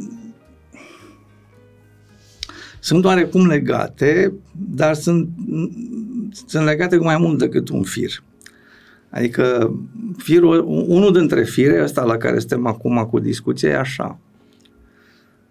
sunt 2.86 3.04
oarecum 3.04 3.46
legate, 3.46 4.32
dar 4.74 4.94
sunt, 4.94 5.28
sunt 6.46 6.64
legate 6.64 6.96
cu 6.96 7.04
mai 7.04 7.16
mult 7.18 7.38
decât 7.38 7.68
un 7.68 7.82
fir. 7.82 8.22
Adică 9.10 9.74
firul, 10.16 10.64
unul 10.66 11.12
dintre 11.12 11.42
fire, 11.42 11.82
ăsta 11.82 12.04
la 12.04 12.16
care 12.16 12.38
suntem 12.38 12.66
acum 12.66 13.08
cu 13.10 13.18
discuție, 13.18 13.68
e 13.68 13.78
așa. 13.78 14.18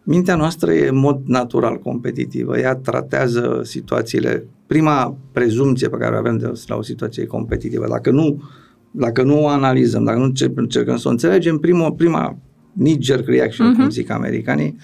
Mintea 0.04 0.36
noastră 0.36 0.74
e 0.74 0.88
în 0.88 0.98
mod 0.98 1.21
natural 1.26 1.80
competitivă. 1.80 2.60
Ea 2.60 2.76
tratează 2.76 3.62
situațiile. 3.63 4.45
Prima 4.67 5.17
prezumție 5.32 5.89
pe 5.89 5.98
care 5.98 6.15
o 6.15 6.17
avem 6.17 6.38
de 6.38 6.52
la 6.67 6.76
o 6.76 6.82
situație 6.82 7.26
competitivă, 7.26 7.88
dacă 7.89 8.12
nu, 8.12 8.43
dacă 8.91 9.24
nu 9.24 9.43
o 9.43 9.48
analizăm, 9.48 10.04
dacă 10.04 10.17
nu 10.17 10.24
încercăm, 10.24 10.63
încercăm 10.63 10.98
să 10.98 11.08
o 11.08 11.12
înțelegem, 11.12 11.58
prima, 11.58 11.91
prima 11.91 12.38
knee-jerk 12.78 13.28
reaction, 13.28 13.74
uh-huh. 13.74 13.78
cum 13.78 13.89
zic 13.89 14.10
americanii, 14.10 14.76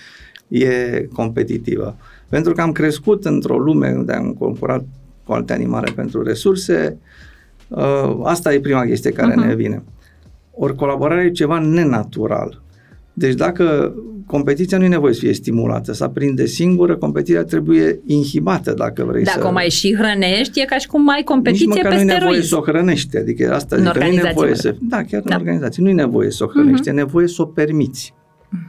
e 0.47 1.07
competitivă. 1.13 1.97
Pentru 2.31 2.53
că 2.53 2.61
am 2.61 2.71
crescut 2.71 3.25
într-o 3.25 3.57
lume 3.57 3.93
unde 3.97 4.13
am 4.13 4.33
concurat 4.39 4.83
cu 5.25 5.31
alte 5.33 5.53
animale 5.53 5.91
pentru 5.95 6.23
resurse, 6.23 6.97
uh, 7.67 8.19
asta 8.23 8.53
e 8.53 8.59
prima 8.59 8.85
chestie 8.85 9.11
care 9.11 9.31
uh-huh. 9.31 9.47
ne 9.47 9.55
vine. 9.55 9.83
Ori 10.51 10.75
colaborarea 10.75 11.23
e 11.23 11.31
ceva 11.31 11.59
nenatural. 11.59 12.61
Deci 13.13 13.33
dacă 13.33 13.93
competiția 14.25 14.77
nu 14.77 14.83
e 14.83 14.87
nevoie 14.87 15.13
să 15.13 15.19
fie 15.19 15.33
stimulată, 15.33 15.93
să 15.93 16.03
aprinde 16.03 16.45
singură, 16.45 16.95
competiția 16.95 17.43
trebuie 17.43 17.99
inhibată 18.05 18.73
dacă 18.73 19.03
vrei 19.03 19.23
Dacă 19.23 19.39
să... 19.41 19.47
o 19.47 19.51
mai 19.51 19.69
și 19.69 19.95
hrănești, 19.95 20.59
e 20.61 20.65
ca 20.65 20.77
și 20.77 20.87
cum 20.87 21.09
ai 21.09 21.15
Nici 21.17 21.25
competiție 21.25 21.67
măcar 21.67 21.81
pe 21.91 21.95
nu 21.95 22.01
e 22.01 22.03
nevoie 22.03 22.19
steroizi. 22.19 22.47
să 22.47 22.57
o 22.57 22.61
hrănești. 22.61 23.17
Adică 23.17 23.53
asta 23.53 23.75
În 23.75 23.85
adică 23.87 23.97
nu 23.97 24.05
e 24.05 24.07
organizație, 24.07 24.27
nevoie 24.29 24.49
mă 24.49 24.55
să... 24.55 24.75
Da, 24.81 25.03
chiar 25.03 25.21
Da. 25.21 25.35
în 25.35 25.41
organizație. 25.41 25.83
Nu 25.83 25.89
e 25.89 25.93
nevoie 25.93 26.31
să 26.31 26.43
o 26.43 26.47
hrănești, 26.47 26.89
Mhm. 26.89 26.97
e 26.97 27.01
nevoie 27.01 27.27
să 27.27 27.41
o 27.41 27.45
permiți. 27.45 28.13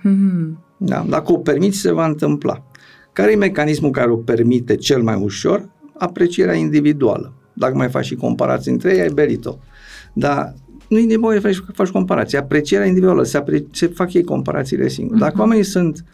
Mhm. 0.02 0.58
Da? 0.76 1.04
Dacă 1.08 1.32
o 1.32 1.36
permiți, 1.36 1.78
se 1.78 1.92
va 1.92 2.06
întâmpla. 2.06 2.64
Care 3.12 3.32
e 3.32 3.36
mecanismul 3.36 3.90
care 3.90 4.10
o 4.10 4.16
permite 4.16 4.74
cel 4.76 5.02
mai 5.02 5.14
ușor? 5.22 5.68
Aprecierea 5.98 6.54
individuală. 6.54 7.32
Dacă 7.52 7.74
mai 7.76 7.88
faci 7.88 8.04
și 8.04 8.14
comparații 8.14 8.72
între 8.72 8.94
ei, 8.94 9.00
ai 9.00 9.08
berit-o. 9.14 9.58
Dar 10.12 10.54
nu 10.88 10.98
e 10.98 11.04
nevoie 11.04 11.40
să 11.40 11.46
faci, 11.46 11.62
faci 11.74 11.88
comparații. 11.88 12.38
Aprecierea 12.38 12.86
individuală, 12.86 13.22
se, 13.22 13.36
apre, 13.36 13.64
se 13.72 13.86
fac 13.86 14.12
ei 14.12 14.24
comparațiile 14.24 14.88
singuri. 14.88 15.18
Dacă 15.18 15.32
Mhm. 15.32 15.40
oamenii 15.40 15.64
sunt 15.64 16.04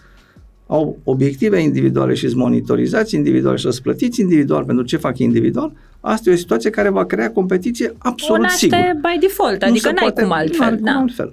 au 0.66 0.98
obiective 1.04 1.60
individuale 1.60 2.14
și 2.14 2.28
sunt 2.28 2.40
monitorizați 2.40 3.14
individual 3.14 3.56
și 3.56 3.70
să 3.72 3.80
plătiți 3.82 4.20
individual 4.20 4.64
pentru 4.64 4.84
ce 4.84 4.96
fac 4.96 5.18
individual, 5.18 5.72
asta 6.00 6.30
e 6.30 6.32
o 6.32 6.36
situație 6.36 6.70
care 6.70 6.88
va 6.88 7.04
crea 7.04 7.30
competiție 7.32 7.88
O 7.88 7.94
absolut 7.98 8.42
naște 8.42 8.56
sigur. 8.58 8.78
by 8.78 9.18
default, 9.20 9.60
Nu 9.62 9.68
adică 9.68 9.86
se 9.88 9.92
n-ai 9.94 10.02
poate- 10.02 10.20
cum 10.20 10.30
n-ai 10.30 10.40
altfel. 10.40 10.74
cum 10.74 10.84
Da. 10.84 10.90
altfel. 10.92 11.32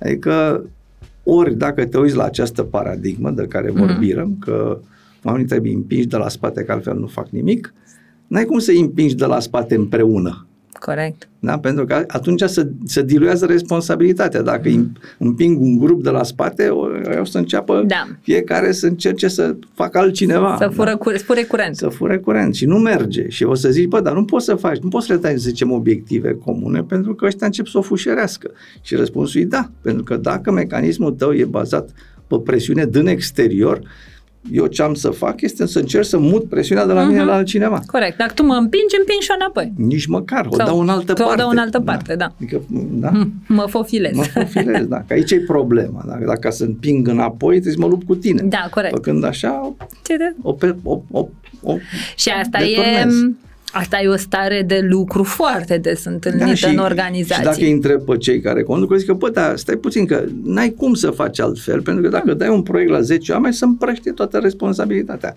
Adică, 0.00 0.64
ori 1.24 1.54
dacă 1.54 1.84
te 1.86 1.98
uiți 1.98 2.16
la 2.16 2.24
această 2.24 2.62
paradigmă 2.62 3.30
de 3.30 3.46
care 3.46 3.70
Mhm. 3.70 3.78
vorbim, 3.86 4.36
că 4.40 4.80
oamenii 5.24 5.48
trebuie 5.48 5.74
împinși 5.74 6.06
de 6.06 6.16
la 6.16 6.28
spate, 6.28 6.64
că 6.64 6.72
altfel 6.72 6.96
nu 6.98 7.06
fac 7.06 7.28
nimic, 7.28 7.74
n-ai 8.26 8.44
cum 8.44 8.58
să 8.58 8.70
îi 8.70 8.80
împingi 8.80 9.14
de 9.14 9.26
la 9.26 9.40
spate 9.40 9.74
împreună. 9.74 10.46
Corect. 10.84 11.28
Da? 11.38 11.58
Pentru 11.58 11.84
că 11.84 12.04
atunci 12.06 12.42
se, 12.42 12.70
se 12.84 13.02
diluează 13.02 13.46
responsabilitatea. 13.46 14.42
Dacă 14.42 14.68
îi 14.68 14.90
împing 15.18 15.60
un 15.60 15.78
grup 15.78 16.02
de 16.02 16.10
la 16.10 16.22
spate, 16.22 16.68
o, 16.68 16.86
o 17.20 17.24
să 17.24 17.38
înceapă 17.38 17.84
Da. 17.86 18.06
fiecare 18.20 18.72
să 18.72 18.86
încerce 18.86 19.28
să 19.28 19.56
facă 19.74 19.98
altcineva. 19.98 20.56
Să 20.58 20.68
fură, 20.68 20.90
da? 20.90 20.96
cu, 20.96 21.10
fure 21.10 21.42
curent. 21.42 21.76
să 21.76 21.88
fure 21.88 22.18
curent 22.18 22.54
și 22.54 22.66
nu 22.66 22.78
merge. 22.78 23.28
Și 23.28 23.44
o 23.44 23.54
să 23.54 23.70
zici, 23.70 23.88
bă, 23.88 24.00
dar 24.00 24.14
nu 24.14 24.24
poți 24.24 24.44
să 24.44 24.54
faci, 24.54 24.78
nu 24.78 24.88
poți 24.88 25.06
să 25.06 25.12
le 25.12 25.18
dai, 25.18 25.32
să 25.32 25.48
zicem, 25.48 25.72
obiective 25.72 26.34
comune, 26.34 26.82
pentru 26.82 27.14
că 27.14 27.24
ăștia 27.24 27.46
încep 27.46 27.66
să 27.66 27.78
o 27.78 27.82
fușerească. 27.82 28.50
Și 28.80 28.94
răspunsul 28.94 29.40
e 29.40 29.44
da, 29.44 29.70
pentru 29.80 30.02
că 30.02 30.16
dacă 30.16 30.50
mecanismul 30.50 31.12
tău 31.12 31.32
e 31.32 31.44
bazat 31.44 31.90
pe 32.26 32.38
presiune 32.44 32.86
din 32.86 33.06
exterior, 33.06 33.80
eu 34.50 34.66
ce 34.66 34.82
am 34.82 34.94
să 34.94 35.10
fac 35.10 35.40
este 35.40 35.66
să 35.66 35.78
încerc 35.78 36.04
să 36.04 36.18
mut 36.18 36.48
presiunea 36.48 36.86
de 36.86 36.92
la 36.92 37.04
mine 37.04 37.18
Mhm. 37.18 37.26
la 37.26 37.34
altcineva. 37.34 37.82
Corect. 37.86 38.16
Dacă 38.16 38.32
tu 38.34 38.42
mă 38.46 38.54
împingi, 38.54 38.96
împingi 38.98 39.22
și 39.24 39.30
eu 39.30 39.36
înapoi. 39.40 39.72
Nici 39.76 40.06
măcar, 40.06 40.46
o 40.50 40.54
Sau 40.54 40.66
dau 40.66 40.80
în 40.80 40.88
altă 40.88 41.12
că 41.12 41.22
o 41.22 41.24
parte. 41.26 41.40
dau 41.40 41.50
în 41.50 41.58
altă 41.58 41.80
parte, 41.80 42.14
da. 42.16 42.32
Adică, 42.36 42.62
da? 42.90 43.08
Hm, 43.08 43.32
Mă 43.56 43.64
fofilez. 43.68 44.16
Mă 44.16 44.24
profilez, 44.34 44.86
da. 44.86 44.96
Că 45.06 45.12
aici 45.12 45.30
e 45.30 45.40
problema. 45.40 46.04
Dacă, 46.06 46.24
dacă 46.26 46.50
să 46.50 46.64
împing 46.64 47.08
înapoi, 47.08 47.52
trebuie 47.52 47.72
să 47.72 47.80
mă 47.80 47.86
lupt 47.86 48.06
cu 48.06 48.14
tine. 48.14 48.42
Da, 48.42 48.68
corect. 48.70 48.94
Făcând 48.94 49.24
așa, 49.24 49.74
Ce 50.04 50.16
de- 50.16 50.34
o, 50.42 50.52
pe, 50.52 50.74
o, 50.82 51.00
o, 51.10 51.26
o 51.62 51.76
Și 52.16 52.28
asta 52.42 52.62
e, 52.62 52.74
deturnez. 52.74 53.30
Asta 53.72 54.00
e 54.02 54.08
o 54.08 54.16
stare 54.16 54.62
de 54.66 54.86
lucru 54.90 55.22
foarte 55.22 55.78
des 55.78 56.04
întâlnită 56.04 56.44
în 56.44 56.50
Da, 56.50 56.54
Și 56.54 56.78
organizații. 56.78 57.44
dacă 57.44 57.60
îi 57.60 57.70
întreb 57.70 58.00
pe 58.04 58.16
cei 58.16 58.40
care 58.40 58.62
conduc, 58.62 58.96
zic 58.96 59.06
că, 59.06 59.12
bă, 59.12 59.30
da, 59.30 59.52
stai 59.56 59.76
puțin, 59.76 60.06
că 60.06 60.24
n-ai 60.44 60.70
cum 60.70 60.94
să 60.94 61.10
faci 61.10 61.40
altfel, 61.40 61.82
pentru 61.82 62.02
că 62.02 62.08
dacă 62.08 62.34
dai 62.34 62.48
un 62.48 62.62
proiect 62.62 62.90
la 62.90 63.00
10 63.00 63.32
oameni, 63.32 63.54
să 63.54 63.64
împrăște 63.64 64.10
toată 64.10 64.38
responsabilitatea. 64.38 65.36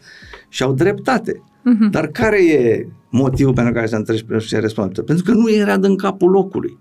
Și 0.50 0.64
au 0.64 0.74
dreptate. 0.74 1.42
Mhm. 1.62 1.90
Dar 1.90 2.08
care 2.08 2.46
e 2.52 2.88
motivul 3.10 3.54
pentru 3.54 3.74
care 3.74 3.88
să 3.88 3.96
întrebi 3.96 4.26
responsabilitate? 4.50 5.02
Pentru 5.02 5.24
că 5.24 5.32
nu 5.32 5.52
era 5.52 5.78
din 5.78 5.96
capul 5.96 6.30
locului. 6.30 6.78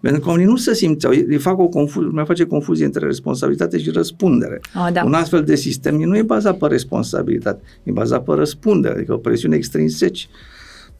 Pentru 0.00 0.20
că 0.20 0.28
oamenii 0.28 0.50
nu 0.50 0.56
se 0.56 0.74
simțeau, 0.74 1.12
îi 1.12 1.36
fac 1.38 1.58
o 1.58 1.68
confuzie, 1.68 2.10
mai 2.12 2.24
face 2.24 2.44
confuzie 2.44 2.84
între 2.84 3.06
responsabilitate 3.06 3.78
și 3.78 3.90
răspundere. 3.90 4.60
Oh, 4.74 4.88
da. 4.92 5.04
Un 5.04 5.12
astfel 5.12 5.42
de 5.42 5.54
sistem 5.54 5.96
nu 5.96 6.16
e 6.16 6.22
bazat 6.22 6.58
pe 6.58 6.66
responsabilitate, 6.66 7.62
e 7.82 7.90
bazat 7.90 8.24
pe 8.24 8.32
răspundere, 8.34 8.94
adică 8.94 9.12
o 9.12 9.16
presiune 9.16 9.56
extrinseci. 9.56 10.28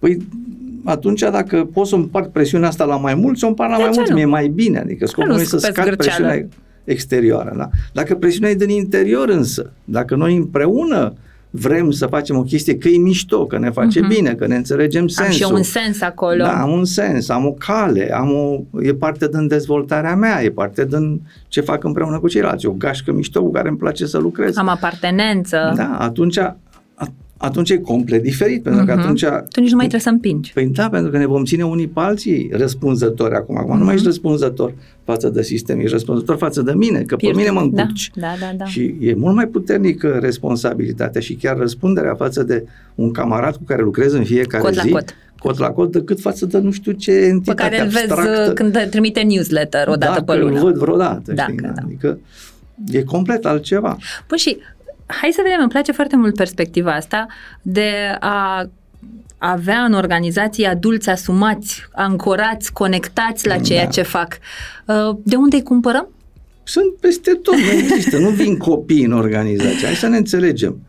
Păi 0.00 0.18
atunci 0.84 1.20
dacă 1.20 1.68
pot 1.72 1.86
să 1.86 1.94
împart 1.94 2.32
presiunea 2.32 2.68
asta 2.68 2.84
la 2.84 2.96
mai 2.96 3.14
mulți, 3.14 3.44
o 3.44 3.48
împart 3.48 3.70
la 3.70 3.76
De 3.76 3.82
mai 3.82 3.90
ce 3.92 3.96
mulți, 3.98 4.10
nu? 4.12 4.16
mi-e 4.18 4.26
mai 4.26 4.48
bine. 4.48 4.78
Adică 4.78 5.06
scopul 5.06 5.28
nu 5.30 5.34
nu 5.36 5.40
e 5.40 5.44
să 5.44 5.58
scupeți 5.58 5.72
scad 5.72 5.84
gârceală? 5.88 6.26
presiunea 6.26 6.48
exterioară. 6.84 7.54
Da? 7.56 7.68
Dacă 7.92 8.14
presiunea 8.14 8.50
e 8.50 8.54
din 8.54 8.68
interior 8.68 9.28
însă, 9.28 9.72
dacă 9.84 10.14
noi 10.16 10.36
împreună 10.36 11.12
vrem 11.52 11.90
să 11.90 12.06
facem 12.06 12.36
o 12.36 12.42
chestie 12.42 12.76
că 12.78 12.88
e 12.88 12.96
mișto, 12.98 13.46
că 13.46 13.58
ne 13.58 13.70
face 13.70 14.00
Mhm. 14.00 14.08
bine, 14.08 14.34
că 14.34 14.46
ne 14.46 14.56
înțelegem 14.56 15.00
Am 15.02 15.08
sensul. 15.08 15.34
și 15.34 15.42
eu 15.42 15.54
un 15.54 15.62
sens 15.62 16.00
acolo. 16.00 16.42
Da, 16.44 16.60
am 16.60 16.70
un 16.72 16.84
sens, 16.84 17.28
am 17.28 17.46
o 17.46 17.52
cale, 17.52 18.14
am 18.14 18.30
o, 18.30 18.60
e 18.82 18.94
parte 18.94 19.28
din 19.28 19.46
dezvoltarea 19.48 20.14
mea, 20.16 20.42
e 20.42 20.50
parte 20.50 20.84
din 20.84 21.20
ce 21.48 21.60
fac 21.60 21.84
împreună 21.84 22.18
cu 22.18 22.28
ceilalți, 22.28 22.66
e 22.66 22.68
o 22.68 22.72
gașcă 22.72 23.12
mișto 23.12 23.42
cu 23.42 23.50
care 23.50 23.68
îmi 23.68 23.78
place 23.78 24.06
să 24.06 24.18
lucrez. 24.18 24.56
Am 24.56 24.68
apartenență. 24.68 25.72
Da, 25.76 25.96
atunci, 25.98 26.38
a- 26.38 26.56
atunci 27.42 27.70
e 27.70 27.78
complet 27.78 28.22
diferit, 28.22 28.62
pentru 28.62 28.84
că 28.84 28.92
Mhm. 28.92 29.00
atunci... 29.00 29.24
Tu 29.24 29.60
nici 29.60 29.70
nu 29.70 29.76
mai 29.76 29.86
trebuie 29.86 30.00
să 30.00 30.08
împingi. 30.08 30.52
Păi 30.52 30.66
da, 30.66 30.88
pentru 30.88 31.10
că 31.10 31.18
ne 31.18 31.26
vom 31.26 31.44
ține 31.44 31.64
unii 31.64 31.86
pe 31.88 32.00
alții 32.00 32.50
răspunzători 32.52 33.34
acum. 33.34 33.56
Acum 33.58 33.78
nu 33.78 33.84
mai 33.84 33.94
ești 33.94 34.06
răspunzător 34.06 34.74
față 35.04 35.28
de 35.28 35.42
sistem, 35.42 35.78
ești 35.78 35.90
răspunzător 35.92 36.36
față 36.36 36.62
de 36.62 36.72
mine, 36.72 36.98
că 37.02 37.16
pe 37.16 37.20
Pierd- 37.26 37.36
mine 37.36 37.50
mă 37.50 37.68
da, 37.72 37.82
încurci. 37.82 38.10
da, 38.14 38.26
da, 38.40 38.52
da. 38.56 38.64
Și 38.64 38.94
e 39.00 39.14
mult 39.14 39.34
mai 39.34 39.46
puternică 39.46 40.18
responsabilitatea 40.22 41.20
și 41.20 41.34
chiar 41.34 41.56
răspunderea 41.56 42.14
față 42.14 42.42
de 42.42 42.64
un 42.94 43.10
camarat 43.12 43.56
cu 43.56 43.62
care 43.66 43.82
lucrez 43.82 44.12
în 44.12 44.24
fiecare 44.24 44.62
Cot 44.62 44.74
la 44.74 44.82
zi, 44.82 44.90
cot. 44.90 45.14
cot 45.38 45.58
la 45.58 45.70
cot, 45.70 45.92
decât 45.92 46.20
față 46.20 46.46
de 46.46 46.58
nu 46.58 46.70
știu 46.70 46.92
ce 46.92 47.10
Pe 47.10 47.26
entitate 47.26 47.62
care 47.68 47.80
îl 47.82 47.88
vezi 47.88 48.12
abstractă. 48.12 48.44
uh, 48.48 48.54
când 48.54 48.86
trimite 48.90 49.20
newsletter 49.20 49.88
o 49.88 49.94
dată 49.96 50.12
Dacă 50.12 50.22
pe 50.32 50.36
lună. 50.38 50.54
îl 50.58 50.62
văd 50.64 50.76
vreodată, 50.76 51.32
Dacă, 51.32 51.50
știi? 51.52 51.62
da. 51.66 51.72
Adică 51.84 52.18
e 52.90 53.02
complet 53.02 53.46
altceva. 53.46 53.96
Păi 54.26 54.38
și 54.38 54.56
hai 55.20 55.30
să 55.32 55.40
vedem, 55.44 55.60
îmi 55.60 55.68
place 55.68 55.92
foarte 55.92 56.16
mult 56.16 56.36
perspectiva 56.36 56.92
asta 56.92 57.26
de 57.62 57.90
a 58.20 58.68
avea 59.38 59.78
în 59.84 59.92
organizații 59.92 60.64
adulți 60.64 61.08
asumați, 61.10 61.88
ancorați, 61.92 62.72
conectați 62.72 63.46
la 63.46 63.58
ceea 63.58 63.84
Da. 63.84 63.90
ce 63.90 64.02
fac. 64.02 64.38
Uh, 64.86 65.16
De 65.22 65.36
unde 65.36 65.56
îi 65.56 65.62
cumpărăm? 65.62 66.08
Sunt 66.62 66.94
peste 67.00 67.32
tot, 67.42 67.54
nu 67.54 67.70
există, 67.70 68.18
nu 68.18 68.28
vin 68.28 68.56
copii 68.56 69.04
în 69.04 69.12
organizație. 69.12 69.86
Hai 69.86 69.94
să 69.94 70.06
ne 70.08 70.16
înțelegem. 70.16 70.80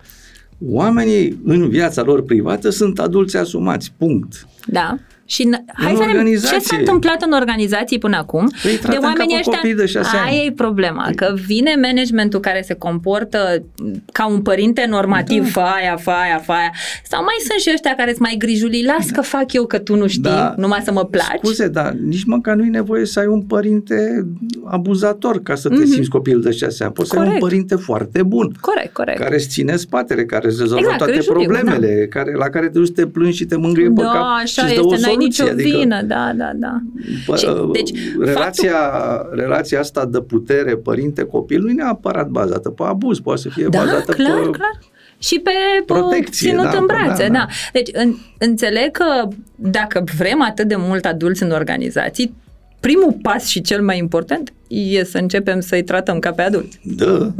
Oamenii 0.66 1.40
în 1.46 1.70
viața 1.70 2.02
lor 2.02 2.24
privată 2.24 2.70
sunt 2.70 3.00
adulți 3.00 3.38
asumați, 3.38 3.94
punct. 3.98 4.48
Da. 4.66 4.98
Și 5.32 5.50
n- 5.50 5.63
hai 5.74 5.94
să 5.96 6.04
ne, 6.06 6.34
ce 6.34 6.60
s-a 6.60 6.76
întâmplat 6.78 7.22
în 7.22 7.32
organizații 7.32 7.98
până 7.98 8.17
acum? 8.17 8.52
Păi 8.63 8.80
de 8.89 8.98
oamenii 9.02 9.38
ăștia, 9.38 9.74
de 9.76 9.86
șase 9.86 10.17
ani. 10.17 10.30
aia 10.30 10.44
e 10.44 10.52
problema, 10.52 11.04
păi. 11.04 11.15
că 11.15 11.34
vine 11.46 11.76
managementul 11.82 12.39
care 12.39 12.62
se 12.62 12.74
comportă 12.74 13.63
ca 14.12 14.28
un 14.28 14.41
părinte 14.41 14.86
normativ, 14.89 15.44
da. 15.44 15.62
faia, 15.62 15.96
faia, 15.96 16.38
faia, 16.38 16.72
sau 17.04 17.24
mai 17.24 17.36
sunt 17.48 17.60
și 17.60 17.70
ăștia 17.74 17.94
care 17.98 18.10
sunt 18.10 18.22
mai 18.22 18.36
grijuli, 18.38 18.84
las 18.86 19.06
da. 19.06 19.15
că 19.15 19.22
fac 19.22 19.54
eu 19.54 19.65
că 19.65 19.80
tu 19.80 19.96
nu 19.96 20.08
știi, 20.08 20.22
da. 20.22 20.54
numai 20.58 20.82
să 20.84 20.91
mă 20.91 21.06
placi. 21.06 21.39
Scuze, 21.44 21.67
dar 21.67 21.91
nici 21.91 22.24
măcar 22.24 22.56
nu 22.56 22.63
e 22.63 22.70
nevoie 22.70 23.06
să 23.06 23.20
ai 23.20 23.28
un 23.28 23.41
părinte 23.41 24.28
abuzator 24.65 25.41
ca 25.44 25.56
să 25.56 25.70
te 25.70 25.76
mm-hmm. 25.76 25.94
simți 25.94 26.10
copil 26.10 26.41
de 26.41 26.52
șase 26.52 26.84
ani. 26.84 26.94
Poți 26.94 27.10
corect. 27.10 27.28
să 27.28 27.34
ai 27.34 27.41
un 27.41 27.48
părinte 27.48 27.76
foarte 27.76 28.24
bun. 28.24 28.56
Corect, 28.62 28.94
corect. 28.94 29.20
Care 29.20 29.36
îți 29.36 29.48
ține 29.48 29.76
spatele, 29.76 30.26
care 30.26 30.48
îți 30.48 30.60
rezolvă 30.60 30.89
exact, 30.91 30.98
toate 30.98 31.26
problemele, 31.26 32.08
da. 32.10 32.20
care, 32.20 32.36
la 32.36 32.50
care 32.50 32.65
te 32.65 32.78
duci 32.78 32.88
să 32.88 32.94
te 32.94 33.08
plângi 33.08 33.38
și 33.38 33.46
te 33.46 33.56
mângâie 33.56 33.88
da, 33.88 34.02
pe 34.02 34.08
cap 34.08 34.26
așa 34.44 34.62
și 34.62 34.67
este, 34.67 34.80
o 34.80 34.96
soluție. 34.96 35.21
Nicio 35.24 35.44
adică, 35.44 35.78
vină, 35.78 36.02
da, 36.02 36.32
da, 36.36 36.52
da. 36.56 36.82
Bă, 37.28 37.36
și, 37.36 37.48
deci, 37.74 37.92
relația, 38.20 38.72
faptul... 38.72 39.40
relația 39.40 39.80
asta 39.80 40.06
de 40.06 40.22
putere 40.22 40.76
părinte-copil 40.76 41.62
nu 41.62 41.70
e 41.70 41.74
neapărat 41.74 42.28
bazată 42.28 42.70
pe 42.70 42.84
abuz, 42.84 43.20
poate 43.20 43.42
să 43.42 43.50
fie 43.50 43.68
da, 43.70 43.78
bazată 43.78 44.12
clar, 44.12 44.40
pe 44.40 44.50
clar 44.50 44.80
și 45.22 45.40
pe 45.40 45.52
protecție, 45.86 46.50
ținut 46.50 46.72
da, 46.72 46.78
în 46.78 46.86
brațe. 46.86 47.28
Da, 47.28 47.34
da. 47.34 47.48
Deci 47.74 47.90
în, 47.94 48.16
înțeleg 48.38 48.92
că 48.92 49.28
dacă 49.56 50.04
vrem 50.18 50.42
atât 50.42 50.68
de 50.68 50.76
mult 50.78 51.06
adulți 51.06 51.44
în 51.44 51.52
organizații, 51.52 52.34
primul 52.80 53.18
pas 53.22 53.46
și 53.46 53.62
cel 53.62 53.82
mai 53.82 53.98
important 53.98 54.54
e 54.68 55.04
să 55.04 55.18
începem 55.18 55.60
să-i 55.60 55.84
tratăm 55.84 56.20
ca 56.20 56.32
pe 56.32 56.42
adulți. 56.42 56.80
Da. 56.84 57.06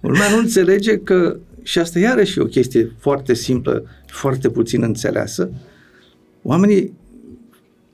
Lumea 0.00 0.30
nu 0.30 0.38
înțelege 0.38 0.98
că, 0.98 1.36
și 1.62 1.78
asta 1.78 1.98
iarăși 1.98 2.38
e 2.38 2.42
o 2.42 2.46
chestie 2.46 2.92
foarte 2.98 3.34
simplă, 3.34 3.84
foarte 4.06 4.48
puțin 4.48 4.82
înțeleasă, 4.82 5.50
oamenii, 6.46 6.92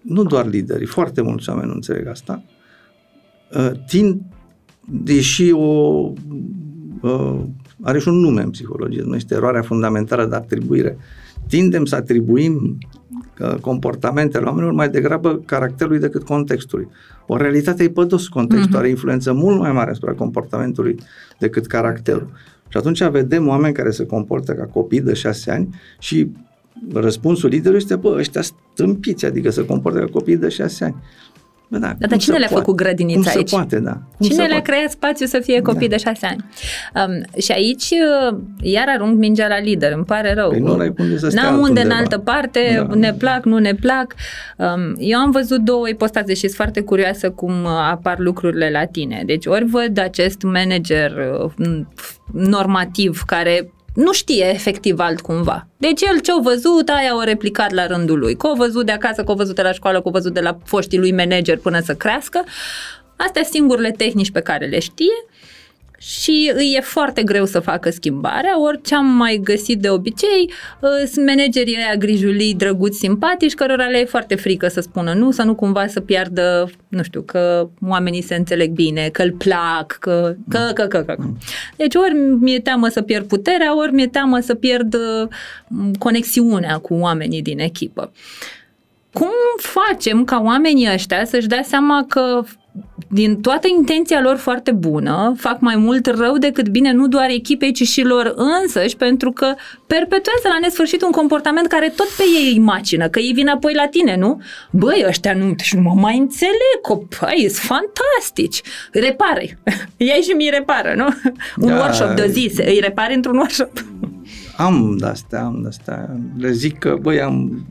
nu 0.00 0.24
doar 0.24 0.46
liderii, 0.46 0.86
foarte 0.86 1.22
mulți 1.22 1.48
oameni 1.48 1.68
nu 1.68 1.74
înțeleg 1.74 2.06
asta, 2.06 2.42
uh, 3.56 3.70
tind, 3.86 4.20
deși 4.88 5.50
o 5.50 6.12
uh, 7.00 7.40
are 7.82 7.98
și 7.98 8.08
un 8.08 8.14
nume 8.14 8.42
în 8.42 8.50
psihologie, 8.50 9.02
nu 9.02 9.14
este 9.14 9.34
eroarea 9.34 9.62
fundamentală 9.62 10.26
de 10.26 10.34
atribuire. 10.34 10.96
Tindem 11.48 11.84
să 11.84 11.94
atribuim 11.94 12.78
uh, 13.40 13.54
comportamentele 13.54 14.44
oamenilor 14.44 14.72
mai 14.72 14.88
degrabă 14.88 15.36
caracterului 15.36 15.98
decât 15.98 16.22
contextului. 16.22 16.88
O 17.26 17.36
realitate 17.36 17.82
e 17.82 17.88
pe 17.88 18.04
dos 18.04 18.28
contextul, 18.28 18.74
uh-huh. 18.74 18.78
are 18.78 18.88
influență 18.88 19.32
mult 19.32 19.58
mai 19.58 19.72
mare 19.72 19.90
asupra 19.90 20.12
comportamentului 20.12 20.98
decât 21.38 21.66
caracterul. 21.66 22.30
Și 22.68 22.76
atunci 22.76 23.04
vedem 23.04 23.48
oameni 23.48 23.74
care 23.74 23.90
se 23.90 24.06
comportă 24.06 24.52
ca 24.52 24.64
copii 24.64 25.00
de 25.00 25.14
șase 25.14 25.50
ani 25.50 25.74
și 25.98 26.30
răspunsul 26.92 27.48
liderului 27.48 27.78
este, 27.78 27.96
bă, 27.96 28.14
ăștia 28.18 28.42
stâmpiți, 28.42 29.24
adică 29.24 29.50
se 29.50 29.64
comportă 29.64 29.98
ca 29.98 30.06
copii 30.06 30.36
de 30.36 30.48
șase 30.48 30.84
ani. 30.84 30.94
Bă, 31.72 31.78
da, 31.78 31.94
dar, 31.98 32.08
dar 32.08 32.18
cine 32.18 32.36
le-a 32.36 32.48
făcut 32.48 32.76
grădinița 32.76 33.30
cum 33.30 33.38
aici? 33.38 33.48
Se 33.48 33.56
poate, 33.56 33.78
da. 33.78 34.00
Cum 34.18 34.28
cine 34.28 34.46
le-a 34.46 34.62
creat 34.62 34.90
spațiu 34.90 35.26
să 35.26 35.38
fie 35.38 35.60
copii 35.60 35.88
da. 35.88 35.96
de 35.96 36.02
șase 36.02 36.26
ani? 36.26 36.44
Um, 36.94 37.40
și 37.40 37.52
aici 37.52 37.90
uh, 38.30 38.38
iar 38.60 38.84
arunc 38.88 39.18
mingea 39.18 39.48
la 39.48 39.58
lider, 39.58 39.92
îmi 39.92 40.04
pare 40.04 40.34
rău. 40.34 40.48
Păi 40.48 40.58
nu 40.58 40.72
ai 40.72 40.92
unde 40.98 41.18
să 41.18 41.30
N-am 41.34 41.54
unde 41.54 41.68
undeva. 41.68 41.86
în 41.86 42.00
altă 42.00 42.18
parte, 42.18 42.84
da. 42.88 42.94
ne 42.94 43.12
plac, 43.12 43.44
nu 43.44 43.58
ne 43.58 43.74
plac. 43.74 44.14
Um, 44.56 44.94
eu 44.98 45.18
am 45.18 45.30
văzut 45.30 45.60
două 45.60 45.88
ipostaze 45.88 46.34
și 46.34 46.40
sunt 46.40 46.52
foarte 46.52 46.80
curioasă 46.80 47.30
cum 47.30 47.64
uh, 47.64 47.70
apar 47.90 48.18
lucrurile 48.18 48.70
la 48.70 48.84
tine. 48.84 49.22
Deci 49.26 49.46
ori 49.46 49.64
văd 49.64 49.98
acest 49.98 50.42
manager 50.42 51.12
uh, 51.42 51.80
normativ 52.32 53.22
care 53.26 53.72
nu 53.94 54.12
știe 54.12 54.50
efectiv 54.54 54.98
altcumva. 54.98 55.66
Deci 55.76 56.02
el 56.02 56.20
ce-a 56.20 56.38
văzut, 56.42 56.88
aia 56.88 57.16
o 57.16 57.22
replicat 57.22 57.72
la 57.72 57.86
rândul 57.86 58.18
lui. 58.18 58.36
Că 58.36 58.46
a 58.46 58.54
văzut 58.56 58.86
de 58.86 58.92
acasă, 58.92 59.24
că 59.24 59.30
a 59.30 59.34
văzut 59.34 59.54
de 59.54 59.62
la 59.62 59.72
școală, 59.72 60.00
că 60.00 60.08
a 60.08 60.10
văzut 60.10 60.34
de 60.34 60.40
la 60.40 60.58
foștii 60.64 60.98
lui 60.98 61.12
manager 61.12 61.58
până 61.58 61.80
să 61.80 61.94
crească. 61.94 62.44
Astea 63.16 63.42
sunt 63.42 63.54
singurele 63.54 63.90
tehnici 63.90 64.30
pe 64.30 64.40
care 64.40 64.66
le 64.66 64.78
știe 64.78 65.26
și 66.04 66.52
îi 66.54 66.74
e 66.76 66.80
foarte 66.80 67.22
greu 67.22 67.44
să 67.44 67.60
facă 67.60 67.90
schimbarea, 67.90 68.60
orice 68.60 68.94
am 68.94 69.06
mai 69.06 69.40
găsit 69.44 69.80
de 69.80 69.90
obicei, 69.90 70.50
uh, 70.80 71.08
sunt 71.12 71.26
managerii 71.26 71.76
aia 71.76 71.94
grijulii, 71.96 72.54
drăguți, 72.54 72.98
simpatici, 72.98 73.54
cărora 73.54 73.86
le 73.86 73.98
e 73.98 74.04
foarte 74.04 74.34
frică 74.34 74.68
să 74.68 74.80
spună 74.80 75.12
nu, 75.12 75.30
să 75.30 75.42
nu 75.42 75.54
cumva 75.54 75.86
să 75.86 76.00
piardă, 76.00 76.70
nu 76.88 77.02
știu, 77.02 77.22
că 77.22 77.68
oamenii 77.88 78.22
se 78.22 78.34
înțeleg 78.34 78.70
bine, 78.70 79.08
că 79.08 79.22
îl 79.22 79.32
plac, 79.32 79.96
că, 80.00 80.34
că, 80.48 80.70
că, 80.74 80.86
că, 80.86 81.02
că. 81.02 81.16
Deci 81.76 81.94
ori 81.94 82.14
mi-e 82.40 82.60
teamă 82.60 82.88
să 82.88 83.02
pierd 83.02 83.26
puterea, 83.26 83.76
ori 83.76 83.92
mi-e 83.92 84.06
teamă 84.06 84.40
să 84.40 84.54
pierd 84.54 84.94
uh, 84.94 85.28
conexiunea 85.98 86.78
cu 86.78 86.94
oamenii 86.94 87.42
din 87.42 87.58
echipă. 87.58 88.12
Cum 89.12 89.30
facem 89.56 90.24
ca 90.24 90.42
oamenii 90.44 90.92
ăștia 90.92 91.24
să-și 91.24 91.46
dea 91.46 91.62
seama 91.62 92.04
că 92.08 92.42
din 93.08 93.40
toată 93.40 93.68
intenția 93.78 94.20
lor 94.20 94.36
foarte 94.36 94.72
bună, 94.72 95.34
fac 95.36 95.60
mai 95.60 95.76
mult 95.76 96.06
rău 96.06 96.38
decât 96.38 96.68
bine 96.68 96.92
nu 96.92 97.08
doar 97.08 97.28
echipei, 97.28 97.72
ci 97.72 97.82
și 97.88 98.02
lor 98.02 98.34
însăși, 98.36 98.96
pentru 98.96 99.30
că 99.30 99.54
perpetuează 99.86 100.48
la 100.48 100.58
nesfârșit 100.60 101.02
un 101.02 101.10
comportament 101.10 101.66
care 101.66 101.92
tot 101.96 102.06
pe 102.06 102.22
ei 102.42 102.52
îi 102.52 102.58
macină, 102.58 103.08
că 103.08 103.18
ei 103.18 103.32
vin 103.32 103.48
apoi 103.48 103.74
la 103.74 103.86
tine, 103.86 104.16
nu? 104.16 104.40
Băi, 104.70 105.04
ăștia 105.06 105.34
nu, 105.34 105.54
deci 105.54 105.74
nu 105.74 105.80
mă 105.80 105.94
mai 105.94 106.18
înțeleg, 106.18 106.78
copii, 106.82 107.48
sunt 107.48 107.78
fantastici. 107.78 108.60
Repare. 108.92 109.58
Ia 109.96 110.14
și 110.14 110.30
mi 110.30 110.48
repară, 110.52 110.94
nu? 110.96 111.06
Un 111.56 111.68
da. 111.68 111.76
workshop 111.76 112.10
de 112.10 112.22
o 112.22 112.26
zi, 112.26 112.52
îi 112.56 112.80
repare 112.80 113.14
într-un 113.14 113.36
workshop. 113.36 113.84
Am 114.56 114.96
de-astea, 114.98 115.44
am 115.44 115.58
de-astea. 115.60 116.16
Le 116.38 116.50
zic 116.50 116.78
că, 116.78 116.98
băi, 117.00 117.20
am... 117.20 117.66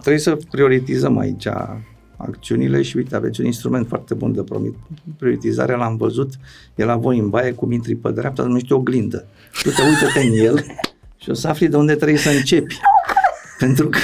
Trebuie 0.00 0.18
să 0.18 0.36
prioritizăm 0.50 1.18
aici 1.18 1.46
acțiunile 2.16 2.82
și 2.82 2.96
uite, 2.96 3.16
aveți 3.16 3.40
un 3.40 3.46
instrument 3.46 3.88
foarte 3.88 4.14
bun 4.14 4.32
de 4.32 4.44
prioritizare, 5.18 5.76
l-am 5.76 5.96
văzut, 5.96 6.32
e 6.74 6.84
la 6.84 6.96
voi 6.96 7.18
în 7.18 7.28
baie 7.28 7.52
cu 7.52 7.66
mintri 7.66 7.94
pe 7.94 8.10
dreapta, 8.10 8.42
se 8.42 8.48
numește 8.48 8.74
oglindă. 8.74 9.26
Tu 9.62 9.70
te 9.70 9.82
uită 9.82 10.20
în 10.20 10.46
el 10.46 10.64
și 11.22 11.30
o 11.30 11.34
să 11.34 11.48
afli 11.48 11.68
de 11.68 11.76
unde 11.76 11.94
trebuie 11.94 12.18
să 12.18 12.30
începi. 12.30 12.76
Pentru 13.58 13.88
că, 13.88 13.98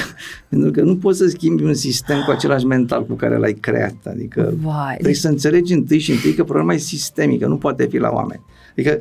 pentru 0.49 0.71
că 0.71 0.81
nu 0.81 0.97
poți 0.97 1.17
să 1.17 1.27
schimbi 1.27 1.63
un 1.63 1.73
sistem 1.73 2.21
cu 2.25 2.31
același 2.31 2.65
mental 2.65 3.05
cu 3.05 3.13
care 3.13 3.37
l-ai 3.37 3.53
creat. 3.53 3.95
Adică 4.05 4.53
Vai. 4.61 4.93
trebuie 4.93 5.15
să 5.15 5.27
înțelegi 5.27 5.73
întâi 5.73 5.99
și 5.99 6.11
întâi 6.11 6.33
că 6.33 6.43
problema 6.43 6.73
e 6.73 6.77
sistemică, 6.77 7.47
nu 7.47 7.57
poate 7.57 7.85
fi 7.85 7.97
la 7.97 8.09
oameni. 8.09 8.41
Adică 8.71 8.99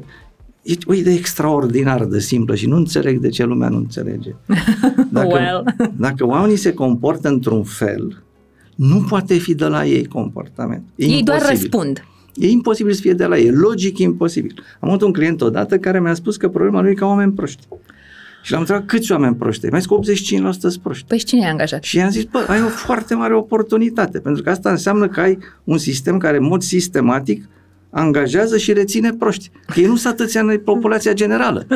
e 0.62 0.74
o 0.84 0.94
idee 0.94 1.14
extraordinar 1.14 2.04
de 2.04 2.18
simplă 2.18 2.54
și 2.54 2.66
nu 2.66 2.76
înțeleg 2.76 3.18
de 3.18 3.28
ce 3.28 3.44
lumea 3.44 3.68
nu 3.68 3.76
înțelege. 3.76 4.34
Dacă, 5.10 5.26
well. 5.32 5.74
dacă 5.96 6.26
oamenii 6.26 6.56
se 6.56 6.72
comportă 6.72 7.28
într-un 7.28 7.62
fel, 7.64 8.22
nu 8.88 9.04
poate 9.08 9.34
fi 9.34 9.54
de 9.54 9.64
la 9.64 9.86
ei 9.86 10.06
comportament. 10.06 10.82
E 10.96 11.04
ei 11.04 11.18
imposibil. 11.18 11.24
doar 11.24 11.50
răspund. 11.50 12.04
E 12.34 12.48
imposibil 12.48 12.92
să 12.92 13.00
fie 13.00 13.12
de 13.12 13.24
la 13.24 13.38
ei, 13.38 13.50
logic 13.50 13.98
imposibil. 13.98 14.62
Am 14.80 14.88
avut 14.88 15.02
un 15.02 15.12
client 15.12 15.40
odată 15.40 15.78
care 15.78 16.00
mi-a 16.00 16.14
spus 16.14 16.36
că 16.36 16.48
problema 16.48 16.80
lui 16.80 16.90
e 16.90 16.94
ca 16.94 17.06
oameni 17.06 17.32
proști. 17.32 17.66
Și 18.42 18.50
l-am 18.50 18.60
întrebat 18.60 18.86
câți 18.86 19.12
oameni 19.12 19.34
proști 19.34 19.66
Mi-a 19.66 19.78
zis 19.78 19.88
că 19.88 19.96
85% 20.50 20.58
sunt 20.58 20.76
proști. 20.76 21.04
Păi 21.06 21.18
cine 21.18 21.40
e 21.40 21.48
angajat? 21.48 21.82
Și 21.82 21.96
i-am 21.96 22.10
zis, 22.10 22.24
bă, 22.24 22.46
ai 22.48 22.62
o 22.62 22.68
foarte 22.68 23.14
mare 23.14 23.34
oportunitate, 23.34 24.18
pentru 24.18 24.42
că 24.42 24.50
asta 24.50 24.70
înseamnă 24.70 25.08
că 25.08 25.20
ai 25.20 25.38
un 25.64 25.78
sistem 25.78 26.18
care 26.18 26.36
în 26.36 26.44
mod 26.44 26.62
sistematic 26.62 27.48
angajează 27.92 28.56
și 28.56 28.72
reține 28.72 29.12
proști. 29.18 29.50
Că 29.66 29.80
ei 29.80 29.86
nu 29.86 29.96
sunt 29.96 30.12
atâția 30.12 30.40
în 30.40 30.58
populația 30.64 31.12
generală. 31.12 31.66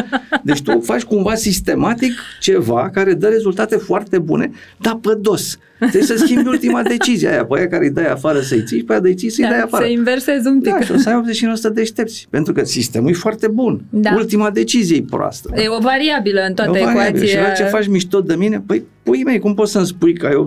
Deci 0.43 0.63
tu 0.63 0.81
faci 0.81 1.03
cumva 1.03 1.35
sistematic 1.35 2.13
ceva 2.41 2.91
care 2.93 3.15
dă 3.15 3.29
rezultate 3.29 3.77
foarte 3.77 4.19
bune, 4.19 4.51
dar 4.79 4.99
pe 5.03 5.15
dos. 5.21 5.59
Trebuie 5.79 6.03
să 6.03 6.17
schimbi 6.17 6.49
ultima 6.49 6.83
decizie 6.83 7.29
aia, 7.29 7.45
pe 7.45 7.59
aia 7.59 7.69
care 7.69 7.85
îi 7.85 7.91
dai 7.91 8.07
afară 8.07 8.41
să-i 8.41 8.63
ții, 8.65 8.85
pe 8.85 8.93
aia 8.93 9.01
de 9.01 9.15
ții 9.15 9.31
să-i 9.31 9.45
da, 9.45 9.51
dai 9.51 9.61
afară. 9.61 9.85
Să 9.85 9.91
inversezi 9.91 10.47
un 10.47 10.61
pic. 10.61 10.73
Da, 10.73 10.81
și 10.81 10.93
o 10.93 10.97
să 10.97 11.09
ai 11.09 11.23
89% 11.71 11.73
deștepți, 11.73 12.27
pentru 12.31 12.53
că 12.53 12.65
sistemul 12.65 13.11
e 13.11 13.13
foarte 13.13 13.49
bun. 13.49 13.85
Da. 13.91 14.15
Ultima 14.15 14.51
decizie 14.51 14.97
e 14.97 15.05
proastă. 15.11 15.51
E 15.55 15.69
o 15.69 15.81
variabilă 15.81 16.41
în 16.49 16.55
toată 16.55 16.79
ecuația. 16.79 17.27
Și 17.27 17.37
la 17.37 17.51
ce 17.51 17.63
faci 17.63 17.87
mișto 17.87 18.21
de 18.21 18.35
mine? 18.35 18.63
Păi, 18.67 18.85
pui 19.03 19.25
mei, 19.25 19.39
cum 19.39 19.55
poți 19.55 19.73
să-mi 19.73 19.87
spui 19.87 20.15
că 20.15 20.27
ai 20.27 20.45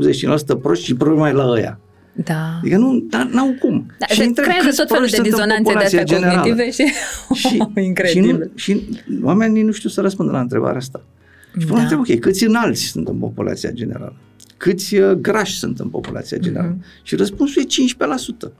89% 0.55 0.61
proști 0.61 0.85
și 0.85 0.95
problema 0.95 1.29
e 1.29 1.31
la 1.31 1.49
ăia? 1.49 1.79
Da. 2.13 2.57
Adică 2.59 2.77
nu, 2.77 3.03
dar 3.09 3.25
n-au 3.25 3.55
cum. 3.59 3.85
Da, 3.99 4.05
și 4.05 4.21
se 4.21 4.31
creează 4.31 4.69
tot 4.75 4.87
felul 4.87 5.07
de 5.11 5.21
dizonanțe 5.21 5.73
de 5.73 5.83
astea 5.83 6.03
generală. 6.03 6.41
cognitive 6.41 6.71
și, 6.71 6.93
și, 7.47 7.57
incredibil. 7.83 8.51
Și, 8.55 8.73
nu, 8.73 8.79
și 8.79 9.21
oamenii 9.23 9.63
nu 9.63 9.71
știu 9.71 9.89
să 9.89 10.01
răspundă 10.01 10.31
la 10.31 10.39
întrebarea 10.39 10.77
asta. 10.77 11.03
Și 11.59 11.65
da. 11.65 11.81
întreb, 11.81 11.99
ok, 11.99 12.19
câți 12.19 12.45
înalți 12.45 12.81
sunt 12.81 13.07
în 13.07 13.15
populația 13.15 13.71
generală? 13.71 14.15
Câți 14.57 14.95
uh, 14.95 15.11
grași 15.11 15.57
sunt 15.57 15.79
în 15.79 15.87
populația 15.87 16.37
generală? 16.37 16.75
Mm-hmm. 16.75 17.03
Și 17.03 17.15
răspunsul 17.15 17.61
e 17.61 17.65
15%. 18.47 18.51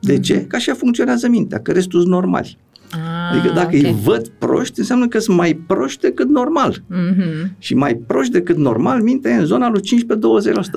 De 0.00 0.18
mm-hmm. 0.18 0.20
ce? 0.20 0.44
Ca 0.46 0.56
așa 0.56 0.74
funcționează 0.74 1.28
mintea, 1.28 1.60
că 1.60 1.72
restul 1.72 2.00
sunt 2.00 2.12
normali. 2.12 2.58
Ah, 2.90 3.36
adică 3.36 3.54
dacă 3.54 3.76
okay. 3.76 3.80
îi 3.80 3.96
văd 4.02 4.28
proști, 4.28 4.78
înseamnă 4.78 5.08
că 5.08 5.18
sunt 5.18 5.36
mai 5.36 5.60
proști 5.66 6.00
decât 6.00 6.28
normal. 6.28 6.72
Mm-hmm. 6.72 7.58
Și 7.58 7.74
mai 7.74 7.94
proști 7.94 8.32
decât 8.32 8.56
normal, 8.56 9.02
mintea 9.02 9.30
e 9.30 9.38
în 9.38 9.44
zona 9.44 9.70
lui 9.70 9.80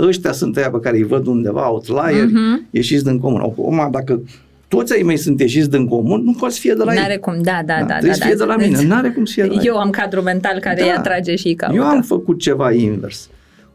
15-20%. 0.03 0.07
Ăștia 0.07 0.31
sunt 0.31 0.57
aia 0.57 0.69
pe 0.69 0.79
care 0.79 0.97
îi 0.97 1.03
văd 1.03 1.27
undeva, 1.27 1.69
outlier, 1.69 2.25
mm-hmm. 2.27 2.69
ieșiți 2.69 3.03
din 3.03 3.19
comun. 3.19 3.41
Acum, 3.41 3.87
dacă 3.91 4.21
toți 4.67 4.93
ai 4.93 5.01
mei 5.01 5.17
sunt 5.17 5.39
ieșiți 5.39 5.69
din 5.69 5.87
comun, 5.87 6.23
nu 6.23 6.33
poți 6.33 6.59
fi 6.59 6.67
de 6.67 6.83
la 6.83 6.93
N-are 6.93 7.11
ei. 7.11 7.19
cum, 7.19 7.41
da, 7.41 7.61
da, 7.65 7.73
da. 7.73 7.85
da, 7.85 7.85
trebuie 7.85 8.09
da, 8.09 8.13
să 8.13 8.23
fie 8.23 8.35
da, 8.35 8.45
de 8.45 8.51
la 8.51 8.55
mine, 8.55 8.87
n-are 8.87 9.09
cum 9.09 9.25
să 9.25 9.33
fie 9.33 9.43
de 9.43 9.55
la 9.55 9.61
Eu 9.63 9.77
am 9.77 9.89
cadru 9.89 10.21
mental 10.21 10.59
care 10.59 10.79
da. 10.79 10.85
îi 10.85 10.91
atrage 10.91 11.35
și 11.35 11.47
îi 11.47 11.55
caută. 11.55 11.75
Eu 11.75 11.83
am 11.83 12.01
făcut 12.01 12.39
ceva 12.39 12.71
invers. 12.71 13.29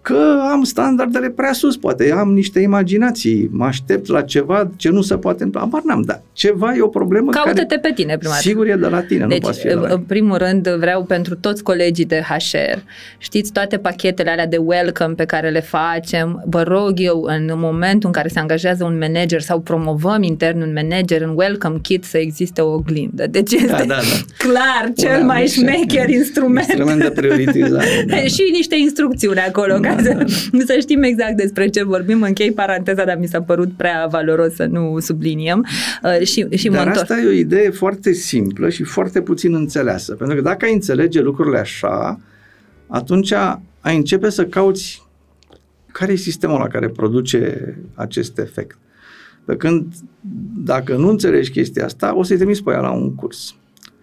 Că 0.07 0.43
am 0.51 0.63
standardele 0.63 1.29
prea 1.31 1.53
sus, 1.53 1.77
poate 1.77 2.13
am 2.13 2.33
niște 2.33 2.61
imaginații, 2.61 3.49
mă 3.53 3.65
aștept 3.65 4.09
la 4.09 4.23
ceva 4.23 4.71
ce 4.77 4.89
nu 4.91 5.03
se 5.03 5.17
poate 5.17 5.43
întâmpla. 5.43 5.61
Abar 5.61 5.83
n-am, 5.85 6.03
dar 6.03 6.23
ceva 6.33 6.75
e 6.77 6.81
o 6.81 6.87
problemă 6.89 7.31
Caută-te 7.31 7.65
care 7.67 7.81
pe 7.81 7.93
tine 7.95 8.17
prima 8.19 8.33
dată. 8.33 8.43
sigur 8.49 8.67
e 8.69 8.75
de 8.77 8.87
la 8.87 9.01
tine, 9.03 9.27
Deci, 9.27 9.37
nu 9.37 9.43
poate 9.43 9.59
fi 9.59 9.67
de 9.67 9.75
la 9.75 9.89
în 9.89 10.01
primul 10.01 10.37
rând, 10.37 10.69
vreau 10.69 11.05
pentru 11.05 11.35
toți 11.37 11.63
colegii 11.63 12.05
de 12.05 12.23
HR, 12.29 12.79
știți 13.19 13.53
toate 13.53 13.77
pachetele 13.79 14.31
alea 14.31 14.47
de 14.47 14.57
welcome 14.57 15.15
pe 15.15 15.25
care 15.25 15.51
le 15.51 15.61
facem, 15.61 16.43
vă 16.47 16.63
rog 16.63 16.93
eu, 16.97 17.23
în 17.23 17.53
momentul 17.55 18.07
în 18.09 18.13
care 18.13 18.29
se 18.29 18.39
angajează 18.39 18.85
un 18.85 18.99
manager 18.99 19.41
sau 19.41 19.61
promovăm 19.61 20.23
intern 20.23 20.61
un 20.61 20.73
manager, 20.75 21.23
în 21.23 21.33
welcome 21.37 21.79
kit 21.83 22.05
să 22.05 22.19
existe 22.19 22.61
o 22.61 22.73
oglindă. 22.73 23.27
Deci 23.27 23.53
este 23.53 23.67
Da, 23.67 23.77
da, 23.77 23.85
da. 23.87 23.99
clar 24.49 24.93
cel 24.97 25.17
Una, 25.17 25.25
mai 25.27 25.41
niște- 25.41 25.61
șmecher 25.61 26.09
instrument. 26.09 26.67
Instrument 26.67 27.01
de 27.01 27.11
prioritizare. 27.11 27.85
Da. 28.07 28.17
și 28.17 28.43
niște 28.53 28.77
instrucțiuni 28.77 29.39
acolo 29.39 29.75
ca 29.81 29.95
să, 30.05 30.25
să 30.67 30.77
știm 30.81 31.03
exact 31.03 31.37
despre 31.37 31.69
ce 31.69 31.85
vorbim. 31.85 32.23
Închei 32.23 32.53
paranteza, 32.53 33.05
dar 33.05 33.17
mi 33.19 33.27
s-a 33.27 33.43
părut 33.43 33.73
prea 33.77 34.07
valoros 34.11 34.55
să 34.55 34.65
nu 34.65 34.99
subliniem. 34.99 35.67
Uh, 36.03 36.27
și, 36.27 36.47
și 36.51 36.69
mă 36.69 36.75
Dar 36.75 36.87
întorc. 36.87 37.11
asta 37.11 37.21
e 37.21 37.27
o 37.27 37.31
idee 37.31 37.71
foarte 37.71 38.13
simplă 38.13 38.69
și 38.69 38.83
foarte 38.83 39.21
puțin 39.21 39.55
înțeleasă. 39.55 40.15
Pentru 40.15 40.37
că 40.37 40.43
dacă 40.43 40.65
ai 40.65 40.73
înțelege 40.73 41.21
lucrurile 41.21 41.59
așa, 41.59 42.21
atunci 42.87 43.33
ai 43.81 43.97
începe 43.97 44.31
să 44.31 44.45
cauți 44.45 45.03
care 45.93 46.13
e 46.13 46.17
sistemul 46.17 46.59
la 46.59 46.69
care 46.69 46.89
produce 46.89 47.75
acest 47.95 48.39
efect. 48.39 48.79
Pe 49.45 49.57
când, 49.57 49.95
dacă 50.65 50.97
nu 50.97 51.09
înțelegi 51.09 51.51
chestia 51.51 51.85
asta, 51.85 52.17
o 52.17 52.23
să-i 52.23 52.37
trimiți 52.37 52.63
pe 52.63 52.71
ea 52.71 52.81
la 52.81 52.91
un 52.91 53.15
curs. 53.15 53.55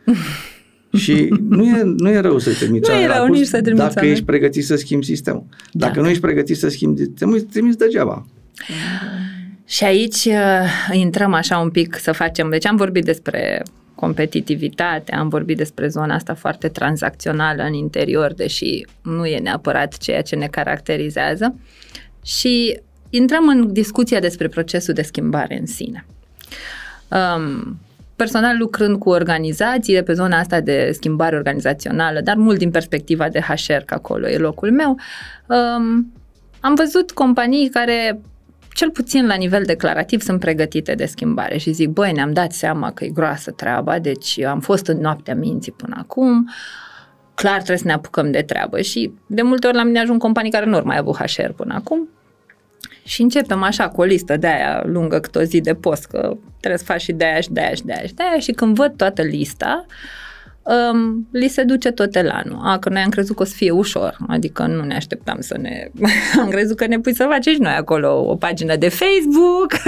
și 0.97 1.27
nu 1.49 1.63
e, 1.65 1.81
nu 1.97 2.09
e 2.09 2.19
rău 2.19 2.39
să-i 2.39 2.53
trimiți 2.53 2.89
Nu 2.89 2.95
e 2.95 2.97
oameni 2.97 3.09
la 3.11 3.17
rău 3.17 3.25
curs 3.27 3.39
nici 3.39 3.47
să 3.47 3.61
trimiți 3.61 3.81
dacă 3.81 3.93
oameni. 3.95 4.13
ești 4.13 4.25
pregătit 4.25 4.65
să 4.65 4.75
schimbi 4.75 5.05
sistemul. 5.05 5.43
Dacă 5.71 5.93
Da. 5.95 6.01
nu 6.01 6.07
ești 6.07 6.21
pregătit 6.21 6.57
să 6.57 6.67
schimbi 6.69 6.99
sistemul, 6.99 7.33
îi 7.35 7.41
trimiți 7.41 7.77
degeaba. 7.77 8.25
Și 9.65 9.83
aici 9.83 10.25
uh, 10.25 10.91
intrăm 10.91 11.33
așa 11.33 11.57
un 11.57 11.69
pic 11.69 11.97
să 12.01 12.11
facem, 12.11 12.49
deci 12.49 12.65
am 12.65 12.75
vorbit 12.75 13.05
despre 13.05 13.63
competitivitate, 13.95 15.15
am 15.15 15.29
vorbit 15.29 15.57
despre 15.57 15.87
zona 15.87 16.15
asta 16.15 16.33
foarte 16.33 16.67
tranzacțională 16.67 17.63
în 17.63 17.73
interior, 17.73 18.33
deși 18.33 18.85
nu 19.01 19.25
e 19.25 19.39
neapărat 19.39 19.97
ceea 19.97 20.21
ce 20.21 20.35
ne 20.35 20.47
caracterizează. 20.47 21.55
Și 22.25 22.79
intrăm 23.09 23.47
în 23.47 23.73
discuția 23.73 24.19
despre 24.19 24.47
procesul 24.47 24.93
de 24.93 25.01
schimbare 25.01 25.57
în 25.59 25.65
sine. 25.65 26.05
Um, 27.07 27.79
personal 28.15 28.57
lucrând 28.57 28.99
cu 28.99 29.09
organizații 29.09 29.93
de 29.93 30.03
pe 30.03 30.13
zona 30.13 30.37
asta 30.37 30.59
de 30.59 30.89
schimbare 30.93 31.35
organizațională, 31.35 32.21
dar 32.21 32.35
mult 32.35 32.57
din 32.57 32.71
perspectiva 32.71 33.29
de 33.29 33.39
HR, 33.39 33.73
că 33.85 33.93
acolo 33.93 34.29
e 34.29 34.37
locul 34.37 34.71
meu, 34.71 34.99
um, 35.47 36.13
am 36.59 36.75
văzut 36.75 37.11
companii 37.11 37.69
care 37.69 38.21
cel 38.73 38.89
puțin 38.89 39.25
la 39.27 39.35
nivel 39.35 39.63
declarativ 39.65 40.21
sunt 40.21 40.39
pregătite 40.39 40.95
de 40.95 41.05
schimbare 41.05 41.57
și 41.57 41.71
zic, 41.71 41.89
băi, 41.89 42.11
ne-am 42.11 42.33
dat 42.33 42.51
seama 42.51 42.91
că 42.91 43.03
e 43.03 43.09
groasă 43.09 43.51
treaba, 43.51 43.99
deci 43.99 44.39
am 44.39 44.59
fost 44.59 44.87
în 44.87 44.99
noaptea 44.99 45.35
minții 45.35 45.71
până 45.71 45.95
acum, 45.99 46.49
clar 47.33 47.55
trebuie 47.55 47.77
să 47.77 47.87
ne 47.87 47.93
apucăm 47.93 48.31
de 48.31 48.41
treabă. 48.41 48.81
Și 48.81 49.13
de 49.27 49.41
multe 49.41 49.67
ori 49.67 49.75
la 49.75 49.83
mine 49.83 49.99
ajung 49.99 50.19
companii 50.19 50.51
care 50.51 50.65
nu 50.65 50.75
au 50.75 50.85
mai 50.85 50.97
avut 50.97 51.15
HR 51.15 51.49
până 51.55 51.73
acum 51.73 52.09
și 53.03 53.21
începem 53.21 53.63
așa 53.63 53.89
cu 53.89 54.01
o 54.01 54.03
listă 54.03 54.37
de 54.37 54.47
aia 54.47 54.83
lungă 54.85 55.19
cât 55.19 55.35
o 55.35 55.41
zi 55.41 55.61
de 55.61 55.73
post, 55.73 56.05
că 56.05 56.37
trebuie 56.59 56.79
să 56.79 56.85
faci 56.85 57.01
și 57.01 57.11
de 57.11 57.25
aia 57.25 57.39
și 57.39 57.51
de 57.51 57.61
aia 57.61 57.73
și 57.73 57.83
de 57.83 57.93
aia 57.93 58.05
și 58.07 58.13
de 58.13 58.23
aia 58.29 58.39
și 58.39 58.51
când 58.51 58.75
văd 58.75 58.93
toată 58.97 59.21
lista, 59.21 59.85
um, 60.61 61.27
li 61.31 61.47
se 61.47 61.63
duce 61.63 61.91
tot 61.91 62.15
elanul. 62.15 62.59
A, 62.63 62.79
că 62.79 62.89
noi 62.89 63.01
am 63.01 63.09
crezut 63.09 63.35
că 63.35 63.41
o 63.41 63.45
să 63.45 63.53
fie 63.55 63.71
ușor, 63.71 64.17
adică 64.27 64.65
nu 64.65 64.83
ne 64.83 64.95
așteptam 64.95 65.37
să 65.39 65.57
ne... 65.61 65.87
am 66.41 66.49
crezut 66.49 66.77
că 66.77 66.85
ne 66.87 66.99
pui 66.99 67.15
să 67.15 67.25
faceți 67.29 67.61
noi 67.61 67.73
acolo 67.73 68.29
o 68.29 68.35
pagină 68.35 68.75
de 68.75 68.89
Facebook 68.89 69.71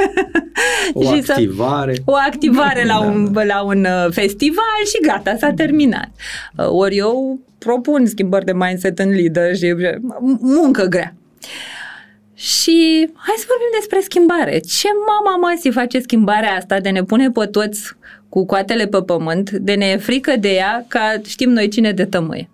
O 0.93 1.13
și 1.13 1.21
să 1.21 1.31
activare. 1.31 1.95
o 2.05 2.13
activare 2.27 2.85
la 2.85 2.93
Da, 3.01 3.07
un, 3.07 3.33
la 3.47 3.61
un 3.63 3.85
uh, 3.85 4.07
festival 4.11 4.81
și 4.85 5.07
gata, 5.07 5.35
s-a 5.37 5.51
terminat. 5.53 6.09
Uh, 6.57 6.65
Ori 6.69 6.97
eu 6.97 7.39
propun 7.57 8.05
schimbări 8.05 8.45
de 8.45 8.53
mindset 8.53 8.99
în 8.99 9.09
leadership, 9.09 9.79
m- 9.79 10.39
muncă 10.39 10.83
grea. 10.85 11.13
Și 12.35 13.09
hai 13.13 13.35
să 13.37 13.45
vorbim 13.47 13.71
despre 13.79 13.99
schimbare. 13.99 14.59
Ce 14.59 14.87
mama 15.07 15.37
mă 15.37 15.57
si 15.59 15.69
face 15.69 15.99
schimbarea 15.99 16.55
asta 16.55 16.79
de 16.79 16.89
ne 16.89 17.03
pune 17.03 17.31
pe 17.31 17.45
toți 17.45 17.95
cu 18.29 18.45
coatele 18.45 18.87
pe 18.87 19.01
pământ, 19.01 19.51
de 19.51 19.73
ne 19.73 19.85
e 19.85 19.97
frică 19.97 20.33
de 20.39 20.49
ea 20.53 20.85
ca 20.87 21.21
știm 21.23 21.49
noi 21.49 21.67
cine 21.67 21.91
de 21.91 22.05
tămâie. 22.05 22.49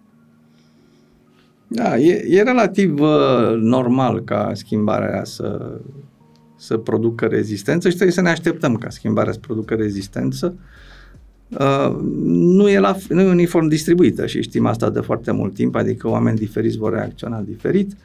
Da, 1.68 1.98
e, 1.98 2.26
e 2.30 2.42
relativ 2.42 3.00
uh, 3.00 3.56
normal 3.56 4.24
ca 4.24 4.52
schimbarea 4.54 5.12
aia 5.12 5.24
să, 5.24 5.80
să 6.58 6.78
producă 6.78 7.26
rezistență 7.26 7.88
și 7.88 7.96
trebuie 7.96 8.16
să 8.16 8.22
ne 8.22 8.30
așteptăm 8.30 8.76
ca 8.76 8.90
schimbarea 8.90 9.32
să 9.32 9.40
producă 9.40 9.74
rezistență. 9.74 10.56
Uh, 11.60 11.96
nu, 12.24 12.70
e 12.70 12.80
la, 12.80 12.96
nu 13.10 13.22
e 13.22 13.30
uniform 13.30 13.68
distribuită 13.68 14.26
și 14.26 14.42
știm 14.42 14.66
asta 14.66 14.90
de 14.90 15.00
foarte 15.00 15.32
mult 15.32 15.54
timp, 15.54 15.76
adică 15.76 16.08
oameni 16.08 16.38
diferiți 16.38 16.78
vor 16.78 16.94
reacționa 16.94 17.42
diferit. 17.42 17.92
Um, 17.92 17.98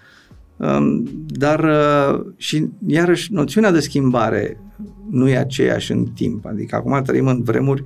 dar 1.27 1.65
uh, 1.65 2.27
și 2.37 2.69
iarăși 2.87 3.33
noțiunea 3.33 3.73
de 3.73 3.81
schimbare 3.81 4.61
nu 5.11 5.29
e 5.29 5.37
aceeași 5.39 5.93
în 5.93 6.05
timp. 6.05 6.47
Adică 6.47 6.77
acum 6.77 7.03
trăim 7.03 7.27
în 7.27 7.43
vremuri 7.43 7.85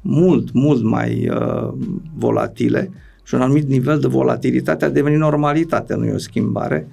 mult, 0.00 0.52
mult 0.52 0.82
mai 0.82 1.28
uh, 1.28 1.72
volatile 2.14 2.90
și 3.22 3.34
un 3.34 3.40
anumit 3.40 3.68
nivel 3.68 3.98
de 3.98 4.06
volatilitate 4.06 4.84
a 4.84 4.90
devenit 4.90 5.18
normalitate, 5.18 5.94
nu 5.94 6.04
e 6.04 6.12
o 6.12 6.18
schimbare. 6.18 6.88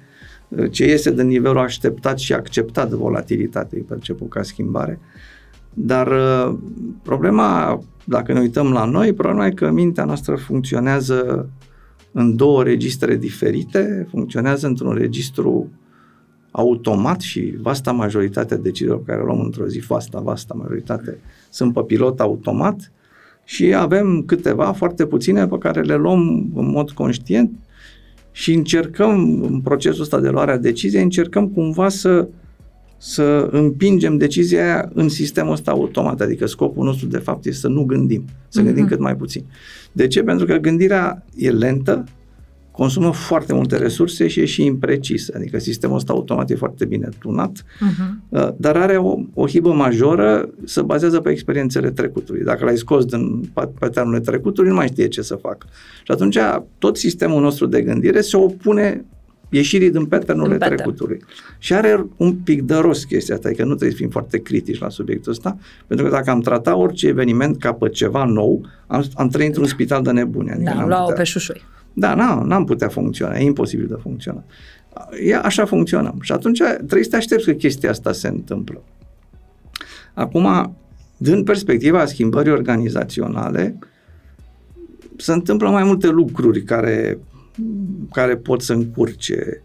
Uh, 0.48 0.70
Ce 0.70 0.84
iese 0.84 1.10
de 1.10 1.22
nivelul 1.22 1.58
așteptat 1.58 2.18
și 2.18 2.32
acceptat 2.32 2.88
de 2.88 2.96
volatilitate 2.96 3.76
e 3.76 3.84
perceput 3.88 4.30
ca 4.30 4.42
schimbare. 4.42 5.00
Dar 5.74 6.06
uh, 6.06 6.58
problema, 7.02 7.80
dacă 8.04 8.32
ne 8.32 8.40
uităm 8.40 8.72
la 8.72 8.84
noi, 8.84 9.12
problema 9.12 9.46
e 9.46 9.50
că 9.50 9.70
mintea 9.70 10.04
noastră 10.04 10.36
funcționează 10.36 11.48
în 12.12 12.36
două 12.36 12.62
registre 12.62 13.16
diferite, 13.16 14.06
funcționează 14.10 14.66
într-un 14.66 14.92
registru 14.92 15.70
automat 16.50 17.20
și 17.20 17.54
vasta 17.60 17.92
majoritate 17.92 18.54
a 18.54 18.56
deciziilor 18.56 18.98
pe 18.98 19.04
care 19.04 19.18
le 19.18 19.24
luăm 19.24 19.40
într-o 19.40 19.66
zi, 19.66 19.78
vasta, 19.78 20.20
vasta 20.20 20.54
majoritate, 20.54 21.18
sunt 21.50 21.72
pe 21.72 21.80
pilot 21.80 22.20
automat 22.20 22.92
și 23.44 23.74
avem 23.74 24.22
câteva, 24.26 24.72
foarte 24.72 25.06
puține, 25.06 25.46
pe 25.46 25.58
care 25.58 25.80
le 25.82 25.94
luăm 25.94 26.50
în 26.54 26.70
mod 26.70 26.90
conștient 26.90 27.50
și 28.32 28.52
încercăm, 28.52 29.42
în 29.42 29.60
procesul 29.60 30.02
ăsta 30.02 30.20
de 30.20 30.28
luare 30.28 30.50
a 30.50 30.58
deciziei, 30.58 31.02
încercăm 31.02 31.48
cumva 31.48 31.88
să, 31.88 32.28
să 32.98 33.48
împingem 33.50 34.16
decizia 34.16 34.62
aia 34.64 34.90
în 34.94 35.08
sistemul 35.08 35.52
ăsta 35.52 35.70
automat, 35.70 36.20
adică 36.20 36.46
scopul 36.46 36.84
nostru 36.84 37.06
de 37.06 37.18
fapt 37.18 37.46
este 37.46 37.60
să 37.60 37.68
nu 37.68 37.84
gândim, 37.84 38.24
să 38.48 38.60
gândim 38.62 38.82
Mhm. 38.82 38.90
cât 38.92 39.00
mai 39.00 39.16
puțin. 39.16 39.44
De 39.92 40.06
ce? 40.06 40.22
Pentru 40.22 40.46
că 40.46 40.56
gândirea 40.56 41.24
e 41.36 41.50
lentă, 41.50 42.04
consumă 42.70 43.10
foarte 43.12 43.54
multe 43.54 43.76
resurse 43.76 44.26
și 44.28 44.40
e 44.40 44.44
și 44.44 44.64
imprecis, 44.64 45.30
adică 45.34 45.58
sistemul 45.58 45.96
ăsta 45.96 46.12
automat 46.12 46.50
e 46.50 46.54
foarte 46.54 46.84
bine 46.84 47.08
tunat, 47.18 47.64
Uh-huh. 47.64 48.28
Uh, 48.28 48.48
dar 48.56 48.76
are 48.76 48.96
o, 48.96 49.18
o 49.34 49.46
hibă 49.46 49.72
majoră, 49.72 50.48
se 50.64 50.82
bazează 50.82 51.20
pe 51.20 51.30
experiențele 51.30 51.90
trecutului. 51.90 52.44
Dacă 52.44 52.64
l-ai 52.64 52.76
scos 52.76 53.04
din 53.04 53.50
paternurile 53.78 54.20
trecutului, 54.22 54.68
nu 54.70 54.76
mai 54.76 54.86
știe 54.86 55.08
ce 55.08 55.22
să 55.22 55.34
facă. 55.34 55.66
Și 56.04 56.10
atunci 56.12 56.38
tot 56.78 56.96
sistemul 56.96 57.40
nostru 57.42 57.66
de 57.66 57.82
gândire 57.82 58.20
se 58.20 58.36
opune 58.36 59.04
ieșirii 59.50 59.90
din 59.90 60.06
paternurile 60.06 60.56
Din 60.56 60.58
pattern. 60.58 60.76
trecutului. 60.82 61.20
Și 61.58 61.74
are 61.74 62.06
un 62.16 62.34
pic 62.34 62.62
de 62.62 62.74
rost 62.74 63.06
chestia 63.06 63.34
asta, 63.34 63.48
adică 63.48 63.62
nu 63.64 63.68
trebuie 63.74 63.90
să 63.90 63.96
fim 63.96 64.08
foarte 64.10 64.38
critici 64.38 64.78
la 64.78 64.88
subiectul 64.88 65.32
ăsta, 65.32 65.58
pentru 65.86 66.06
că 66.06 66.12
dacă 66.12 66.30
am 66.30 66.40
tratat 66.40 66.74
orice 66.74 67.06
eveniment 67.06 67.58
ca 67.58 67.72
pe 67.72 67.88
ceva 67.88 68.24
nou, 68.24 68.66
am, 68.86 69.04
am 69.14 69.28
trăit 69.28 69.48
într-un 69.48 69.66
spital 69.66 70.02
de 70.02 70.10
nebuni. 70.10 70.50
Adică 70.50 70.70
Da, 70.70 70.76
n-am 70.76 70.88
luau 70.88 71.00
putea- 71.00 71.16
pe 71.16 71.24
șușoi. 71.24 71.62
da, 71.92 72.14
n-am, 72.14 72.46
n-am 72.46 72.64
putea 72.64 72.88
funcționa, 72.88 73.36
e 73.38 73.44
imposibil 73.44 73.86
de 73.86 73.96
funcționa. 74.02 74.44
E, 75.24 75.36
așa 75.36 75.64
funcționăm. 75.64 76.18
Și 76.22 76.32
atunci 76.32 76.58
trebuie 76.76 77.02
să 77.04 77.10
te 77.10 77.16
aștepți 77.16 77.44
că 77.44 77.52
chestia 77.52 77.90
asta 77.90 78.12
se 78.12 78.28
întâmplă. 78.28 78.82
Acum, 80.14 80.76
din 81.16 81.44
perspectiva 81.44 82.04
schimbării 82.06 82.52
organizaționale, 82.52 83.78
se 85.16 85.32
întâmplă 85.32 85.68
mai 85.68 85.84
multe 85.84 86.06
lucruri 86.08 86.62
care, 86.62 87.18
care 88.12 88.36
pot 88.36 88.62
să 88.62 88.72
încurce. 88.72 89.62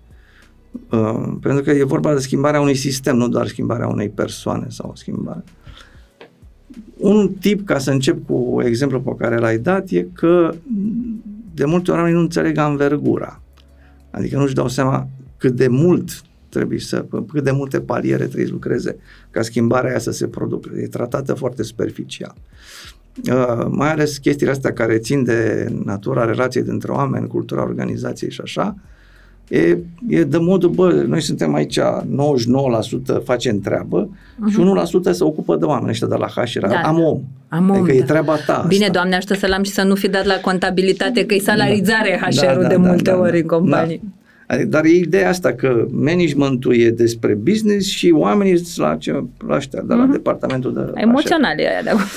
Uh, 0.90 1.34
pentru 1.42 1.64
că 1.64 1.72
e 1.72 1.84
vorba 1.84 2.14
de 2.14 2.20
schimbarea 2.20 2.62
unui 2.62 2.76
sistem, 2.76 3.16
nu 3.16 3.28
doar 3.28 3.48
schimbarea 3.48 3.88
unei 3.88 4.10
persoane 4.10 4.66
sau 4.70 4.90
o 4.90 4.96
schimbare. 4.96 5.44
Un 6.98 7.34
tip, 7.40 7.66
ca 7.66 7.78
să 7.78 7.92
încep 7.92 8.26
cu 8.26 8.62
exemplu 8.66 9.02
pe 9.02 9.16
care 9.18 9.38
l-ai 9.38 9.58
dat, 9.58 9.90
e 9.90 10.08
că 10.14 10.56
de 11.54 11.66
multe 11.66 11.92
ori 11.92 12.00
oamenii 12.00 12.18
nu 12.18 12.24
înțeleg 12.24 12.58
anvergura. 12.58 13.42
Adică 14.12 14.38
nu-și 14.38 14.54
dau 14.54 14.68
seama 14.68 15.08
cât 15.38 15.56
de 15.56 15.68
mult 15.68 16.24
trebuie 16.50 16.80
să, 16.80 17.06
cât 17.28 17.44
de 17.44 17.52
multe 17.52 17.80
paliere 17.80 18.24
trebuie 18.24 18.46
să 18.46 18.52
lucreze 18.52 18.98
ca 19.30 19.42
schimbarea 19.42 19.90
aia 19.90 20.00
să 20.00 20.12
se 20.12 20.28
producă. 20.28 20.72
E 20.78 20.88
tratată 20.88 21.34
foarte 21.34 21.64
superficial. 21.64 22.36
Uh, 23.32 23.66
mai 23.70 23.92
ales 23.92 24.18
chestiile 24.18 24.52
astea 24.52 24.74
care 24.74 24.98
țin 24.98 25.24
de 25.24 25.68
natura 25.84 26.26
relației 26.26 26.64
dintre 26.64 26.92
oameni, 26.92 27.28
cultura 27.28 27.62
organizației 27.62 28.32
și 28.32 28.42
așa, 28.44 28.76
e, 29.48 29.78
e 30.08 30.24
de 30.24 30.38
modul, 30.38 30.70
bă, 30.70 30.92
noi 30.92 31.22
suntem 31.22 31.54
aici 31.54 31.80
99% 31.80 33.24
facem 33.24 33.60
treabă 33.60 34.10
uh-huh. 34.10 34.52
și 34.52 34.58
1% 35.10 35.12
se 35.12 35.24
ocupă 35.24 35.56
de 35.56 35.66
oameni 35.66 35.90
ăștia 35.90 36.08
de 36.08 36.16
la 36.16 36.28
HR. 36.28 36.68
Da, 36.68 36.82
am 36.82 37.00
om. 37.00 37.22
Am 37.48 37.70
om, 37.70 37.76
adică 37.76 37.92
da. 37.92 37.98
e 37.98 38.02
treaba 38.02 38.34
ta 38.34 38.54
asta. 38.54 38.66
Bine, 38.68 38.88
Doamne, 38.92 39.16
ajută 39.16 39.34
să 39.34 39.48
l-am 39.48 39.64
și 39.64 39.72
să 39.72 39.84
nu 39.84 39.96
fi 39.96 40.10
dat 40.10 40.26
la 40.26 40.40
contabilitate, 40.42 41.26
că 41.26 41.34
e 41.34 41.40
salarizare 41.40 42.20
da. 42.22 42.28
HR-ul 42.28 42.62
da, 42.62 42.62
da, 42.62 42.68
de 42.68 42.76
multe 42.76 43.02
da, 43.02 43.12
da, 43.12 43.22
ori 43.22 43.40
în 43.40 43.48
companii. 43.48 44.02
Da. 44.04 44.23
Adică, 44.48 44.68
dar 44.68 44.86
e 44.86 44.90
ideea 44.90 45.30
asta 45.30 45.54
că 45.54 45.86
managementul 45.92 46.76
e 46.76 46.90
despre 46.90 47.34
business 47.34 47.88
și 47.88 48.12
oamenii 48.12 48.58
sunt 48.58 48.88
la, 48.88 48.96
ce, 48.96 49.24
la 49.48 49.56
ăștia, 49.56 49.82
de 49.82 49.94
la 49.94 50.08
mm-hmm. 50.08 50.12
departamentul 50.12 50.74
de 50.74 51.02
Emoțional 51.02 51.60
e 51.60 51.68
aia 51.68 51.82
de 51.84 51.90
acolo. 51.90 52.06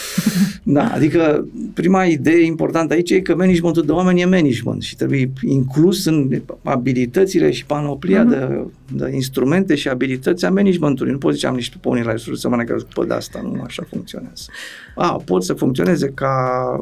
Da, 0.68 0.90
adică 0.94 1.46
prima 1.74 2.04
idee 2.04 2.44
importantă 2.44 2.94
aici 2.94 3.10
e 3.10 3.20
că 3.20 3.34
managementul 3.34 3.84
de 3.84 3.92
oameni 3.92 4.20
e 4.20 4.24
management 4.24 4.82
și 4.82 4.96
trebuie 4.96 5.32
inclus 5.42 6.04
în 6.04 6.42
abilitățile 6.62 7.50
și 7.50 7.66
panoplia 7.66 8.24
mm-hmm. 8.24 8.28
de, 8.28 9.04
de 9.04 9.10
instrumente 9.14 9.74
și 9.74 9.88
abilități 9.88 10.44
a 10.44 10.50
managementului. 10.50 11.12
Nu 11.12 11.18
pot 11.18 11.32
zice 11.32 11.46
am 11.46 11.54
niște 11.54 11.76
pe 11.80 11.88
unii 11.88 12.02
la 12.02 12.10
resurse 12.10 12.46
umane 12.46 12.64
care 12.64 12.78
scupă 12.78 13.04
de 13.04 13.14
asta, 13.14 13.40
nu 13.42 13.62
așa 13.64 13.82
funcționează. 13.90 14.44
A, 14.94 15.22
pot 15.24 15.44
să 15.44 15.52
funcționeze 15.52 16.12
ca 16.14 16.36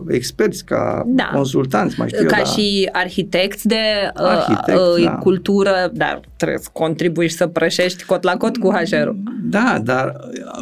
experți, 0.08 0.64
ca 0.64 1.02
da. 1.06 1.30
consultanți, 1.32 1.98
mai 1.98 2.08
știu 2.08 2.26
Ca 2.26 2.38
eu, 2.38 2.44
și 2.44 2.88
arhitecți 2.92 3.66
de 3.66 3.80
Arhitect, 4.14 4.78
uh, 4.78 4.96
uh, 4.96 5.04
da. 5.04 5.10
Cultură, 5.34 5.90
dar 5.92 6.20
trebuie 6.36 6.58
să 6.58 6.68
contribui 6.72 7.28
și 7.28 7.34
să 7.34 7.46
prășești 7.46 8.04
cot 8.04 8.22
la 8.22 8.36
cot 8.36 8.56
cu 8.56 8.70
HR-ul. 8.70 9.16
Da, 9.42 9.80
dar 9.84 10.16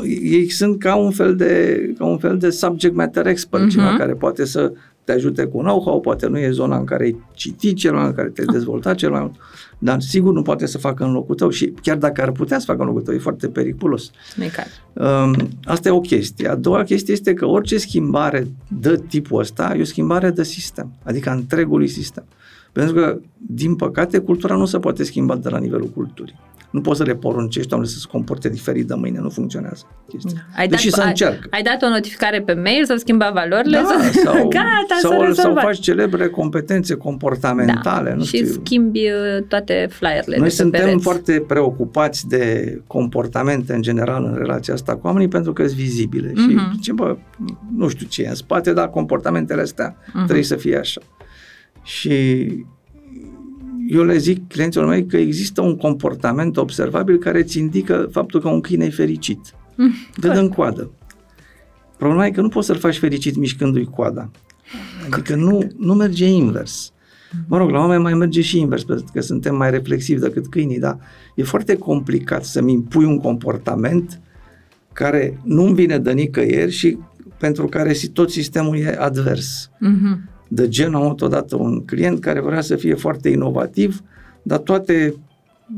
ei 0.05 0.51
sunt 0.51 0.79
ca 0.79 0.95
un 0.95 1.11
fel 1.11 1.37
de, 1.37 1.83
ca 1.99 2.05
un 2.05 2.19
fel 2.19 2.39
de 2.39 2.51
subject 2.51 2.95
matter 2.95 3.27
expert, 3.27 3.65
uh-huh. 3.65 3.71
cineva 3.71 3.97
care 3.97 4.13
poate 4.13 4.45
să 4.45 4.73
te 5.05 5.13
ajute 5.13 5.45
cu 5.45 5.59
know-how, 5.59 6.01
poate 6.01 6.27
nu 6.27 6.39
e 6.39 6.51
zona 6.51 6.77
în 6.77 6.85
care 6.85 7.05
ai 7.05 7.25
citit 7.35 7.77
cel 7.77 7.93
mai 7.93 8.03
mult, 8.03 8.11
în 8.11 8.17
care 8.17 8.29
te-ai 8.29 8.47
dezvoltat 8.47 8.97
cel 8.97 9.11
mai 9.11 9.21
mult, 9.21 9.35
dar 9.79 10.01
sigur 10.01 10.33
nu 10.33 10.43
poate 10.43 10.67
să 10.67 10.79
facă 10.79 11.05
în 11.05 11.13
locul 11.13 11.35
tău 11.35 11.51
și 11.51 11.73
chiar 11.83 11.97
dacă 11.97 12.23
ar 12.23 12.31
putea 12.31 12.59
să 12.59 12.65
facă 12.65 12.81
în 12.81 12.87
locul 12.87 13.03
tău, 13.03 13.15
e 13.15 13.19
foarte 13.19 13.49
periculos. 13.49 14.11
Um, 14.93 15.49
asta 15.65 15.89
e 15.89 15.93
o 15.93 16.01
chestie. 16.01 16.49
A 16.49 16.55
doua 16.55 16.83
chestie 16.83 17.15
este 17.15 17.35
că 17.35 17.47
orice 17.47 17.79
schimbare 17.79 18.47
de 18.69 19.03
tipul 19.09 19.41
ăsta 19.41 19.75
e 19.77 19.81
o 19.81 19.85
schimbare 19.85 20.31
de 20.31 20.45
sistem, 20.45 20.93
adică 21.03 21.31
a 21.31 21.33
întregului 21.33 21.89
sistem. 21.89 22.25
Pentru 22.73 22.95
că, 22.95 23.19
din 23.37 23.75
păcate, 23.77 24.19
cultura 24.19 24.55
nu 24.55 24.65
se 24.65 24.79
poate 24.79 25.05
schimba 25.05 25.37
de 25.37 25.49
la 25.49 25.59
nivelul 25.59 25.89
culturii. 25.89 26.39
Nu 26.71 26.81
poți 26.81 26.99
să 26.99 27.05
le 27.05 27.15
poruncești 27.15 27.73
oamenii 27.73 27.93
să 27.95 27.99
se 28.01 28.07
comporte 28.11 28.49
diferit 28.49 28.87
de 28.87 28.95
mâine, 28.95 29.19
nu 29.21 29.29
funcționează 29.29 29.83
chestia. 30.09 30.33
Da. 30.35 30.61
Ai 30.61 30.69
Deși 30.69 30.91
dat, 30.91 31.01
să 31.01 31.07
încerc. 31.07 31.33
Ai, 31.43 31.49
ai 31.51 31.63
dat 31.63 31.83
o 31.83 31.89
notificare 31.93 32.41
pe 32.43 32.53
mail, 32.55 32.85
să 32.85 32.95
schimba 32.99 33.31
valorile? 33.35 33.77
Da, 33.77 33.85
să... 34.13 34.19
sau, 34.25 34.49
Gata, 34.49 34.99
sau, 35.01 35.33
sau 35.33 35.55
faci 35.55 35.79
celebre 35.81 36.29
competențe 36.29 36.95
comportamentale. 36.95 38.09
Da. 38.11 38.17
Nu 38.17 38.23
și 38.25 38.37
știu. 38.37 38.47
schimbi 38.65 38.99
uh, 39.01 39.43
toate 39.49 39.87
flyerele 39.91 40.37
Noi 40.37 40.49
de 40.49 40.55
suntem 40.55 40.81
pereți. 40.85 41.03
foarte 41.03 41.45
preocupați 41.49 42.29
de 42.29 42.81
comportamente 42.87 43.75
în 43.75 43.83
general 43.83 44.25
în 44.25 44.35
relația 44.39 44.75
asta 44.75 44.97
cu 44.97 45.07
oamenii 45.07 45.29
pentru 45.29 45.53
că 45.53 45.67
sunt 45.67 45.77
vizibile. 45.81 46.29
Mm-hmm. 46.31 46.49
Și 46.49 46.55
Mhm. 46.55 46.73
zicem, 46.75 46.95
bă, 46.95 47.17
nu 47.77 47.89
știu 47.89 48.07
ce 48.07 48.23
e 48.23 48.29
în 48.29 48.35
spate, 48.35 48.73
dar 48.73 48.91
comportamentele 48.91 49.61
astea 49.61 49.97
Mhm. 50.13 50.25
trebuie 50.25 50.45
să 50.45 50.57
fie 50.57 50.77
așa. 50.77 51.01
Și 51.83 52.47
eu 53.89 54.03
le 54.05 54.17
zic 54.17 54.49
clienților 54.49 54.87
mei 54.89 55.07
că 55.07 55.17
există 55.17 55.61
un 55.61 55.77
comportament 55.77 56.57
observabil 56.57 57.19
care 57.19 57.39
îți 57.41 57.59
indică 57.59 58.09
faptul 58.13 58.41
că 58.41 58.49
un 58.49 58.61
câine 58.61 58.85
e 58.85 58.91
fericit. 58.91 59.55
Dă 60.21 60.29
în 60.29 60.49
coadă. 60.49 60.91
Problema 61.99 62.27
e 62.27 62.31
că 62.31 62.41
nu 62.41 62.49
poți 62.49 62.67
să-l 62.67 62.77
faci 62.79 62.99
fericit 62.99 63.37
mișcându-i 63.37 63.85
coada. 63.85 64.31
Adică 65.11 65.35
nu, 65.35 65.71
nu 65.77 65.95
merge 65.95 66.27
invers. 66.27 66.93
Mă 67.47 67.57
rog, 67.59 67.71
la 67.71 67.79
oameni 67.79 68.03
mai 68.03 68.15
merge 68.15 68.41
și 68.41 68.59
invers, 68.59 68.85
pentru 68.85 69.07
că 69.13 69.21
suntem 69.21 69.57
mai 69.57 69.71
reflexivi 69.71 70.21
decât 70.21 70.47
câinii, 70.49 70.79
dar 70.79 70.99
e 71.35 71.43
foarte 71.43 71.77
complicat 71.77 72.45
să-mi 72.45 72.73
impui 72.73 73.05
un 73.05 73.19
comportament 73.19 74.21
care 74.93 75.39
nu-mi 75.45 75.75
vine 75.75 75.99
de 75.99 76.13
nicăieri 76.13 76.71
și 76.71 76.99
pentru 77.39 77.67
care 77.67 77.93
si- 77.93 78.09
tot 78.09 78.31
sistemul 78.31 78.77
e 78.77 78.97
advers. 78.99 79.71
Mhm. 79.79 80.31
De 80.55 80.69
gen, 80.69 80.95
am 80.95 81.03
avut 81.03 81.21
odată 81.23 81.57
un 81.57 81.85
client 81.85 82.21
care 82.21 82.41
vrea 82.41 82.61
să 82.61 82.77
fie 82.77 82.95
foarte 82.95 83.29
inovativ, 83.29 84.03
dar 84.43 84.59
toate 84.59 85.15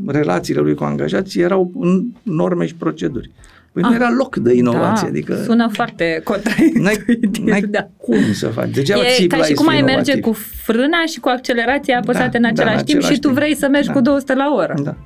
relațiile 0.07 0.61
lui 0.61 0.75
cu 0.75 0.85
angajații 0.85 1.41
erau 1.41 1.71
în 1.81 2.05
norme 2.23 2.67
și 2.67 2.75
proceduri. 2.75 3.31
Păi 3.73 3.83
nu 3.83 3.89
Ah, 3.89 3.95
era 3.95 4.11
loc 4.19 4.37
de 4.37 4.53
inovație, 4.55 5.03
da, 5.03 5.09
adică 5.09 5.43
sună 5.43 5.69
foarte 5.73 6.05
n-ai, 6.05 6.23
contraintuitiv. 6.25 7.45
n-ai 7.47 7.61
da. 7.61 7.89
cum 7.97 8.33
să 8.33 8.47
faci. 8.49 8.71
Degeaba 8.71 9.03
E 9.03 9.15
ții 9.15 9.27
ca 9.27 9.37
plai 9.37 9.49
și 9.49 9.55
să 9.55 9.61
cum 9.63 9.71
fii 9.71 9.79
ai 9.79 9.85
merge 9.85 10.13
inovativ. 10.13 10.23
cu 10.35 10.41
frâna 10.65 11.05
și 11.07 11.21
cu 11.21 11.29
accelerația 11.29 11.99
apăsate 11.99 12.39
Da, 12.39 12.49
în 12.49 12.55
da, 12.55 12.63
același 12.63 12.79
în 12.79 12.85
timp 12.85 12.99
și 13.01 13.05
același 13.07 13.21
tu 13.21 13.27
timp. 13.29 13.39
vrei 13.41 13.55
să 13.57 13.69
mergi 13.69 13.87
Da. 13.87 13.93
cu 13.93 14.01
200 14.01 14.35
la 14.35 14.55
oră. 14.57 14.75
Da. 14.83 14.97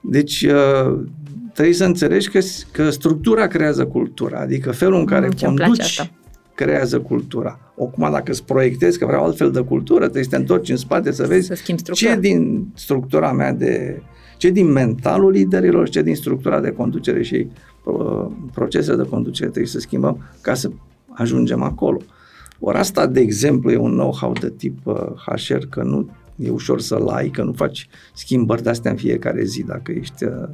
Deci 0.00 0.42
uh, 0.42 0.98
trebuie 1.52 1.74
să 1.74 1.84
înțelegi 1.84 2.28
că, 2.30 2.38
că 2.72 2.90
structura 2.90 3.46
creează 3.46 3.84
cultura, 3.86 4.40
adică 4.40 4.70
felul 4.70 4.98
în 4.98 5.04
care 5.06 5.26
Mm, 5.26 5.32
ce-mi 5.32 5.54
place 5.54 5.68
conduci 5.68 5.84
asta. 5.86 6.10
Creează 6.54 7.00
cultura. 7.00 7.60
Acum 7.80 8.10
dacă 8.10 8.30
îți 8.30 8.44
proiectezi 8.44 8.98
că 8.98 9.06
vreau 9.06 9.24
altfel 9.24 9.50
de 9.50 9.60
cultură, 9.60 10.02
trebuie 10.02 10.24
să 10.24 10.30
te 10.30 10.36
întorci 10.36 10.68
în 10.68 10.76
spate 10.76 11.12
să 11.12 11.26
vezi 11.26 11.46
Să 11.46 11.54
schimbi 11.54 11.80
structura. 11.80 12.14
ce 12.14 12.20
din 12.20 12.66
structura 12.74 13.32
mea 13.32 13.52
de 13.52 14.02
ce 14.36 14.50
din 14.50 14.66
mentalul 14.66 15.30
liderilor, 15.30 15.88
ce 15.88 16.02
din 16.02 16.14
structura 16.14 16.60
de 16.60 16.70
conducere 16.70 17.22
și 17.22 17.46
uh, 17.84 18.26
procesele 18.52 18.96
de 18.96 19.08
conducere 19.08 19.48
trebuie 19.48 19.70
să 19.70 19.78
schimbăm 19.78 20.18
ca 20.40 20.54
să 20.54 20.70
ajungem 21.08 21.62
acolo. 21.62 21.98
Ori 22.60 22.78
asta, 22.78 23.06
de 23.06 23.20
exemplu, 23.20 23.70
e 23.70 23.76
un 23.76 23.90
know-how 23.90 24.32
de 24.32 24.50
tip 24.56 24.78
uh, 24.86 24.94
HR, 25.26 25.64
că 25.70 25.82
nu 25.82 26.10
e 26.36 26.50
ușor 26.50 26.80
să-l 26.80 27.08
ai, 27.08 27.28
că 27.28 27.42
nu 27.42 27.52
faci 27.52 27.88
schimbări 28.14 28.62
de-astea 28.62 28.90
în 28.90 28.96
fiecare 28.96 29.44
zi 29.44 29.62
dacă 29.62 29.92
ești 29.92 30.24
uh, 30.24 30.48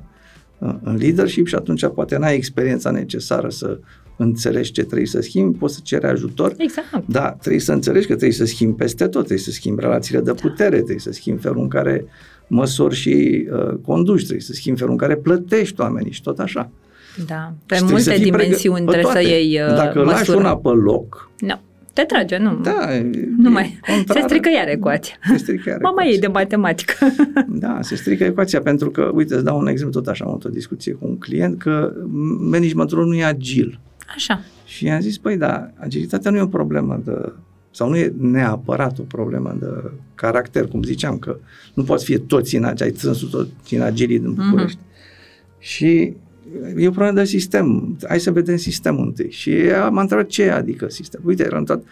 în 0.58 0.96
leadership 1.00 1.46
și 1.46 1.54
atunci 1.54 1.86
poate 1.86 2.16
n-ai 2.16 2.34
experiența 2.34 2.90
necesară 2.90 3.48
să 3.48 3.78
înțelegi 4.16 4.72
ce 4.72 4.82
trebuie 4.84 5.06
să 5.06 5.20
schimbi, 5.20 5.58
poți 5.58 5.74
să 5.74 5.80
ceri 5.82 6.06
ajutor, 6.06 6.54
Exact. 6.56 7.06
da, 7.06 7.30
trebuie 7.30 7.60
să 7.60 7.72
înțelegi 7.72 8.06
că 8.06 8.12
trebuie 8.12 8.36
să 8.36 8.44
schimbi 8.44 8.76
peste 8.76 9.04
tot, 9.04 9.12
trebuie 9.24 9.38
să 9.38 9.50
schimbi 9.50 9.80
relațiile 9.80 10.20
de 10.20 10.32
putere, 10.32 10.76
trebuie 10.76 10.98
să 10.98 11.12
schimbi 11.12 11.40
felul 11.42 11.62
în 11.62 11.68
care 11.68 12.04
măsori 12.46 12.94
și 12.94 13.46
uh, 13.52 13.74
conduci, 13.86 14.18
trebuie 14.20 14.40
să 14.40 14.52
schimbi 14.52 14.78
felul 14.78 14.92
în 14.92 14.98
care 14.98 15.16
plătești 15.16 15.80
oamenii 15.80 16.12
și 16.12 16.22
tot 16.22 16.38
așa. 16.38 16.70
Da. 17.26 17.52
Pe 17.66 17.74
Și 17.74 17.80
trebuie 17.82 18.02
să 18.02 18.10
multe 18.10 18.22
fii 18.22 18.30
dimensiuni 18.30 18.84
pregă- 18.84 18.84
pe 18.84 18.90
trebuie 18.92 19.12
să 19.22 19.28
toate. 19.28 19.28
iei 19.44 19.60
uh, 19.60 19.74
Dacă 19.74 19.98
măsură. 19.98 20.16
lași 20.16 20.30
una 20.30 20.56
pe 20.56 20.68
loc, 20.68 21.30
Nu. 21.38 21.60
Te 21.98 22.04
trage, 22.04 22.36
nu. 22.36 22.54
da, 22.62 22.86
Nu 23.36 23.48
e 23.48 23.52
mai. 23.52 23.78
Se 23.84 23.92
contrară. 23.92 24.20
strică 24.26 24.48
iar 24.56 24.68
ecuația. 24.68 25.14
Se 25.30 25.36
strică 25.36 25.68
iar 25.68 25.78
Mama 25.80 25.90
ecuația. 25.92 26.12
ei 26.12 26.18
de 26.20 26.26
matematică. 26.26 26.92
Da, 27.48 27.78
se 27.82 27.94
strică 27.96 28.24
ecuația 28.24 28.60
pentru 28.60 28.90
că, 28.90 29.10
uite, 29.14 29.34
îți 29.34 29.44
dau 29.44 29.58
un 29.58 29.66
exemplu, 29.66 30.00
tot 30.00 30.08
așa 30.10 30.24
am 30.24 30.30
avut 30.30 30.44
o 30.44 30.48
discuție 30.48 30.92
cu 30.92 31.06
un 31.06 31.18
client, 31.18 31.58
că 31.58 31.92
managementul 32.50 33.06
nu 33.06 33.14
e 33.14 33.24
agil. 33.24 33.80
Așa. 34.14 34.40
Și 34.64 34.84
i-am 34.84 35.00
zis, 35.00 35.18
păi 35.18 35.36
da, 35.36 35.70
agilitatea 35.74 36.30
nu 36.30 36.36
e 36.36 36.40
o 36.40 36.46
problemă 36.46 37.00
de 37.04 37.32
sau 37.70 37.88
nu 37.88 37.96
e 37.96 38.12
neapărat 38.18 38.98
o 38.98 39.02
problemă 39.02 39.56
de 39.60 39.90
caracter, 40.14 40.66
cum 40.66 40.82
ziceam, 40.82 41.18
că 41.18 41.36
nu 41.74 41.82
poți 41.82 42.04
fi 42.04 42.18
toți 42.18 42.56
în 42.56 42.64
agili, 42.64 42.88
ai 42.90 42.96
trânsul 42.96 43.28
toți 43.28 43.74
în 43.74 43.80
agilii 43.82 44.18
din 44.18 44.32
București. 44.34 44.78
Mm-hmm. 44.78 45.58
Și 45.58 46.14
e 46.76 46.88
o 46.88 46.90
problemă 46.90 47.18
de 47.18 47.24
sistem. 47.24 47.96
Hai 48.08 48.20
să 48.20 48.30
vedem 48.30 48.56
sistemul 48.56 49.06
întâi. 49.06 49.30
Și 49.30 49.50
ea 49.50 49.88
m-a 49.88 50.00
întrebat 50.00 50.26
ce 50.26 50.50
adică 50.50 50.88
sistem. 50.88 51.20
Uite, 51.24 51.44
era 51.44 51.58
întrebat, 51.58 51.84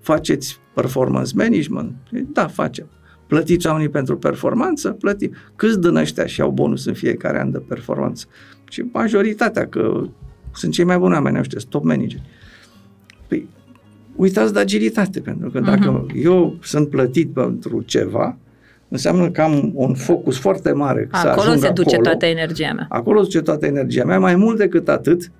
faceți 0.00 0.60
performance 0.74 1.32
management? 1.34 1.94
Da, 2.32 2.46
facem. 2.46 2.86
Plătiți 3.26 3.66
oamenii 3.66 3.88
pentru 3.88 4.16
performanță? 4.16 4.90
Plătim. 4.90 5.32
Câți 5.56 5.80
din 5.80 5.94
ăștia 5.94 6.26
și 6.26 6.40
au 6.40 6.50
bonus 6.50 6.84
în 6.84 6.94
fiecare 6.94 7.40
an 7.40 7.50
de 7.50 7.58
performanță? 7.58 8.26
Și 8.68 8.84
majoritatea, 8.92 9.66
că 9.66 10.06
sunt 10.54 10.72
cei 10.72 10.84
mai 10.84 10.98
buni 10.98 11.12
oameni 11.12 11.38
ăștia, 11.38 11.58
sunt 11.58 11.70
top 11.70 11.84
manageri. 11.84 12.22
Păi, 13.28 13.48
uitați 14.16 14.52
de 14.52 14.58
agilitate, 14.58 15.20
pentru 15.20 15.50
că 15.50 15.60
dacă 15.60 16.06
uh-huh. 16.06 16.22
eu 16.22 16.58
sunt 16.62 16.88
plătit 16.88 17.32
pentru 17.32 17.82
ceva, 17.82 18.36
înseamnă 18.92 19.30
că 19.30 19.42
am 19.42 19.70
un 19.74 19.94
focus 19.94 20.38
foarte 20.38 20.72
mare 20.72 21.08
să 21.12 21.28
Acolo 21.28 21.40
ajung 21.48 21.62
se 21.62 21.70
duce 21.70 21.88
acolo. 21.94 22.08
toată 22.08 22.26
energia 22.26 22.72
mea. 22.72 22.86
Acolo 22.88 23.18
se 23.18 23.24
duce 23.24 23.40
toată 23.40 23.66
energia 23.66 24.04
mea. 24.04 24.18
Mai 24.18 24.36
mult 24.36 24.58
decât 24.58 24.88
atât, 24.88 25.30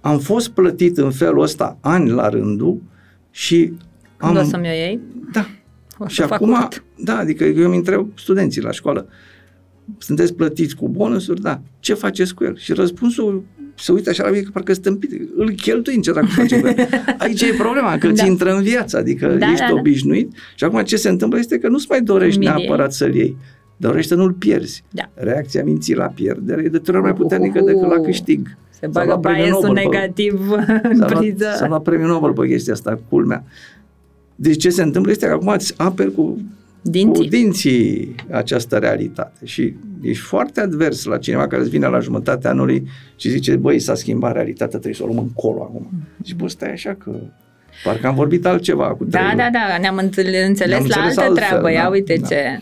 am 0.00 0.18
fost 0.18 0.48
plătit 0.48 0.98
în 0.98 1.10
felul 1.10 1.42
ăsta 1.42 1.78
ani 1.80 2.10
la 2.10 2.28
rândul 2.28 2.82
și 3.30 3.72
Când 4.16 4.36
am... 4.36 4.44
o 4.44 4.48
să-mi 4.48 4.68
o 4.68 4.72
iei? 4.72 5.00
Da. 5.32 5.46
O 5.98 6.04
să 6.04 6.12
și 6.12 6.20
fac 6.20 6.32
acum, 6.32 6.50
urât. 6.50 6.84
da, 7.04 7.16
adică 7.18 7.44
eu 7.44 7.64
îmi 7.66 7.76
întreb 7.76 8.08
studenții 8.14 8.62
la 8.62 8.70
școală, 8.70 9.06
sunteți 9.98 10.34
plătiți 10.34 10.76
cu 10.76 10.88
bonusuri? 10.88 11.40
Da. 11.40 11.60
Ce 11.80 11.94
faceți 11.94 12.34
cu 12.34 12.44
el? 12.44 12.56
Și 12.56 12.72
răspunsul 12.72 13.44
se 13.80 13.92
uită 13.92 14.10
așa 14.10 14.22
la 14.22 14.30
mine 14.30 14.42
că 14.42 14.50
parcă 14.52 14.72
stâmpit. 14.72 15.10
Îl 15.36 15.50
cheltui 15.50 15.94
în 15.94 16.00
ce 16.02 16.12
dacă 16.12 16.26
face. 16.26 16.60
cu 16.60 16.66
el. 16.66 16.88
Aici 17.18 17.42
e 17.42 17.54
problema, 17.58 17.98
că 17.98 18.06
da. 18.06 18.12
ți 18.12 18.20
Da. 18.22 18.26
intră 18.26 18.52
în 18.54 18.62
viață, 18.62 18.96
adică 18.98 19.26
Da, 19.26 19.34
da, 19.34 19.46
ești 19.46 19.58
da, 19.58 19.66
da, 19.66 19.72
da. 19.72 19.78
obișnuit 19.78 20.32
și 20.54 20.64
acum 20.64 20.82
ce 20.82 20.96
se 20.96 21.08
întâmplă 21.08 21.38
este 21.38 21.58
că 21.58 21.68
nu-ți 21.68 21.86
mai 21.88 22.02
dorești 22.02 22.38
Milie. 22.38 22.54
neapărat 22.54 22.92
să-l 22.92 23.14
iei. 23.14 23.36
Dorești 23.76 24.08
să 24.08 24.14
nu-l 24.14 24.32
pierzi. 24.32 24.84
Da. 24.90 25.02
Reacția 25.14 25.64
minții 25.64 25.94
la 25.94 26.06
pierdere 26.06 26.62
e 26.62 26.68
de 26.68 26.78
trei 26.78 26.94
ori 26.96 27.04
mai 27.04 27.14
puternică 27.14 27.60
decât 27.60 27.88
la 27.88 28.00
câștig. 28.00 28.46
Se 28.70 28.78
S-a 28.82 28.88
bagă 28.88 29.06
luat 29.06 29.20
premiul 29.20 29.44
biasul 29.44 29.66
Nobel 29.68 29.82
pe- 29.82 29.88
negativ 29.96 30.40
în 30.90 30.96
S-a 30.96 31.06
luat, 31.08 31.18
priză. 31.18 31.46
s-a 31.56 31.66
luat 31.68 31.82
premiul 31.82 32.08
Nobel 32.08 32.32
pe 32.32 32.46
chestia 32.46 32.72
asta, 32.72 33.00
culmea. 33.08 33.44
Deci 34.34 34.56
ce 34.60 34.70
se 34.70 34.82
întâmplă 34.82 35.10
este 35.10 35.26
că 35.26 35.32
acum 35.32 35.48
îți 35.48 35.74
aperi 35.76 36.12
cu 36.14 36.38
dinții. 36.82 37.22
cu 37.24 37.28
dinții 37.28 38.14
această 38.30 38.76
realitate. 38.76 39.46
Și 39.46 39.74
ești 40.02 40.22
foarte 40.22 40.60
advers 40.60 41.04
la 41.04 41.18
cineva 41.18 41.46
care 41.46 41.62
îți 41.62 41.70
vine 41.70 41.86
la 41.86 41.98
jumătatea 42.00 42.50
anului 42.50 42.88
și 43.16 43.28
zice, 43.28 43.56
băi, 43.56 43.78
s-a 43.78 43.94
schimbat 43.94 44.32
realitatea, 44.32 44.68
trebuie 44.68 44.94
să 44.94 45.02
o 45.02 45.06
luăm 45.06 45.18
încolo 45.18 45.62
acum. 45.62 45.88
Mm. 45.90 46.24
Și 46.24 46.34
bă, 46.34 46.48
stai 46.48 46.72
așa 46.72 46.94
că 46.98 47.10
parcă 47.84 48.06
am 48.06 48.14
vorbit 48.14 48.46
altceva 48.46 48.86
cu 48.94 49.04
trei 49.04 49.22
Da, 49.22 49.26
luni. 49.26 49.36
da, 49.36 49.48
da, 49.52 49.78
ne-am 49.80 49.96
înțeles, 49.96 50.58
Ne-am 50.58 50.70
la 50.70 50.76
înțeles 50.76 50.96
altă 50.96 51.20
altfel, 51.20 51.34
treabă, 51.34 51.72
ia 51.72 51.82
da, 51.82 51.88
uite 51.88 52.16
da. 52.20 52.26
ce... 52.26 52.58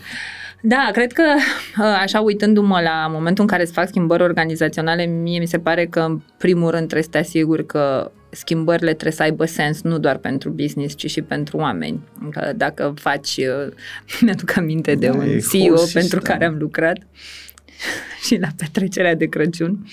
Da, 0.62 0.88
cred 0.92 1.12
că 1.12 1.22
așa 2.04 2.20
uitându-mă 2.20 2.80
la 2.80 3.10
momentul 3.10 3.42
în 3.44 3.50
care 3.50 3.64
se 3.64 3.72
fac 3.72 3.86
schimbări 3.86 4.22
organizaționale, 4.22 5.04
mie 5.04 5.38
mi 5.38 5.46
se 5.46 5.58
pare 5.58 5.86
că 5.86 6.00
în 6.00 6.20
primul 6.38 6.70
rând 6.70 6.82
trebuie 6.82 7.02
să 7.02 7.08
te 7.10 7.18
asiguri 7.18 7.66
că 7.66 8.10
schimbările 8.30 8.90
trebuie 8.90 9.12
să 9.12 9.22
aibă 9.22 9.44
sens 9.44 9.82
nu 9.82 9.98
doar 9.98 10.16
pentru 10.16 10.50
business, 10.50 10.94
ci 10.94 11.10
și 11.10 11.22
pentru 11.22 11.56
oameni. 11.56 12.00
Că 12.30 12.52
dacă 12.56 12.94
faci, 12.96 13.36
uh, 13.36 13.72
mi-aduc 14.22 14.56
aminte 14.56 14.94
de 14.94 15.06
Da, 15.06 15.12
un 15.14 15.20
e 15.20 15.38
CEO 15.38 15.60
whole 15.60 15.90
pentru 15.92 16.18
system. 16.18 16.20
care 16.20 16.44
am 16.44 16.56
lucrat 16.58 16.98
și 18.26 18.38
la 18.40 18.48
petrecerea 18.56 19.14
de 19.14 19.26
Crăciun 19.26 19.86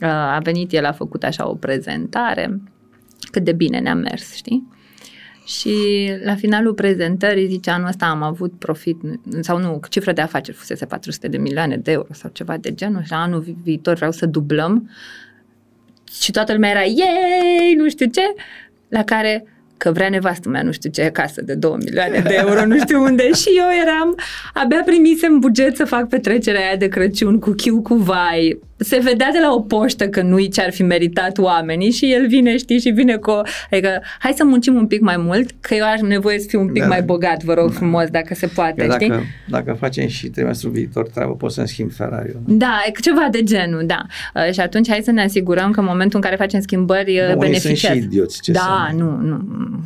uh, 0.00 0.08
a 0.08 0.38
venit 0.42 0.72
el, 0.72 0.84
a 0.84 0.92
făcut 0.92 1.22
așa 1.24 1.48
o 1.48 1.54
prezentare 1.54 2.60
cât 3.30 3.44
de 3.44 3.52
bine 3.52 3.78
ne-a 3.78 3.94
mers, 3.94 4.34
știi? 4.34 4.74
Și 5.46 5.74
la 6.24 6.34
finalul 6.34 6.74
prezentării 6.74 7.48
zice 7.48 7.70
anul 7.70 7.88
ăsta 7.88 8.06
am 8.06 8.22
avut 8.22 8.52
profit, 8.58 8.96
sau 9.40 9.58
nu, 9.58 9.80
cifra 9.88 10.12
de 10.12 10.20
afaceri 10.20 10.56
fusese 10.56 10.84
400 10.86 11.28
de 11.28 11.36
milioane 11.36 11.76
de 11.76 11.90
euro 11.90 12.08
sau 12.12 12.30
ceva 12.32 12.56
de 12.56 12.74
genul 12.74 13.02
și 13.02 13.10
la 13.10 13.22
anul 13.22 13.40
vi- 13.40 13.56
viitor 13.62 13.94
vreau 13.94 14.12
să 14.12 14.26
dublăm 14.26 14.90
și 16.20 16.30
toată 16.30 16.52
lumea 16.52 16.70
era 16.70 16.82
yay, 16.82 17.74
nu 17.76 17.88
știu 17.88 18.06
ce, 18.06 18.34
la 18.88 19.04
care 19.04 19.44
că 19.76 19.92
vrea 19.92 20.08
nevastă 20.08 20.48
mea 20.48 20.62
nu 20.62 20.72
știu 20.72 20.90
ce 20.90 21.10
casă 21.12 21.42
de 21.42 21.54
2 21.54 21.76
milioane 21.84 22.18
de 22.18 22.34
euro, 22.34 22.66
nu 22.66 22.78
știu 22.78 23.02
unde. 23.02 23.32
Și 23.40 23.48
eu 23.56 23.66
eram, 23.82 24.18
abia 24.54 24.82
primisem 24.84 25.38
buget 25.38 25.76
să 25.76 25.84
fac 25.84 26.08
petrecerea 26.08 26.60
aia 26.60 26.76
de 26.76 26.88
Crăciun 26.88 27.38
cu 27.38 27.50
chiu 27.50 27.82
cu 27.82 27.94
vai. 27.94 28.58
Se 28.78 28.98
vedea 29.02 29.28
de 29.32 29.38
la 29.42 29.52
o 29.52 29.60
poștă 29.60 30.08
că 30.08 30.22
nu-i 30.22 30.48
ce 30.48 30.60
ar 30.62 30.72
fi 30.72 30.82
meritat 30.82 31.38
oamenii 31.38 31.90
și 31.90 32.12
el 32.12 32.26
vine, 32.26 32.56
știi, 32.56 32.80
și 32.80 32.90
vine 32.90 33.16
cu... 33.16 33.30
o- 33.30 33.40
Adică, 33.70 34.02
hai 34.18 34.32
să 34.36 34.44
muncim 34.44 34.74
un 34.74 34.86
pic 34.86 35.00
mai 35.00 35.16
mult, 35.16 35.50
că 35.60 35.74
eu 35.74 35.84
am 35.84 36.06
nevoie 36.06 36.38
să 36.38 36.46
fiu 36.48 36.60
un 36.60 36.72
pic 36.72 36.82
Da. 36.82 36.88
mai 36.88 37.02
bogat, 37.02 37.42
vă 37.42 37.54
rog 37.54 37.72
frumos, 37.72 38.08
dacă 38.10 38.34
se 38.34 38.46
poate, 38.46 38.86
Că 38.86 38.92
știi? 38.94 39.08
dacă, 39.08 39.22
dacă 39.48 39.76
facem 39.78 40.06
și 40.08 40.28
trimestrul 40.28 40.70
viitor 40.72 41.08
treabă, 41.08 41.32
pot 41.34 41.52
să-mi 41.52 41.68
schimb 41.68 41.90
Ferrari-ul. 41.92 42.40
Da, 42.46 42.82
e 42.86 42.90
ceva 43.00 43.28
de 43.30 43.42
genul, 43.42 43.82
da. 43.86 44.00
Uh, 44.34 44.52
și 44.52 44.60
atunci 44.60 44.88
hai 44.88 45.00
să 45.04 45.10
ne 45.10 45.22
asigurăm 45.22 45.70
că 45.70 45.80
în 45.80 45.86
momentul 45.86 46.16
în 46.16 46.20
care 46.20 46.36
facem 46.36 46.60
schimbări 46.60 47.18
uh, 47.20 47.26
Da, 47.26 47.34
unii 47.36 47.40
sunt 47.40 47.62
beneficiați. 47.62 47.98
și 47.98 48.04
idioți, 48.04 48.40
ce 48.40 48.52
da, 48.52 48.86
să 48.90 48.96
nu, 48.96 49.10
nu, 49.20 49.36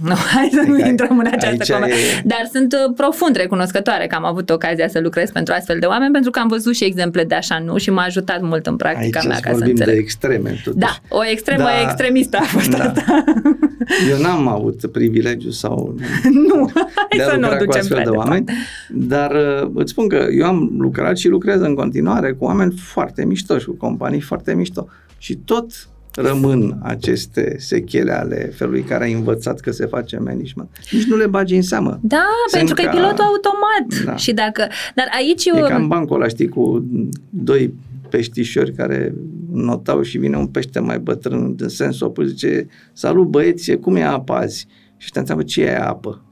nu, 0.03 0.14
hai 0.34 0.49
să 0.53 0.62
nu 0.66 0.72
Adică 0.72 0.88
intrăm 0.88 1.18
în 1.18 1.26
această 1.26 1.47
aici 1.47 1.70
conversație. 1.70 2.05
e- 2.18 2.22
Dar 2.24 2.49
sunt 2.53 2.72
uh, 2.72 2.93
profund 2.97 3.36
recunoscătoare 3.36 4.07
că 4.07 4.14
am 4.14 4.24
avut 4.24 4.51
ocazia 4.51 4.88
să 4.88 5.01
lucrez 5.01 5.30
pentru 5.30 5.55
astfel 5.57 5.78
de 5.78 5.86
oameni, 5.86 6.12
pentru 6.12 6.30
că 6.30 6.38
am 6.38 6.49
văzut 6.49 6.74
și 6.74 6.84
exemple 6.84 7.24
de 7.24 7.34
așa 7.34 7.59
nu 7.59 7.76
și 7.78 7.91
m-a 7.91 8.03
ajutat 8.03 8.41
mult 8.41 8.66
în 8.66 8.76
practica 8.83 9.18
Aici 9.18 9.28
mea 9.28 9.39
ca 9.41 9.51
să 9.51 9.57
vorbim 9.57 9.74
de 9.74 9.81
înțeleg. 9.83 10.03
extreme, 10.03 10.51
totuși. 10.64 10.76
Da, 10.85 10.99
o 11.09 11.20
extremă 11.31 11.62
Da. 11.62 11.81
extremistă 11.83 12.37
a 12.41 12.43
fost 12.45 12.70
Da. 12.70 12.85
asta. 12.85 13.24
Eu 14.11 14.20
n-am 14.20 14.49
avut 14.49 14.87
privilegiu 14.93 15.51
sau 15.51 15.95
nu, 16.49 16.70
hai 16.74 17.07
de 17.16 17.22
a 17.22 17.28
să 17.28 17.37
nu 17.37 17.49
o 17.49 17.51
lucra 17.51 17.57
cu 17.59 17.64
ducem 17.64 17.81
astfel 17.81 17.97
prea 18.01 18.11
de 18.11 18.16
oameni, 18.16 18.45
dar 18.91 19.31
uh, 19.62 19.70
îți 19.74 19.91
spun 19.91 20.09
că 20.09 20.26
eu 20.39 20.47
am 20.47 20.70
lucrat 20.78 21.16
și 21.16 21.28
lucrez 21.28 21.61
în 21.61 21.74
continuare 21.74 22.33
cu 22.33 22.45
oameni 22.45 22.72
foarte 22.76 23.24
mișto 23.24 23.59
și 23.59 23.66
cu 23.66 23.74
companii 23.76 24.20
foarte 24.20 24.55
mișto 24.55 24.89
și 25.18 25.35
tot 25.37 25.66
rămân 26.14 26.78
aceste 26.83 27.55
sechele 27.59 28.12
ale 28.12 28.53
felului 28.57 28.83
care 28.83 29.05
ai 29.05 29.12
învățat 29.12 29.61
că 29.61 29.70
se 29.70 29.87
face 29.87 30.16
management. 30.18 30.68
Nici 30.91 31.05
nu 31.05 31.16
le 31.16 31.26
bagi 31.26 31.55
în 31.55 31.62
seamă. 31.62 31.99
Da, 32.03 32.24
Sunt 32.49 32.57
pentru 32.57 32.74
că 32.74 32.81
e 32.81 32.85
ca- 32.85 32.91
pilotul 32.91 33.24
automat. 33.24 34.05
Da. 34.05 34.16
Și 34.16 34.33
dacă... 34.33 34.66
Dar 34.95 35.07
aici 35.16 35.45
E 35.45 35.51
eu... 35.55 35.66
ca 35.66 35.74
în 35.76 35.87
bancul 35.89 36.16
ăla, 36.16 36.28
știi, 36.28 36.49
cu 36.49 36.85
doi 37.31 37.74
peștișori 38.11 38.73
care 38.75 39.15
notau 39.53 40.03
și 40.03 40.19
vine 40.19 40.37
un 40.37 40.47
pește 40.47 40.79
mai 40.81 40.99
bătrân 40.99 41.55
în 41.59 41.69
sensul 41.69 42.07
opus, 42.07 42.27
zice, 42.29 42.67
salut 42.93 43.27
băieți, 43.27 43.73
cum 43.73 43.97
e 43.97 44.03
apa 44.05 44.37
azi? 44.37 44.67
Și 44.97 45.11
te 45.11 45.19
întreabă, 45.19 45.43
ce 45.43 45.63
e 45.63 45.77
apă? 45.77 46.23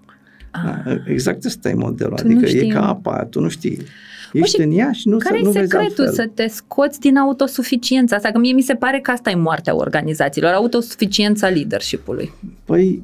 Da, 0.64 0.82
exact 1.06 1.44
ăsta 1.44 1.68
e 1.68 1.74
modelul, 1.74 2.12
Ah. 2.14 2.20
Tu 2.22 2.28
nu 2.28 2.36
adică 2.36 2.50
e 2.50 2.58
știi. 2.58 2.70
ca 2.70 2.88
apa, 2.88 3.24
tu 3.24 3.40
nu 3.40 3.48
știi. 3.48 3.78
Ești 4.32 4.56
și 4.56 4.62
în 4.66 4.72
ea 4.78 4.92
și 4.92 5.08
nu, 5.08 5.16
Care 5.16 5.36
să, 5.38 5.42
nu 5.44 5.48
e 5.48 5.52
vezi 5.52 5.70
secretul 5.70 6.04
altfel. 6.06 6.24
să 6.24 6.30
te 6.34 6.46
scoți 6.46 7.00
din 7.00 7.16
autosuficiența 7.16 8.16
asta? 8.16 8.30
Că 8.30 8.38
mie 8.38 8.52
mi 8.52 8.62
se 8.62 8.74
pare 8.74 9.00
că 9.00 9.10
asta 9.10 9.30
e 9.30 9.34
moartea 9.34 9.76
organizațiilor, 9.76 10.52
autosuficiența 10.52 11.48
leadership-ului. 11.48 12.30
Păi, 12.64 13.02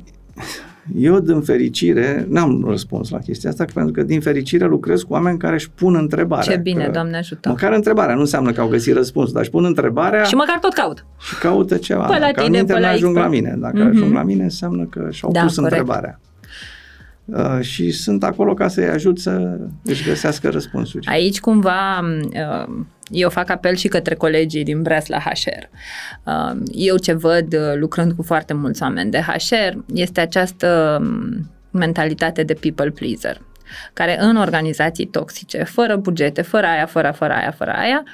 eu, 0.98 1.18
din 1.20 1.40
fericire, 1.40 2.26
n-am 2.28 2.64
răspuns 2.68 3.10
la 3.10 3.18
chestia 3.18 3.50
asta, 3.50 3.64
pentru 3.74 3.92
că, 3.92 4.02
din 4.02 4.20
fericire, 4.20 4.66
lucrez 4.66 5.02
cu 5.02 5.12
oameni 5.12 5.38
care 5.38 5.54
își 5.54 5.70
pun 5.70 5.94
întrebarea. 5.94 6.42
Ce 6.54 6.56
bine, 6.56 6.84
că, 6.84 6.90
Doamne 6.90 7.16
ajută. 7.16 7.48
Măcar 7.48 7.72
întrebarea, 7.72 8.14
nu 8.14 8.20
înseamnă 8.20 8.52
că 8.52 8.60
au 8.60 8.68
găsit 8.68 8.94
răspuns, 8.94 9.32
dar 9.32 9.42
își 9.42 9.50
pun 9.50 9.64
întrebarea 9.64 10.22
Și 10.22 10.34
măcar 10.34 10.58
tot 10.58 10.72
caut. 10.72 11.04
și 11.20 11.38
caută 11.38 11.76
ceva. 11.76 12.04
Pe 12.04 12.12
la 12.12 12.18
Dacă 12.18 12.32
tine, 12.42 12.44
al 12.44 12.50
pe 12.50 12.56
minte, 12.56 12.72
la 12.72 12.78
nu 12.78 12.86
ajung 12.86 13.14
X, 13.14 13.20
la 13.20 13.28
pe- 13.28 13.36
mine. 13.36 13.56
Dacă 13.60 13.78
Mhm. 13.78 13.86
ajung 13.88 14.12
la 14.14 14.22
mine, 14.22 14.42
înseamnă 14.42 14.84
că 14.84 15.08
și-au 15.10 15.32
Da, 15.32 15.40
pus 15.40 15.54
corect. 15.54 15.72
întrebarea. 15.76 16.20
Uh, 17.24 17.60
și 17.60 17.90
sunt 17.90 18.24
acolo 18.24 18.54
ca 18.54 18.68
să-i 18.68 18.88
ajut 18.88 19.18
să 19.18 19.58
își 19.84 20.04
găsească 20.04 20.48
răspunsuri. 20.48 21.06
Aici 21.06 21.40
cumva 21.40 22.00
uh, 22.00 22.84
eu 23.08 23.30
fac 23.30 23.50
apel 23.50 23.74
și 23.74 23.88
către 23.88 24.14
colegii 24.14 24.64
din 24.64 24.82
Bresla 24.82 25.18
HR. 25.18 25.64
Uh, 26.24 26.62
Eu 26.72 26.96
ce 26.96 27.12
văd 27.12 27.54
uh, 27.54 27.74
lucrând 27.74 28.12
cu 28.12 28.22
foarte 28.22 28.52
mulți 28.52 28.82
oameni 28.82 29.10
de 29.10 29.20
HR 29.20 29.78
este 29.94 30.20
această 30.20 30.98
um, 31.00 31.50
mentalitate 31.70 32.42
de 32.42 32.54
people 32.54 32.90
pleaser 32.90 33.40
care 33.92 34.16
în 34.20 34.36
organizații 34.36 35.06
toxice, 35.06 35.62
fără 35.62 35.96
bugete, 35.96 36.42
fără 36.42 36.66
aia, 36.66 36.86
fără, 36.86 37.12
fără 37.16 37.32
aia, 37.32 37.50
fără 37.50 37.72
aia, 37.76 38.04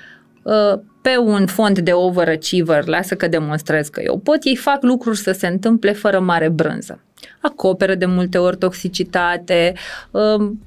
uh, 0.43 0.81
pe 1.03 1.17
un 1.17 1.47
fond 1.47 1.79
de 1.79 1.93
overachiever, 1.93 2.87
lasă 2.87 3.15
că 3.15 3.29
demonstrez 3.29 3.89
că 3.89 4.01
eu 4.05 4.19
pot, 4.19 4.39
ei 4.43 4.57
fac 4.57 4.83
lucruri 4.83 5.19
să 5.19 5.33
se 5.33 5.47
întâmple 5.47 5.93
fără 5.93 6.21
mare 6.21 6.49
brânză. 6.49 7.05
Acoperă 7.41 7.95
de 7.95 8.07
multe 8.07 8.39
ori 8.39 8.57
toxicitate, 8.57 9.73
um, 10.11 10.63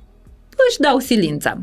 își 0.70 0.80
dau 0.80 1.00
silința 1.00 1.58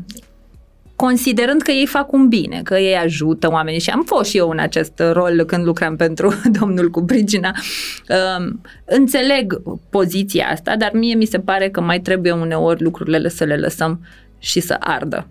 considerând 1.01 1.61
că 1.61 1.71
ei 1.71 1.85
fac 1.85 2.11
un 2.11 2.27
bine, 2.27 2.61
că 2.63 2.77
ei 2.77 2.95
ajută 2.95 3.49
oamenii 3.51 3.79
și 3.79 3.89
am 3.89 4.03
fost 4.05 4.29
și 4.29 4.37
eu 4.37 4.49
în 4.49 4.59
acest 4.59 5.01
rol 5.11 5.43
când 5.43 5.65
lucram 5.65 5.95
pentru 5.95 6.33
domnul 6.59 6.89
cu 6.89 7.01
prigina. 7.01 7.51
Um, 8.37 8.61
înțeleg 8.85 9.61
poziția 9.89 10.47
asta, 10.47 10.75
dar 10.75 10.91
mie 10.93 11.15
mi 11.15 11.25
se 11.25 11.39
pare 11.39 11.69
că 11.69 11.81
mai 11.81 11.99
trebuie 11.99 12.31
uneori 12.31 12.83
lucrurile 12.83 13.29
să 13.29 13.43
le 13.43 13.57
lăsăm 13.57 14.05
și 14.39 14.59
să 14.59 14.75
ardă. 14.79 15.27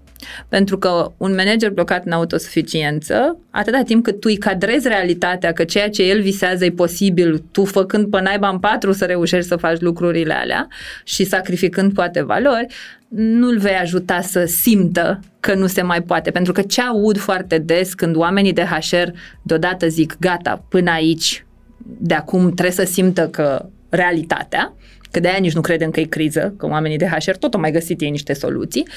Pentru 0.48 0.78
că 0.78 1.12
un 1.16 1.34
manager 1.34 1.70
blocat 1.70 2.04
în 2.04 2.12
autosuficiență, 2.12 3.38
atâta 3.50 3.82
timp 3.82 4.04
cât 4.04 4.20
tu 4.20 4.28
îi 4.30 4.36
cadrezi 4.36 4.88
realitatea 4.88 5.52
că 5.52 5.64
ceea 5.64 5.90
ce 5.90 6.02
el 6.02 6.20
visează 6.20 6.64
e 6.64 6.70
posibil, 6.70 7.42
tu 7.52 7.64
făcând 7.64 8.10
pe 8.10 8.20
naiba 8.20 8.48
în 8.48 8.58
patru 8.58 8.92
să 8.92 9.04
reușești 9.04 9.48
să 9.48 9.56
faci 9.56 9.80
lucrurile 9.80 10.34
alea 10.34 10.68
și 11.04 11.24
sacrificând 11.24 11.94
poate 11.94 12.22
valori, 12.22 12.66
nu-l 13.08 13.58
vei 13.58 13.74
ajuta 13.74 14.20
să 14.20 14.44
simtă 14.44 15.20
că 15.40 15.54
nu 15.54 15.66
se 15.66 15.82
mai 15.82 16.02
poate. 16.02 16.30
Pentru 16.30 16.52
că 16.52 16.62
ce 16.62 16.80
aud 16.80 17.18
foarte 17.18 17.58
des 17.58 17.94
când 17.94 18.16
oamenii 18.16 18.52
de 18.52 18.62
HR 18.62 19.08
deodată 19.42 19.88
zic 19.88 20.16
gata, 20.20 20.64
până 20.68 20.90
aici, 20.90 21.44
de 21.78 22.14
acum 22.14 22.44
trebuie 22.44 22.70
să 22.70 22.84
simtă 22.84 23.28
că 23.28 23.68
realitatea, 23.88 24.74
că 25.10 25.20
de 25.20 25.28
aia 25.28 25.38
nici 25.38 25.54
nu 25.54 25.60
credem 25.60 25.90
că 25.90 26.00
e 26.00 26.04
criză, 26.04 26.54
că 26.56 26.66
oamenii 26.66 26.96
de 26.96 27.06
HR 27.06 27.30
tot 27.30 27.54
au 27.54 27.60
mai 27.60 27.70
găsit 27.70 28.00
ei 28.00 28.10
niște 28.10 28.32
soluții, 28.32 28.88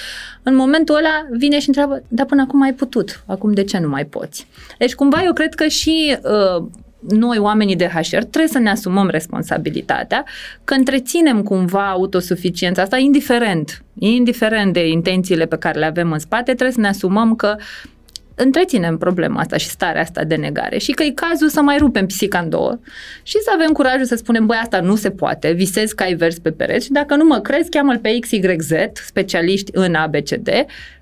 în 0.43 0.55
momentul 0.55 0.95
ăla 0.95 1.27
vine 1.31 1.59
și 1.59 1.67
întreabă, 1.67 2.03
dar 2.07 2.25
până 2.25 2.41
acum 2.41 2.61
ai 2.61 2.73
putut, 2.73 3.23
acum 3.25 3.53
de 3.53 3.63
ce 3.63 3.79
nu 3.79 3.87
mai 3.87 4.05
poți? 4.05 4.47
Deci 4.77 4.95
cumva 4.95 5.21
eu 5.23 5.33
cred 5.33 5.53
că 5.53 5.67
și 5.67 6.17
uh, 6.21 6.65
noi, 7.09 7.37
oamenii 7.37 7.75
de 7.75 7.87
HR, 7.87 8.17
trebuie 8.17 8.47
să 8.47 8.59
ne 8.59 8.69
asumăm 8.69 9.09
responsabilitatea 9.09 10.25
că 10.63 10.73
întreținem 10.73 11.43
cumva 11.43 11.89
autosuficiența 11.89 12.81
asta, 12.81 12.97
indiferent, 12.97 13.83
indiferent 13.99 14.73
de 14.73 14.87
intențiile 14.87 15.45
pe 15.45 15.57
care 15.57 15.79
le 15.79 15.85
avem 15.85 16.11
în 16.11 16.19
spate, 16.19 16.43
trebuie 16.43 16.71
să 16.71 16.79
ne 16.79 16.87
asumăm 16.87 17.35
că 17.35 17.55
întreținem 18.35 18.97
problema 18.97 19.39
asta 19.39 19.57
și 19.57 19.67
starea 19.67 20.01
asta 20.01 20.23
de 20.23 20.35
negare 20.35 20.77
și 20.77 20.91
că 20.91 21.03
e 21.03 21.11
cazul 21.11 21.49
să 21.49 21.61
mai 21.61 21.77
rupem 21.77 22.05
pisica 22.05 22.39
în 22.39 22.49
două 22.49 22.79
și 23.23 23.37
să 23.37 23.49
avem 23.53 23.71
curajul 23.71 24.05
să 24.05 24.15
spunem, 24.15 24.45
băi, 24.45 24.57
asta 24.61 24.79
nu 24.79 24.95
se 24.95 25.11
poate, 25.11 25.51
visez 25.51 25.91
că 25.91 26.03
ai 26.03 26.13
vers 26.13 26.39
pe 26.39 26.51
pereți 26.51 26.85
și 26.85 26.91
dacă 26.91 27.15
nu 27.15 27.23
mă 27.23 27.39
crezi, 27.39 27.69
cheamă-l 27.69 27.99
pe 27.99 28.19
XYZ, 28.19 28.71
specialiști 28.93 29.71
în 29.73 29.95
ABCD, 29.95 30.49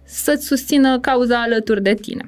să-ți 0.04 0.46
susțină 0.46 1.00
cauza 1.00 1.42
alături 1.42 1.82
de 1.82 1.94
tine. 1.94 2.24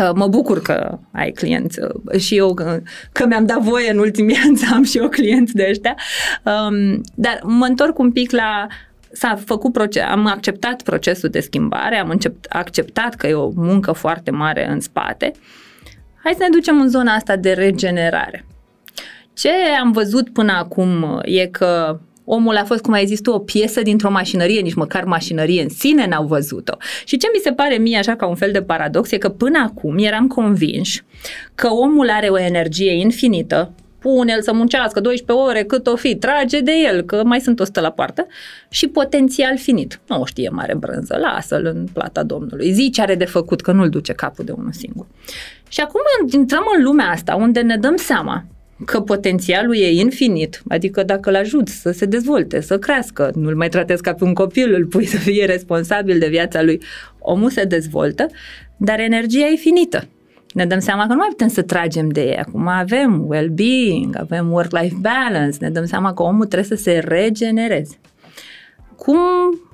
Uh, 0.00 0.10
Mă 0.14 0.26
bucur 0.26 0.62
că 0.62 0.98
ai 1.12 1.30
clienți 1.30 1.80
uh, 1.80 2.20
și 2.20 2.36
eu 2.36 2.54
că, 2.54 2.80
că 3.12 3.26
mi-am 3.26 3.46
dat 3.46 3.60
voie 3.60 3.90
în 3.90 3.98
ultimii 3.98 4.36
ani 4.46 4.56
să 4.56 4.66
am 4.72 4.82
și 4.82 4.98
eu 4.98 5.08
clienți 5.08 5.54
de 5.54 5.66
ăștia. 5.68 5.96
Um, 6.42 7.00
dar 7.14 7.40
mă 7.42 7.64
întorc 7.64 7.98
un 7.98 8.12
pic 8.12 8.30
la 8.30 8.66
s-a 9.16 9.38
făcut 9.44 9.72
proces, 9.72 10.02
am 10.08 10.26
acceptat 10.26 10.82
procesul 10.82 11.28
de 11.28 11.40
schimbare, 11.40 11.96
am 11.96 12.08
încept, 12.08 12.44
acceptat 12.44 13.14
că 13.14 13.26
e 13.26 13.34
o 13.34 13.50
muncă 13.54 13.92
foarte 13.92 14.30
mare 14.30 14.68
în 14.70 14.80
spate. 14.80 15.32
Hai 16.22 16.32
să 16.32 16.42
ne 16.42 16.48
ducem 16.52 16.80
în 16.80 16.88
zona 16.88 17.12
asta 17.12 17.36
de 17.36 17.52
regenerare. 17.52 18.46
Ce 19.32 19.50
am 19.80 19.92
văzut 19.92 20.32
până 20.32 20.52
acum 20.52 21.20
e 21.24 21.46
că 21.46 22.00
omul 22.24 22.56
a 22.56 22.64
fost, 22.64 22.82
cum 22.82 22.92
ai 22.92 23.06
zis 23.06 23.20
tu, 23.20 23.30
o 23.30 23.38
piesă 23.38 23.82
dintr-o 23.82 24.10
mașinărie, 24.10 24.60
nici 24.60 24.74
măcar 24.74 25.04
mașinărie 25.04 25.62
în 25.62 25.68
sine 25.68 26.06
n-au 26.06 26.26
văzut-o. 26.26 26.76
Și 27.04 27.16
ce 27.16 27.26
mi 27.32 27.40
se 27.42 27.52
pare 27.52 27.76
mie 27.76 27.98
așa 27.98 28.16
ca 28.16 28.26
un 28.26 28.34
fel 28.34 28.52
de 28.52 28.62
paradox 28.62 29.10
e 29.10 29.18
că 29.18 29.28
până 29.28 29.58
acum 29.58 29.98
eram 29.98 30.26
convinși 30.26 31.02
că 31.54 31.68
omul 31.68 32.10
are 32.10 32.28
o 32.28 32.38
energie 32.38 32.92
infinită, 32.92 33.72
pune-l 34.06 34.42
să 34.42 34.52
muncească 34.52 35.00
12 35.00 35.46
ore 35.46 35.64
cât 35.64 35.86
o 35.86 35.96
fi, 35.96 36.16
trage 36.16 36.60
de 36.60 36.72
el, 36.72 37.02
că 37.02 37.22
mai 37.24 37.40
sunt 37.40 37.60
100 37.60 37.80
la 37.80 37.90
poartă, 37.90 38.26
și 38.68 38.86
potențial 38.86 39.58
finit. 39.58 40.00
Nu 40.08 40.20
o 40.20 40.24
știe 40.24 40.48
mare 40.48 40.74
brânză, 40.74 41.16
lasă-l 41.20 41.66
în 41.74 41.86
plata 41.92 42.22
Domnului. 42.22 42.72
Zi 42.72 42.90
ce 42.90 43.02
are 43.02 43.14
de 43.14 43.24
făcut, 43.24 43.60
că 43.60 43.72
nu-l 43.72 43.88
duce 43.88 44.12
capul 44.12 44.44
de 44.44 44.52
unul 44.52 44.72
singur. 44.72 45.06
Și 45.68 45.80
acum 45.80 46.00
intrăm 46.32 46.62
în 46.76 46.82
lumea 46.82 47.10
asta, 47.10 47.34
unde 47.34 47.60
ne 47.60 47.76
dăm 47.76 47.96
seama 47.96 48.44
că 48.84 49.00
potențialul 49.00 49.76
e 49.76 49.90
infinit, 49.90 50.62
adică 50.68 51.02
dacă 51.02 51.28
îl 51.28 51.36
ajuți 51.36 51.72
să 51.72 51.90
se 51.90 52.04
dezvolte, 52.04 52.60
să 52.60 52.78
crească, 52.78 53.30
nu-l 53.34 53.56
mai 53.56 53.68
tratezi 53.68 54.02
ca 54.02 54.12
pe 54.12 54.24
un 54.24 54.34
copil, 54.34 54.74
îl 54.74 54.86
pui 54.86 55.04
să 55.06 55.16
fie 55.16 55.44
responsabil 55.44 56.18
de 56.18 56.28
viața 56.28 56.62
lui, 56.62 56.80
omul 57.18 57.50
se 57.50 57.64
dezvoltă, 57.64 58.26
dar 58.76 59.00
energia 59.00 59.46
e 59.46 59.56
finită. 59.56 60.08
Ne 60.56 60.66
dăm 60.66 60.78
seama 60.78 61.06
că 61.06 61.12
nu 61.12 61.18
mai 61.18 61.28
putem 61.28 61.48
să 61.48 61.62
tragem 61.62 62.08
de 62.08 62.22
ei. 62.22 62.36
Acum 62.36 62.66
avem 62.66 63.24
well-being, 63.28 64.16
avem 64.18 64.52
work-life 64.52 64.96
balance, 65.00 65.56
ne 65.60 65.70
dăm 65.70 65.84
seama 65.84 66.14
că 66.14 66.22
omul 66.22 66.46
trebuie 66.46 66.78
să 66.78 66.82
se 66.82 66.98
regenereze. 67.04 67.98
Cum 68.96 69.18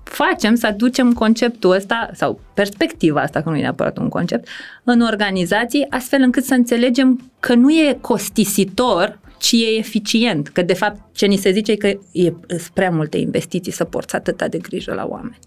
facem 0.02 0.54
să 0.54 0.66
aducem 0.66 1.12
conceptul 1.12 1.70
ăsta 1.70 2.10
sau 2.14 2.40
perspectiva 2.54 3.20
asta, 3.20 3.42
că 3.42 3.50
nu 3.50 3.56
e 3.56 3.60
neapărat 3.60 3.98
un 3.98 4.08
concept, 4.08 4.48
în 4.84 5.00
organizații, 5.00 5.86
astfel 5.90 6.20
încât 6.22 6.44
să 6.44 6.54
înțelegem 6.54 7.30
că 7.40 7.54
nu 7.54 7.70
e 7.70 7.98
costisitor, 8.00 9.18
ci 9.38 9.52
e 9.52 9.78
eficient. 9.78 10.48
Că 10.48 10.62
de 10.62 10.74
fapt 10.74 11.00
ce 11.12 11.26
ni 11.26 11.36
se 11.36 11.52
zice 11.52 11.72
e 11.72 11.76
că 11.76 11.88
e 12.12 12.32
prea 12.74 12.90
multe 12.90 13.18
investiții 13.18 13.72
să 13.72 13.84
porți 13.84 14.14
atâta 14.16 14.48
de 14.48 14.58
grijă 14.58 14.94
la 14.94 15.06
oameni. 15.06 15.38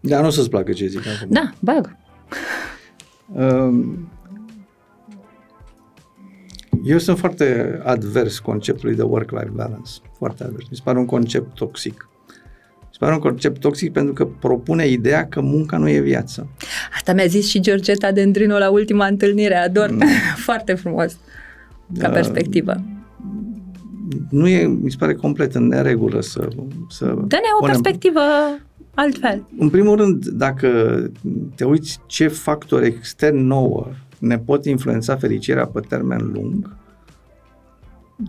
Da, 0.00 0.20
nu 0.20 0.26
o 0.26 0.30
să-ți 0.30 0.50
placă 0.50 0.72
ce 0.72 0.86
zic 0.86 1.06
acum. 1.06 1.28
Da, 1.30 1.50
bag. 1.60 1.96
Um, 3.32 4.08
eu 6.84 6.98
sunt 6.98 7.18
foarte 7.18 7.80
advers 7.84 8.38
conceptului 8.38 8.94
de 8.94 9.02
work-life 9.02 9.50
balance. 9.52 9.92
Foarte 10.18 10.44
advers. 10.44 10.68
Mi 10.70 10.76
se 10.76 10.82
pare 10.84 10.98
un 10.98 11.06
concept 11.06 11.54
toxic 11.54 12.10
pare 13.00 13.12
un 13.12 13.18
concept 13.18 13.60
toxic 13.60 13.92
pentru 13.92 14.12
că 14.12 14.24
propune 14.24 14.86
ideea 14.86 15.26
că 15.26 15.40
munca 15.40 15.76
nu 15.76 15.88
e 15.88 16.00
viață. 16.00 16.48
Asta 16.94 17.12
mi-a 17.12 17.26
zis 17.26 17.48
și 17.48 17.60
Georgeta 17.60 18.12
Dendrino 18.12 18.58
la 18.58 18.70
ultima 18.70 19.06
întâlnire, 19.06 19.54
ador. 19.54 19.90
Mm. 19.90 20.02
Foarte 20.46 20.74
frumos 20.74 21.16
ca 21.98 22.08
uh, 22.08 22.12
perspectivă. 22.12 22.74
Nu 24.30 24.48
e, 24.48 24.66
mi 24.66 24.90
se 24.90 24.96
pare 24.98 25.14
complet 25.14 25.54
în 25.54 25.66
neregulă 25.66 26.20
să... 26.20 26.48
să 26.88 27.04
Dă-ne 27.04 27.50
o 27.56 27.60
punem... 27.60 27.80
perspectivă 27.80 28.20
altfel. 28.94 29.46
În 29.58 29.68
primul 29.68 29.96
rând, 29.96 30.26
dacă 30.26 31.00
te 31.54 31.64
uiți 31.64 31.98
ce 32.06 32.28
factori 32.28 32.86
extern 32.86 33.38
nouă 33.38 33.86
ne 34.18 34.38
pot 34.38 34.64
influența 34.64 35.16
fericirea 35.16 35.66
pe 35.66 35.80
termen 35.80 36.30
lung, 36.32 36.76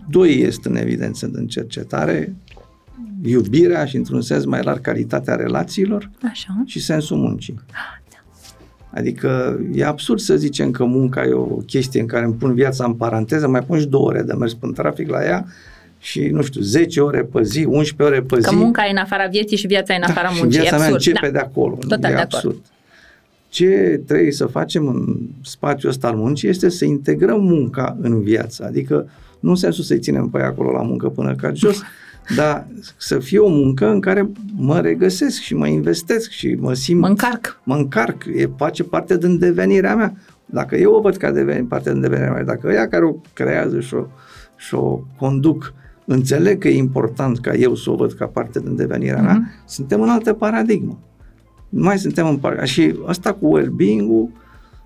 doi 0.08 0.40
este 0.40 0.68
în 0.68 0.76
evidență 0.76 1.30
în 1.32 1.46
cercetare, 1.46 2.36
iubirea 3.22 3.84
și, 3.84 3.96
într-un 3.96 4.20
sens 4.20 4.44
mai 4.44 4.62
larg, 4.62 4.80
calitatea 4.80 5.34
relațiilor 5.34 6.10
Așa. 6.30 6.62
și 6.64 6.80
sensul 6.80 7.16
muncii. 7.16 7.54
Ah, 7.70 8.00
da. 8.10 8.46
Adică 8.98 9.60
e 9.72 9.84
absurd 9.84 10.20
să 10.20 10.36
zicem 10.36 10.70
că 10.70 10.84
munca 10.84 11.24
e 11.24 11.32
o 11.32 11.44
chestie 11.44 12.00
în 12.00 12.06
care 12.06 12.24
îmi 12.24 12.34
pun 12.34 12.54
viața 12.54 12.84
în 12.84 12.94
paranteză, 12.94 13.48
mai 13.48 13.62
pun 13.62 13.78
și 13.78 13.86
două 13.86 14.06
ore 14.06 14.22
de 14.22 14.32
mers 14.32 14.56
în 14.60 14.72
trafic 14.72 15.08
la 15.08 15.24
ea 15.24 15.46
și, 16.02 16.20
nu 16.20 16.42
știu, 16.42 16.60
10 16.60 17.00
ore 17.00 17.22
pe 17.22 17.42
zi, 17.42 17.64
11 17.64 18.02
ore 18.02 18.26
pe 18.26 18.40
zi. 18.40 18.48
Că 18.48 18.54
munca 18.54 18.86
e 18.86 18.90
în 18.90 18.96
afara 18.96 19.26
vieții 19.26 19.56
și 19.56 19.66
viața 19.66 19.94
e 19.94 19.96
în 19.96 20.02
afara 20.02 20.28
da, 20.28 20.34
muncii. 20.40 20.60
Și 20.60 20.60
viața 20.60 20.78
mea 20.78 20.88
începe 20.88 21.26
da. 21.26 21.30
de 21.30 21.38
acolo. 21.38 21.78
Total 21.88 22.10
e 22.10 22.14
de 22.14 22.20
absurd. 22.20 22.44
acord. 22.44 22.64
Ce 23.48 24.00
trebuie 24.06 24.32
să 24.32 24.46
facem 24.46 24.86
în 24.86 25.18
spațiul 25.42 25.90
ăsta 25.90 26.08
al 26.08 26.14
muncii 26.14 26.48
este 26.48 26.68
să 26.68 26.84
integrăm 26.84 27.40
munca 27.40 27.96
în 28.00 28.22
viață. 28.22 28.64
Adică 28.64 29.08
nu 29.40 29.50
în 29.50 29.56
sensul 29.56 29.84
să-i 29.84 29.98
ținem 29.98 30.28
pe 30.28 30.42
acolo 30.42 30.70
la 30.70 30.82
muncă 30.82 31.08
până 31.08 31.34
ca 31.34 31.52
jos, 31.52 31.82
dar 32.36 32.66
să 32.96 33.18
fie 33.18 33.38
o 33.38 33.48
muncă 33.48 33.90
în 33.90 34.00
care 34.00 34.30
mă 34.56 34.80
regăsesc 34.80 35.40
și 35.40 35.54
mă 35.54 35.66
investesc 35.66 36.30
și 36.30 36.56
mă 36.60 36.74
simt... 36.74 37.00
Mă 37.00 37.08
încarc. 37.08 37.60
Mă 37.64 37.74
încarc, 37.74 38.24
e, 38.34 38.50
face 38.56 38.82
parte 38.82 39.18
din 39.18 39.38
devenirea 39.38 39.96
mea. 39.96 40.14
Dacă 40.46 40.76
eu 40.76 40.92
o 40.92 41.00
văd 41.00 41.16
ca 41.16 41.30
deveni, 41.30 41.66
parte 41.66 41.92
din 41.92 42.00
devenirea 42.00 42.32
mea, 42.32 42.44
dacă 42.44 42.70
ea 42.72 42.88
care 42.88 43.04
o 43.04 43.14
creează 43.32 43.80
și 43.80 43.94
o, 43.94 44.06
și 44.56 44.74
o 44.74 45.00
conduc, 45.16 45.74
înțeleg 46.04 46.58
că 46.58 46.68
e 46.68 46.76
important 46.76 47.40
ca 47.40 47.54
eu 47.54 47.74
să 47.74 47.90
o 47.90 47.94
văd 47.94 48.12
ca 48.12 48.26
parte 48.26 48.60
din 48.60 48.76
devenirea 48.76 49.20
mm-hmm. 49.20 49.24
mea, 49.24 49.34
mhm. 49.34 49.62
suntem 49.66 50.00
în 50.02 50.08
altă 50.08 50.32
paradigmă. 50.32 50.98
Nu 51.68 51.82
mai 51.82 51.98
suntem 51.98 52.26
în 52.26 52.36
paradigmă. 52.36 52.66
Și 52.66 52.94
asta 53.06 53.32
cu 53.32 53.46
well-being-ul, 53.46 54.28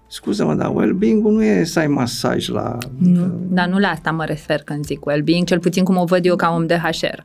Scuză-mă, 0.08 0.54
dar 0.54 0.74
well-being-ul 0.74 1.32
nu 1.32 1.44
e 1.44 1.64
să 1.64 1.78
ai 1.78 1.86
masaj 1.86 2.48
la... 2.48 2.78
Nu, 2.98 3.40
dar 3.48 3.68
nu 3.68 3.78
la 3.78 3.88
asta 3.88 4.10
mă 4.10 4.24
refer 4.24 4.60
când 4.62 4.84
zic 4.84 5.04
well-being, 5.06 5.46
cel 5.46 5.58
puțin 5.58 5.84
cum 5.84 5.96
o 5.96 6.04
văd 6.04 6.26
eu 6.26 6.36
ca 6.36 6.54
om 6.54 6.66
de 6.66 6.74
HR. 6.74 7.18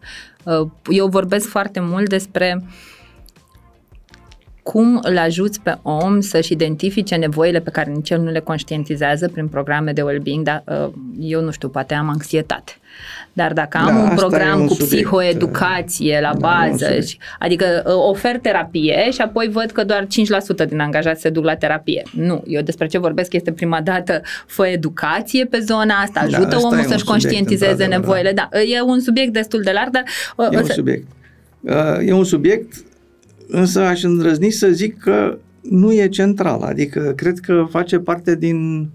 Uh, 0.43 0.67
eu 0.89 1.07
vorbesc 1.07 1.47
foarte 1.47 1.79
mult 1.79 2.09
despre 2.09 2.63
cum 4.63 4.99
îl 5.03 5.17
ajuți 5.17 5.61
pe 5.61 5.77
om 5.81 6.19
să-și 6.19 6.53
identifice 6.53 7.15
nevoile 7.15 7.59
pe 7.59 7.69
care 7.69 7.91
nici 7.91 8.09
el 8.09 8.21
nu 8.21 8.29
le 8.29 8.39
conștientizează 8.39 9.27
prin 9.27 9.47
programe 9.47 9.91
de 9.91 10.01
well-being, 10.01 10.43
dar 10.43 10.63
uh, 10.67 10.89
eu 11.19 11.41
nu 11.41 11.51
știu, 11.51 11.69
poate 11.69 11.93
am 11.93 12.09
anxietate. 12.09 12.71
Dar 13.33 13.53
dacă 13.53 13.77
am 13.77 13.95
da, 13.95 14.01
un 14.01 14.15
program 14.15 14.59
un 14.59 14.67
cu 14.67 14.73
subiect. 14.73 14.93
psihoeducație 14.93 16.19
la 16.21 16.33
da, 16.37 16.47
bază, 16.47 16.87
adică 17.39 17.83
uh, 17.85 17.93
ofer 18.09 18.39
terapie 18.39 19.11
și 19.11 19.21
apoi 19.21 19.49
văd 19.51 19.71
că 19.71 19.83
doar 19.83 20.07
5% 20.65 20.67
din 20.67 20.79
angajați 20.79 21.21
se 21.21 21.29
duc 21.29 21.43
la 21.43 21.55
terapie. 21.55 22.03
Nu, 22.11 22.43
eu 22.47 22.61
despre 22.61 22.87
ce 22.87 22.97
vorbesc 22.97 23.33
este 23.33 23.51
prima 23.51 23.81
dată 23.81 24.21
fă 24.45 24.67
educație 24.67 25.45
pe 25.45 25.59
zona 25.59 25.93
asta, 25.95 26.25
da, 26.29 26.37
ajută 26.37 26.55
da, 26.55 26.67
omul 26.67 26.83
să-și 26.83 27.03
conștientizeze 27.03 27.85
nevoile. 27.85 28.31
Da. 28.31 28.47
da, 28.51 28.61
e 28.61 28.81
un 28.81 28.99
subiect 28.99 29.33
destul 29.33 29.61
de 29.61 29.71
larg, 29.71 29.89
dar... 29.89 30.03
Uh, 30.35 30.47
e 30.51 30.57
un 30.57 30.63
subiect. 30.63 31.07
E 32.05 32.13
un 32.13 32.23
subiect, 32.23 32.83
însă 33.51 33.81
aș 33.81 34.03
îndrăzni 34.03 34.49
să 34.49 34.69
zic 34.69 34.97
că 34.97 35.37
nu 35.61 35.93
e 35.93 36.07
central, 36.07 36.61
adică 36.61 37.13
cred 37.15 37.39
că 37.39 37.65
face 37.69 37.99
parte 37.99 38.35
din 38.35 38.89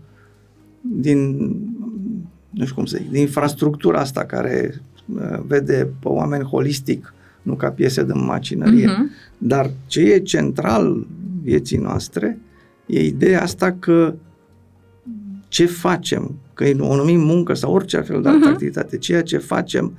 din 0.81 1.37
nu 2.51 2.63
știu 2.63 2.75
cum 2.75 2.85
să 2.85 2.97
zic, 3.01 3.11
din 3.11 3.21
infrastructura 3.21 4.01
asta 4.01 4.25
care 4.25 4.75
uh, 5.15 5.39
vede 5.47 5.89
pe 6.01 6.09
oameni 6.09 6.45
holistic, 6.45 7.15
nu 7.43 7.55
ca 7.55 7.71
piese 7.71 8.03
de 8.03 8.13
macinărie. 8.13 8.87
Uh-huh. 8.87 9.35
Dar 9.39 9.71
ce 9.87 10.01
e 10.01 10.19
central 10.19 11.07
vieții 11.43 11.79
noastre 11.79 12.39
e 12.87 13.01
ideea 13.01 13.43
asta 13.43 13.73
că 13.73 14.15
ce 15.49 15.67
facem, 15.67 16.35
că 16.55 16.65
o 16.79 16.97
numim 16.97 17.21
muncă 17.21 17.55
sau 17.55 17.75
orice 17.75 18.01
fel 18.01 18.23
de 18.23 18.29
altă 18.29 18.47
uh-huh. 18.49 18.53
activitate, 18.53 18.99
ceea 18.99 19.23
ce 19.23 19.39
facem 19.39 19.93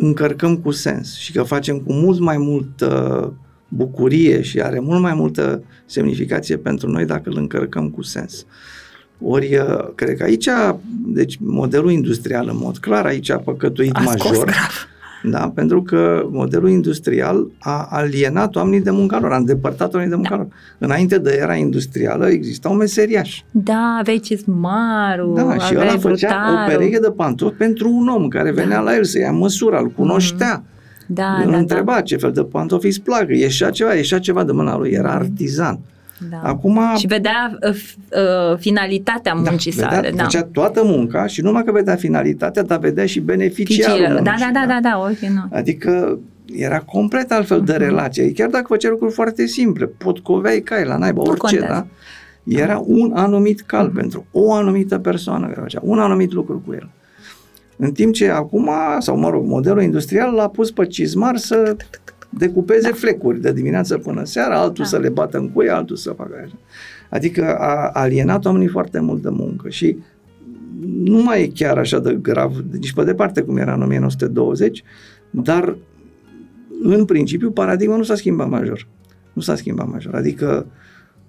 încărcăm 0.00 0.56
cu 0.56 0.70
sens 0.70 1.16
și 1.16 1.32
că 1.32 1.42
facem 1.42 1.78
cu 1.78 1.92
mult 1.92 2.18
mai 2.18 2.36
multă 2.36 3.32
bucurie 3.68 4.42
și 4.42 4.60
are 4.60 4.80
mult 4.80 5.00
mai 5.00 5.14
multă 5.14 5.62
semnificație 5.86 6.56
pentru 6.56 6.88
noi 6.88 7.04
dacă 7.04 7.30
îl 7.30 7.36
încărcăm 7.36 7.88
cu 7.88 8.02
sens. 8.02 8.44
Ori, 9.22 9.56
uh, 9.56 9.88
cred 9.94 10.16
că 10.16 10.22
aici, 10.22 10.48
deci 11.06 11.38
modelul 11.40 11.90
industrial, 11.90 12.48
în 12.48 12.56
mod 12.56 12.78
clar, 12.78 13.06
aici 13.06 13.30
a 13.30 13.38
păcătuit 13.38 13.96
a 13.96 14.00
major. 14.00 14.44
Grav. 14.44 14.88
Da, 15.22 15.52
pentru 15.54 15.82
că 15.82 16.26
modelul 16.30 16.70
industrial 16.70 17.46
a 17.58 17.88
alienat 17.90 18.56
oamenii 18.56 18.80
de 18.80 18.90
muncă 18.90 19.18
lor, 19.20 19.32
a 19.32 19.36
îndepărtat 19.36 19.94
oamenii 19.94 20.10
de 20.10 20.16
muncă 20.16 20.34
da. 20.34 20.40
lor. 20.40 20.48
Înainte 20.78 21.18
de 21.18 21.38
era 21.40 21.54
industrială 21.54 22.28
existau 22.28 22.74
meseriași. 22.74 23.44
Da, 23.50 23.96
aveai 24.00 24.18
cizmarul, 24.18 25.34
Da, 25.34 25.58
și 25.58 25.76
ăla 25.76 25.98
făcea 25.98 26.52
o 26.52 26.70
pereche 26.70 26.98
de 26.98 27.10
pantofi 27.10 27.54
pentru 27.54 27.90
un 27.90 28.08
om 28.08 28.28
care 28.28 28.52
venea 28.52 28.76
da. 28.76 28.82
la 28.82 28.96
el 28.96 29.04
să 29.04 29.18
ia 29.18 29.32
măsura, 29.32 29.78
îl 29.78 29.88
cunoștea. 29.88 30.52
Mm. 30.56 30.64
Da, 31.06 31.42
îl 31.44 31.50
da, 31.50 31.56
întreba 31.56 31.94
da. 31.94 32.00
ce 32.00 32.16
fel 32.16 32.32
de 32.32 32.42
pantofi 32.42 32.86
îți 32.86 33.00
placă, 33.00 33.32
ieșea 33.32 33.70
ceva, 33.70 33.94
ieșea 33.94 34.18
ceva 34.18 34.44
de 34.44 34.52
mâna 34.52 34.76
lui, 34.76 34.90
era 34.90 35.10
artizan. 35.10 35.74
Mm. 35.74 35.84
Da. 36.30 36.40
Acum, 36.42 36.80
și 36.96 37.06
vedea 37.06 37.58
uh, 37.62 37.70
uh, 37.72 38.58
finalitatea 38.58 39.34
da, 39.34 39.50
muncii 39.50 39.72
da, 39.72 39.82
sale. 39.82 39.94
Vedea, 39.96 40.12
da. 40.12 40.22
Făcea 40.22 40.42
toată 40.42 40.82
munca 40.84 41.26
și 41.26 41.40
numai 41.40 41.64
că 41.64 41.72
vedea 41.72 41.96
finalitatea, 41.96 42.62
dar 42.62 42.78
vedea 42.78 43.06
și 43.06 43.20
beneficiarul 43.20 44.20
da, 44.22 44.34
da, 44.38 44.50
da, 44.52 44.64
da, 44.66 44.78
da, 44.82 44.98
okay, 44.98 45.32
no. 45.34 45.56
Adică 45.56 46.18
era 46.54 46.78
complet 46.78 47.32
altfel 47.32 47.62
uh-huh. 47.62 47.64
de 47.64 47.72
mhm. 47.72 47.82
relație. 47.82 48.32
Chiar 48.32 48.48
dacă 48.48 48.64
făcea 48.68 48.88
lucruri 48.88 49.12
foarte 49.12 49.46
simple, 49.46 49.86
potcoveai 49.86 50.60
cai 50.60 50.84
la 50.84 50.96
naiba, 50.96 51.20
orice, 51.20 51.36
contează. 51.36 51.66
da? 51.72 51.86
Era 52.60 52.72
da. 52.72 52.82
un 52.86 53.12
anumit 53.14 53.60
cal 53.60 53.90
uh-huh. 53.90 53.94
pentru 53.94 54.26
o 54.30 54.52
anumită 54.52 54.98
persoană 54.98 55.46
care 55.46 55.60
făcea 55.60 55.80
un 55.82 55.98
anumit 55.98 56.32
lucru 56.32 56.62
cu 56.66 56.72
el. 56.72 56.90
În 57.76 57.92
timp 57.92 58.14
ce 58.14 58.28
acum, 58.28 58.70
sau 58.98 59.18
mă 59.18 59.30
rog, 59.30 59.46
modelul 59.46 59.82
industrial 59.82 60.34
l-a 60.34 60.48
pus 60.48 60.70
pe 60.70 60.86
cizmar 60.86 61.36
să 61.36 61.76
decupeze 62.30 62.88
da. 62.88 62.94
flecuri 62.94 63.40
de 63.40 63.52
dimineață 63.52 63.98
până 63.98 64.24
seara, 64.24 64.60
altul 64.60 64.84
da. 64.84 64.90
să 64.90 64.98
le 64.98 65.08
bată 65.08 65.38
în 65.38 65.50
cuie, 65.50 65.70
altul 65.70 65.96
să 65.96 66.10
facă 66.10 66.40
așa. 66.44 66.58
Adică 67.10 67.58
a 67.58 67.90
alienat 67.92 68.44
oamenii 68.44 68.68
foarte 68.68 69.00
mult 69.00 69.22
de 69.22 69.28
muncă 69.28 69.68
și 69.68 69.96
nu 70.86 71.22
mai 71.22 71.42
e 71.42 71.46
chiar 71.54 71.78
așa 71.78 71.98
de 71.98 72.18
grav, 72.22 72.64
nici 72.70 72.92
pe 72.92 73.04
departe 73.04 73.42
cum 73.42 73.56
era 73.56 73.74
în 73.74 73.82
1920, 73.82 74.82
dar 75.30 75.76
în 76.82 77.04
principiu 77.04 77.50
paradigma 77.50 77.96
nu 77.96 78.02
s-a 78.02 78.14
schimbat 78.14 78.48
major. 78.48 78.86
Nu 79.32 79.42
s-a 79.42 79.54
schimbat 79.54 79.88
major. 79.88 80.14
Adică 80.14 80.66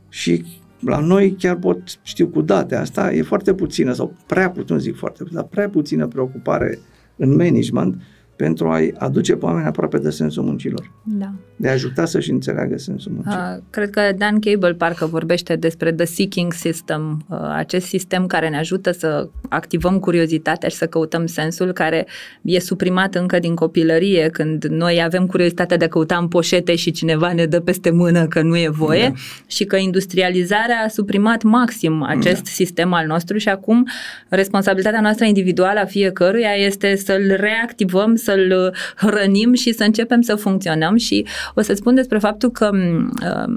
și 0.09 0.45
la 0.79 0.99
noi 0.99 1.35
chiar 1.39 1.55
pot, 1.55 1.81
știu 2.01 2.27
cu 2.27 2.41
date, 2.41 2.75
asta 2.75 3.13
e 3.13 3.21
foarte 3.21 3.53
puțină 3.53 3.93
sau 3.93 4.13
prea 4.27 4.49
puțin, 4.49 4.75
nu 4.75 4.81
zic 4.81 4.95
foarte 4.95 5.23
puțin, 5.23 5.35
dar 5.35 5.47
prea 5.47 5.69
puțină 5.69 6.07
preocupare 6.07 6.79
în 7.15 7.35
management 7.35 8.01
pentru 8.41 8.69
a-i 8.69 8.93
aduce 8.97 9.35
pe 9.35 9.45
oameni 9.45 9.65
aproape 9.65 9.97
de 9.97 10.09
sensul 10.09 10.43
muncilor. 10.43 10.91
Da. 11.03 11.31
De 11.55 11.69
a 11.69 11.71
ajuta 11.71 12.05
să-și 12.05 12.31
înțeleagă 12.31 12.77
sensul 12.77 13.11
muncii. 13.11 13.31
Uh, 13.31 13.61
cred 13.69 13.89
că 13.89 14.01
Dan 14.17 14.39
Cable 14.39 14.73
parcă 14.73 15.05
vorbește 15.05 15.55
despre 15.55 15.91
The 15.91 16.05
Seeking 16.05 16.53
System, 16.53 17.25
uh, 17.29 17.37
acest 17.55 17.85
sistem 17.85 18.25
care 18.25 18.49
ne 18.49 18.57
ajută 18.57 18.91
să 18.91 19.29
activăm 19.49 19.99
curiozitatea 19.99 20.69
și 20.69 20.75
să 20.75 20.85
căutăm 20.85 21.25
sensul, 21.25 21.71
care 21.71 22.07
e 22.41 22.59
suprimat 22.59 23.15
încă 23.15 23.39
din 23.39 23.55
copilărie, 23.55 24.29
când 24.29 24.65
noi 24.65 25.01
avem 25.03 25.25
curiozitatea 25.25 25.77
de 25.77 25.85
a 25.85 25.87
căuta 25.87 26.17
în 26.17 26.27
poșete 26.27 26.75
și 26.75 26.91
cineva 26.91 27.33
ne 27.33 27.45
dă 27.45 27.59
peste 27.59 27.89
mână 27.89 28.27
că 28.27 28.41
nu 28.41 28.57
e 28.57 28.69
voie 28.69 29.07
da. 29.07 29.13
și 29.47 29.63
că 29.63 29.75
industrializarea 29.75 30.83
a 30.85 30.87
suprimat 30.87 31.43
maxim 31.43 32.03
acest 32.03 32.43
da. 32.43 32.49
sistem 32.49 32.93
al 32.93 33.07
nostru 33.07 33.37
și 33.37 33.49
acum 33.49 33.87
responsabilitatea 34.29 35.01
noastră 35.01 35.25
individuală 35.25 35.79
a 35.79 35.85
fiecăruia 35.85 36.51
este 36.51 36.95
să-l 36.95 37.35
reactivăm, 37.37 38.15
să 38.15 38.30
să-l 38.31 38.71
uh, 38.71 39.09
hrănim 39.09 39.53
și 39.53 39.73
să 39.73 39.83
începem 39.83 40.21
să 40.21 40.35
funcționăm 40.35 40.95
și 40.95 41.25
o 41.55 41.61
să 41.61 41.73
spun 41.73 41.95
despre 41.95 42.17
faptul 42.17 42.51
că 42.51 42.69
uh, 42.73 43.53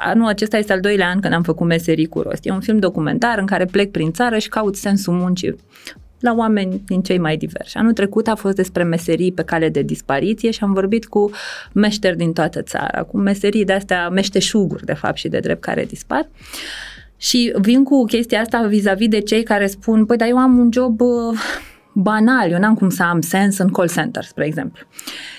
anul 0.00 0.26
acesta 0.26 0.58
este 0.58 0.72
al 0.72 0.80
doilea 0.80 1.08
an 1.08 1.20
când 1.20 1.34
am 1.34 1.42
făcut 1.42 1.66
meserii 1.66 2.06
cu 2.06 2.20
rost. 2.20 2.46
E 2.46 2.50
un 2.50 2.60
film 2.60 2.78
documentar 2.78 3.38
în 3.38 3.46
care 3.46 3.64
plec 3.64 3.90
prin 3.90 4.12
țară 4.12 4.38
și 4.38 4.48
caut 4.48 4.76
sensul 4.76 5.12
muncii 5.12 5.56
la 6.20 6.34
oameni 6.36 6.82
din 6.86 7.02
cei 7.02 7.18
mai 7.18 7.36
diversi. 7.36 7.76
Anul 7.76 7.92
trecut 7.92 8.28
a 8.28 8.34
fost 8.34 8.56
despre 8.56 8.82
meserii 8.82 9.32
pe 9.32 9.42
cale 9.42 9.68
de 9.68 9.82
dispariție 9.82 10.50
și 10.50 10.58
am 10.62 10.72
vorbit 10.72 11.06
cu 11.06 11.30
meșteri 11.72 12.16
din 12.16 12.32
toată 12.32 12.62
țara, 12.62 13.02
cu 13.02 13.16
meserii 13.16 13.64
de-astea, 13.64 14.08
meșteșuguri, 14.08 14.84
de 14.84 14.92
fapt, 14.92 15.16
și 15.16 15.28
de 15.28 15.38
drept 15.38 15.60
care 15.60 15.84
dispar. 15.84 16.28
Și 17.16 17.52
vin 17.60 17.82
cu 17.82 18.04
chestia 18.04 18.40
asta 18.40 18.66
vis-a-vis 18.66 19.08
de 19.08 19.20
cei 19.20 19.42
care 19.42 19.66
spun, 19.66 20.04
păi, 20.04 20.16
dar 20.16 20.28
eu 20.28 20.38
am 20.38 20.58
un 20.58 20.68
job 20.72 21.00
uh, 21.00 21.38
banal, 21.94 22.50
eu 22.50 22.58
n-am 22.58 22.74
cum 22.74 22.90
să 22.90 23.02
am 23.02 23.20
sens 23.20 23.58
în 23.58 23.68
call 23.68 23.88
center, 23.88 24.24
spre 24.24 24.46
exemplu. 24.46 24.86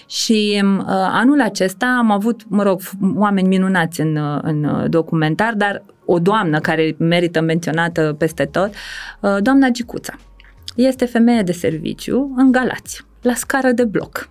Și 0.08 0.62
uh, 0.64 0.86
anul 0.89 1.41
acesta 1.41 1.95
am 1.97 2.12
avut, 2.12 2.41
mă 2.47 2.64
rog, 2.64 2.82
oameni 3.16 3.47
minunați 3.47 4.01
în, 4.01 4.16
uh, 4.16 4.39
în 4.41 4.64
uh, 4.64 4.89
documentar, 4.89 5.53
dar 5.53 5.84
o 6.06 6.20
doamnă 6.20 6.60
care 6.60 6.95
merită 6.97 7.41
menționată 7.41 8.16
peste 8.18 8.45
tot, 8.45 8.74
uh, 9.20 9.38
doamna 9.39 9.70
Gicuța. 9.70 10.14
Este 10.76 11.06
femeie 11.06 11.41
de 11.41 11.51
serviciu 11.51 12.34
în 12.36 12.51
Galați, 12.51 13.06
la 13.22 13.34
scară 13.34 13.72
de 13.72 13.84
bloc. 13.84 14.30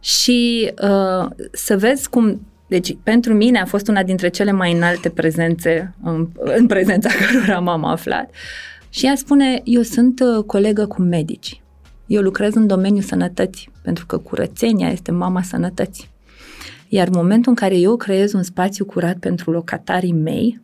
Și 0.00 0.70
uh, 0.82 1.30
să 1.52 1.76
vezi 1.76 2.08
cum 2.08 2.40
deci, 2.70 2.96
pentru 3.02 3.34
mine 3.34 3.60
a 3.60 3.64
fost 3.64 3.88
una 3.88 4.02
dintre 4.02 4.28
cele 4.28 4.52
mai 4.52 4.72
înalte 4.72 5.08
prezențe 5.08 5.94
în, 6.02 6.28
în 6.34 6.66
prezența 6.66 7.08
cărora 7.20 7.58
m-am 7.58 7.84
aflat. 7.84 8.30
Și 8.90 9.06
ea 9.06 9.14
spune, 9.14 9.60
eu 9.64 9.82
sunt 9.82 10.20
uh, 10.20 10.44
colegă 10.44 10.86
cu 10.86 11.02
medici. 11.02 11.62
Eu 12.06 12.22
lucrez 12.22 12.54
în 12.54 12.66
domeniul 12.66 13.02
sănătății, 13.02 13.70
pentru 13.82 14.06
că 14.06 14.18
curățenia 14.18 14.88
este 14.88 15.10
mama 15.10 15.42
sănătății. 15.42 16.08
Iar 16.88 17.06
în 17.06 17.12
momentul 17.16 17.50
în 17.50 17.56
care 17.56 17.78
eu 17.78 17.96
creez 17.96 18.32
un 18.32 18.42
spațiu 18.42 18.84
curat 18.84 19.16
pentru 19.16 19.50
locatarii 19.50 20.12
mei, 20.12 20.60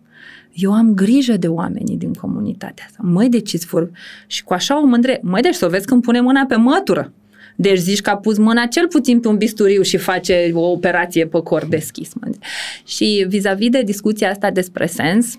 eu 0.52 0.72
am 0.72 0.94
grijă 0.94 1.36
de 1.36 1.48
oamenii 1.48 1.96
din 1.96 2.12
comunitatea 2.12 2.84
asta. 2.86 2.98
Măi, 3.02 3.28
deci 3.28 3.52
îți 3.52 3.66
vor... 3.66 3.90
Și 4.26 4.44
cu 4.44 4.52
așa 4.52 4.82
o 4.82 4.86
mândre, 4.86 5.20
măi, 5.22 5.42
deci 5.42 5.54
să 5.54 5.66
o 5.66 5.68
vezi 5.68 5.86
când 5.86 6.02
pune 6.02 6.20
mâna 6.20 6.44
pe 6.48 6.56
mătură. 6.56 7.12
Deci 7.56 7.78
zici 7.78 8.00
că 8.00 8.10
a 8.10 8.16
pus 8.16 8.38
mâna 8.38 8.66
cel 8.66 8.88
puțin 8.88 9.20
pe 9.20 9.28
un 9.28 9.36
bisturiu 9.36 9.82
și 9.82 9.96
face 9.96 10.50
o 10.54 10.70
operație 10.70 11.26
pe 11.26 11.40
cor 11.40 11.66
deschis. 11.66 12.14
Mă. 12.14 12.30
Și 12.86 13.24
vis-a-vis 13.28 13.68
de 13.68 13.82
discuția 13.82 14.30
asta 14.30 14.50
despre 14.50 14.86
sens, 14.86 15.36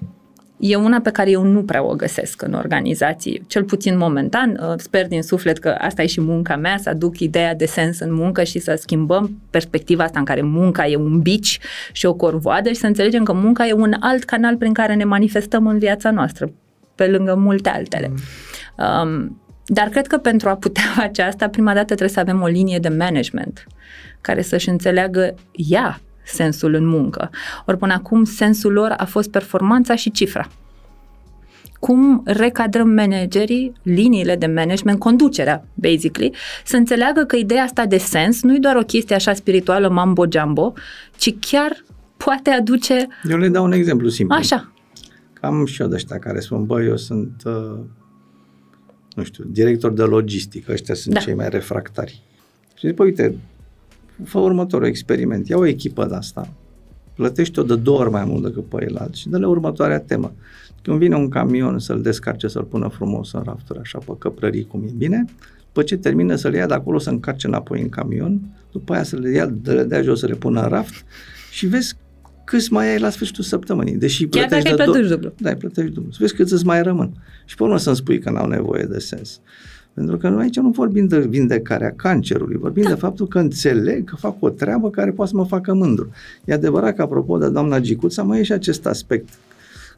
e 0.60 0.76
una 0.76 1.00
pe 1.00 1.12
care 1.12 1.30
eu 1.30 1.44
nu 1.44 1.64
prea 1.64 1.84
o 1.84 1.96
găsesc 1.96 2.42
în 2.42 2.54
organizații, 2.54 3.44
cel 3.48 3.64
puțin 3.64 3.98
momentan. 3.98 4.60
Uh, 4.62 4.74
sper 4.78 5.08
din 5.08 5.22
suflet 5.22 5.58
că 5.58 5.76
asta 5.78 6.02
e 6.02 6.06
și 6.06 6.22
munca 6.22 6.56
mea, 6.56 6.78
să 6.78 6.90
aduc 6.90 7.20
ideea 7.20 7.56
de 7.56 7.66
sens 7.66 8.00
în 8.00 8.14
muncă 8.14 8.44
și 8.44 8.60
să 8.60 8.78
schimbăm 8.80 9.42
perspectiva 9.50 10.04
asta 10.04 10.20
în 10.20 10.26
care 10.26 10.42
munca 10.42 10.88
e 10.88 10.96
un 10.96 11.20
bici 11.20 11.60
și 11.92 12.06
o 12.06 12.14
corvoadă 12.14 12.70
și 12.70 12.76
să 12.76 12.88
înțelegem 12.88 13.24
că 13.24 13.34
munca 13.34 13.68
e 13.68 13.74
un 13.74 13.94
alt 14.00 14.24
canal 14.24 14.58
prin 14.58 14.74
care 14.74 14.94
ne 14.94 15.04
manifestăm 15.04 15.68
în 15.68 15.78
viața 15.78 16.12
noastră, 16.12 16.52
pe 16.96 17.08
lângă 17.08 17.36
multe 17.36 17.70
altele. 17.70 18.08
Mm. 18.08 18.16
Um, 18.86 19.42
dar 19.66 19.88
cred 19.88 20.08
că 20.08 20.18
pentru 20.18 20.50
a 20.50 20.56
putea 20.56 20.84
face 21.02 21.22
asta, 21.22 21.50
prima 21.50 21.74
dată 21.74 21.86
trebuie 21.86 22.10
să 22.10 22.20
avem 22.20 22.42
o 22.42 22.48
linie 22.48 22.80
de 22.80 22.90
management 22.90 23.68
care 24.22 24.42
să-și 24.42 24.70
înțeleagă 24.70 25.36
ea 25.52 26.02
sensul 26.28 26.74
în 26.74 26.86
muncă. 26.86 27.30
Ori 27.66 27.78
până 27.78 27.94
acum 27.94 28.24
sensul 28.24 28.72
lor 28.72 28.94
a 28.98 29.06
fost 29.06 29.30
performanța 29.30 29.96
și 29.96 30.12
cifra. 30.12 30.48
Cum 31.80 32.22
recadrăm 32.26 32.90
managerii, 32.90 33.74
liniile 33.82 34.36
de 34.36 34.46
management, 34.46 35.00
conducerea, 35.00 35.66
basically, 35.74 36.36
să 36.66 36.76
înțeleagă 36.76 37.24
că 37.24 37.36
ideea 37.36 37.64
asta 37.64 37.86
de 37.86 37.98
sens 37.98 38.42
nu 38.42 38.56
e 38.56 38.60
doar 38.60 38.76
o 38.76 38.84
chestie 38.84 39.16
așa 39.16 39.34
spirituală 39.34 39.90
mambo-jumbo, 39.90 40.74
ci 41.18 41.36
chiar 41.40 41.84
poate 42.18 42.50
aduce... 42.50 43.08
Eu 43.30 43.38
le 43.38 43.50
dau 43.50 43.64
un 43.64 43.72
exemplu 43.72 44.10
simplu. 44.10 44.36
Așa. 44.36 44.72
Cam 45.34 45.66
și 45.66 45.82
eu 45.82 45.88
de 45.88 45.96
ăștia 45.96 46.20
care 46.20 46.40
spun, 46.40 46.66
băi, 46.66 46.86
eu 46.86 46.98
sunt, 46.98 47.42
uh, 47.46 47.80
nu 49.16 49.24
știu, 49.24 49.44
director 49.48 49.92
de 49.92 50.04
logistică, 50.04 50.72
ăștia 50.72 50.94
sunt 50.94 51.14
da. 51.14 51.20
cei 51.20 51.34
mai 51.34 51.50
refractari. 51.50 52.22
Și 52.76 52.88
zic, 52.88 53.00
uite, 53.00 53.38
fă 54.24 54.40
următorul 54.40 54.88
experiment. 54.88 55.48
Ia 55.48 55.58
o 55.58 55.66
echipă 55.66 56.06
de 56.06 56.16
asta, 56.16 56.54
plătește-o 57.14 57.64
de 57.64 57.76
două 57.76 58.00
ori 58.00 58.12
mai 58.12 58.26
mult 58.26 58.44
decât 58.44 58.66
pe 58.66 58.86
el 58.90 59.10
și 59.14 59.30
dă-le 59.30 59.46
următoarea 59.46 60.00
temă. 60.00 60.34
Când 60.82 61.00
vine 61.00 61.16
un 61.16 61.30
camion 61.30 61.80
să-l 61.80 62.02
descarce, 62.02 62.48
să-l 62.48 62.64
pună 62.64 62.88
frumos 62.88 63.34
în 63.34 63.42
rafturi, 63.46 63.80
așa, 63.80 63.98
pe 63.98 64.12
căprării, 64.18 64.68
cum 64.68 64.84
e 64.84 64.92
bine, 64.98 65.26
după 65.66 65.84
ce 65.84 65.98
termină 65.98 66.36
să 66.36 66.48
le 66.48 66.58
ia 66.58 66.66
de 66.66 66.74
acolo, 66.74 66.98
să 66.98 67.10
încarce 67.10 67.48
înapoi 67.48 67.82
în 67.82 67.90
camion, 67.90 68.40
după 68.72 68.94
aia 68.94 69.04
să 69.04 69.16
le 69.16 69.30
ia, 69.30 69.46
de 69.46 69.72
le 69.72 69.84
dea 69.84 70.02
jos, 70.02 70.20
să 70.20 70.26
le 70.26 70.36
pună 70.36 70.62
în 70.62 70.70
raft 70.70 71.06
și 71.52 71.66
vezi 71.66 71.96
câți 72.44 72.74
mai 72.74 72.92
ai 72.92 73.00
la 73.00 73.10
sfârșitul 73.10 73.44
săptămânii. 73.44 73.96
Deși 73.96 74.28
Chiar 74.28 74.50
dacă 74.50 74.70
îi 74.70 74.76
plătești 74.76 75.10
dublu. 75.10 75.34
Da, 75.38 75.50
îi 75.50 75.56
plătești 75.56 75.92
dublu. 75.92 76.12
Să 76.12 76.18
vezi 76.22 76.36
cât 76.36 76.52
îți 76.52 76.66
mai 76.66 76.84
rămân. 76.84 77.12
Și 77.46 77.56
pe 77.56 77.64
urmă 77.64 77.78
să-mi 77.78 77.96
spui 77.96 78.20
că 78.20 78.30
n-au 78.30 78.48
nevoie 78.48 78.84
de 78.84 79.00
sens. 79.00 79.42
Pentru 79.98 80.18
că 80.18 80.30
noi 80.30 80.44
aici 80.44 80.56
nu 80.56 80.70
vorbim 80.70 81.08
de 81.08 81.20
vindecarea 81.20 81.94
cancerului, 81.96 82.58
vorbim 82.58 82.84
da. 82.84 82.90
de 82.90 82.96
faptul 82.96 83.28
că 83.28 83.40
înțeleg 83.40 84.10
că 84.10 84.16
fac 84.16 84.36
o 84.40 84.50
treabă 84.50 84.90
care 84.90 85.12
poate 85.12 85.32
să 85.32 85.38
mă 85.38 85.46
facă 85.46 85.74
mândru. 85.74 86.12
E 86.46 86.54
adevărat 86.54 86.96
că, 86.96 87.02
apropo 87.02 87.38
de 87.38 87.50
doamna 87.50 87.80
Gicuța, 87.80 88.24
mai 88.24 88.40
e 88.40 88.44
și 88.44 88.52
acest 88.52 88.86
aspect, 88.86 89.30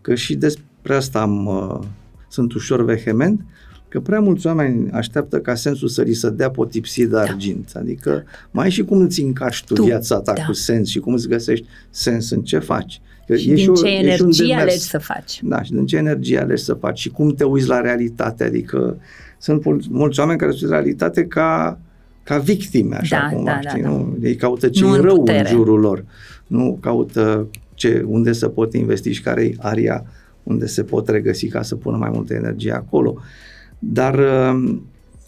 că 0.02 0.16
și 0.16 0.36
despre 0.36 0.96
asta 0.96 1.22
am, 1.22 1.46
uh, 1.46 1.88
sunt 2.30 2.54
ușor 2.54 2.84
vehement, 2.84 3.42
că 3.88 4.00
prea 4.00 4.20
mulți 4.20 4.48
oameni 4.48 4.92
așteaptă 4.92 5.40
ca 5.40 5.56
sensul 5.56 5.88
să 5.88 6.02
li 6.02 6.14
să 6.14 6.30
dea 6.30 6.50
potipsi 6.50 7.00
de 7.00 7.08
da. 7.08 7.22
argint. 7.22 7.72
Da. 7.74 7.80
Adică 7.80 8.24
mai 8.52 8.70
și 8.70 8.84
cum 8.84 9.02
îți 9.02 9.22
încarci 9.22 9.64
tu, 9.64 9.74
tu 9.74 9.84
viața 9.84 10.20
ta 10.20 10.34
da. 10.34 10.46
cu 10.46 10.54
sens 10.54 10.88
și 10.88 11.00
cum 11.00 11.14
îți 11.14 11.28
găsești 11.28 11.66
sens 11.90 12.30
în 12.30 12.42
ce 12.42 12.60
faci. 12.60 13.02
Că 13.28 13.36
și 13.36 13.50
din 13.50 13.74
ce 13.74 13.88
energie 13.88 14.56
alegi 14.56 14.78
să 14.78 14.98
faci. 14.98 15.40
Da, 15.44 15.64
și 15.64 15.72
din 15.72 15.86
ce 15.86 15.98
energie 15.98 16.40
alegi 16.40 16.64
să 16.64 16.74
faci 16.74 17.00
și 17.00 17.10
cum 17.10 17.34
te 17.34 17.44
uiți 17.44 17.68
la 17.68 17.82
realitate. 17.82 18.44
Adică 18.44 18.98
sunt 19.40 19.90
mulți 19.90 20.20
oameni 20.20 20.40
care 20.40 20.52
sunt 20.52 20.72
realitate 20.72 21.26
ca, 21.26 21.80
ca 22.24 22.38
victime, 22.38 22.96
așa 22.96 23.28
da, 23.30 23.36
cumva, 23.36 23.60
da, 23.64 23.70
știi? 23.70 23.82
Da, 23.82 23.90
da. 23.90 23.96
Nu? 23.96 24.18
Ei 24.22 24.36
caută 24.36 24.70
ce 24.70 24.86
rău 24.86 25.24
în, 25.28 25.34
în 25.36 25.46
jurul 25.46 25.80
lor. 25.80 26.06
Nu 26.48 26.78
caută 26.82 27.48
ce, 27.74 28.04
unde 28.08 28.32
să 28.32 28.48
pot 28.48 28.74
investi 28.74 29.12
și 29.12 29.22
care 29.22 29.44
e 29.44 29.56
aria 29.58 30.06
unde 30.44 30.66
se 30.66 30.84
pot 30.84 31.10
regăsi 31.10 31.48
ca 31.48 31.62
să 31.62 31.76
pună 31.76 31.98
mai 31.98 32.10
multă 32.14 32.34
energie 32.34 32.72
acolo. 32.72 33.18
Dar 33.80 34.20
uh, 34.20 34.78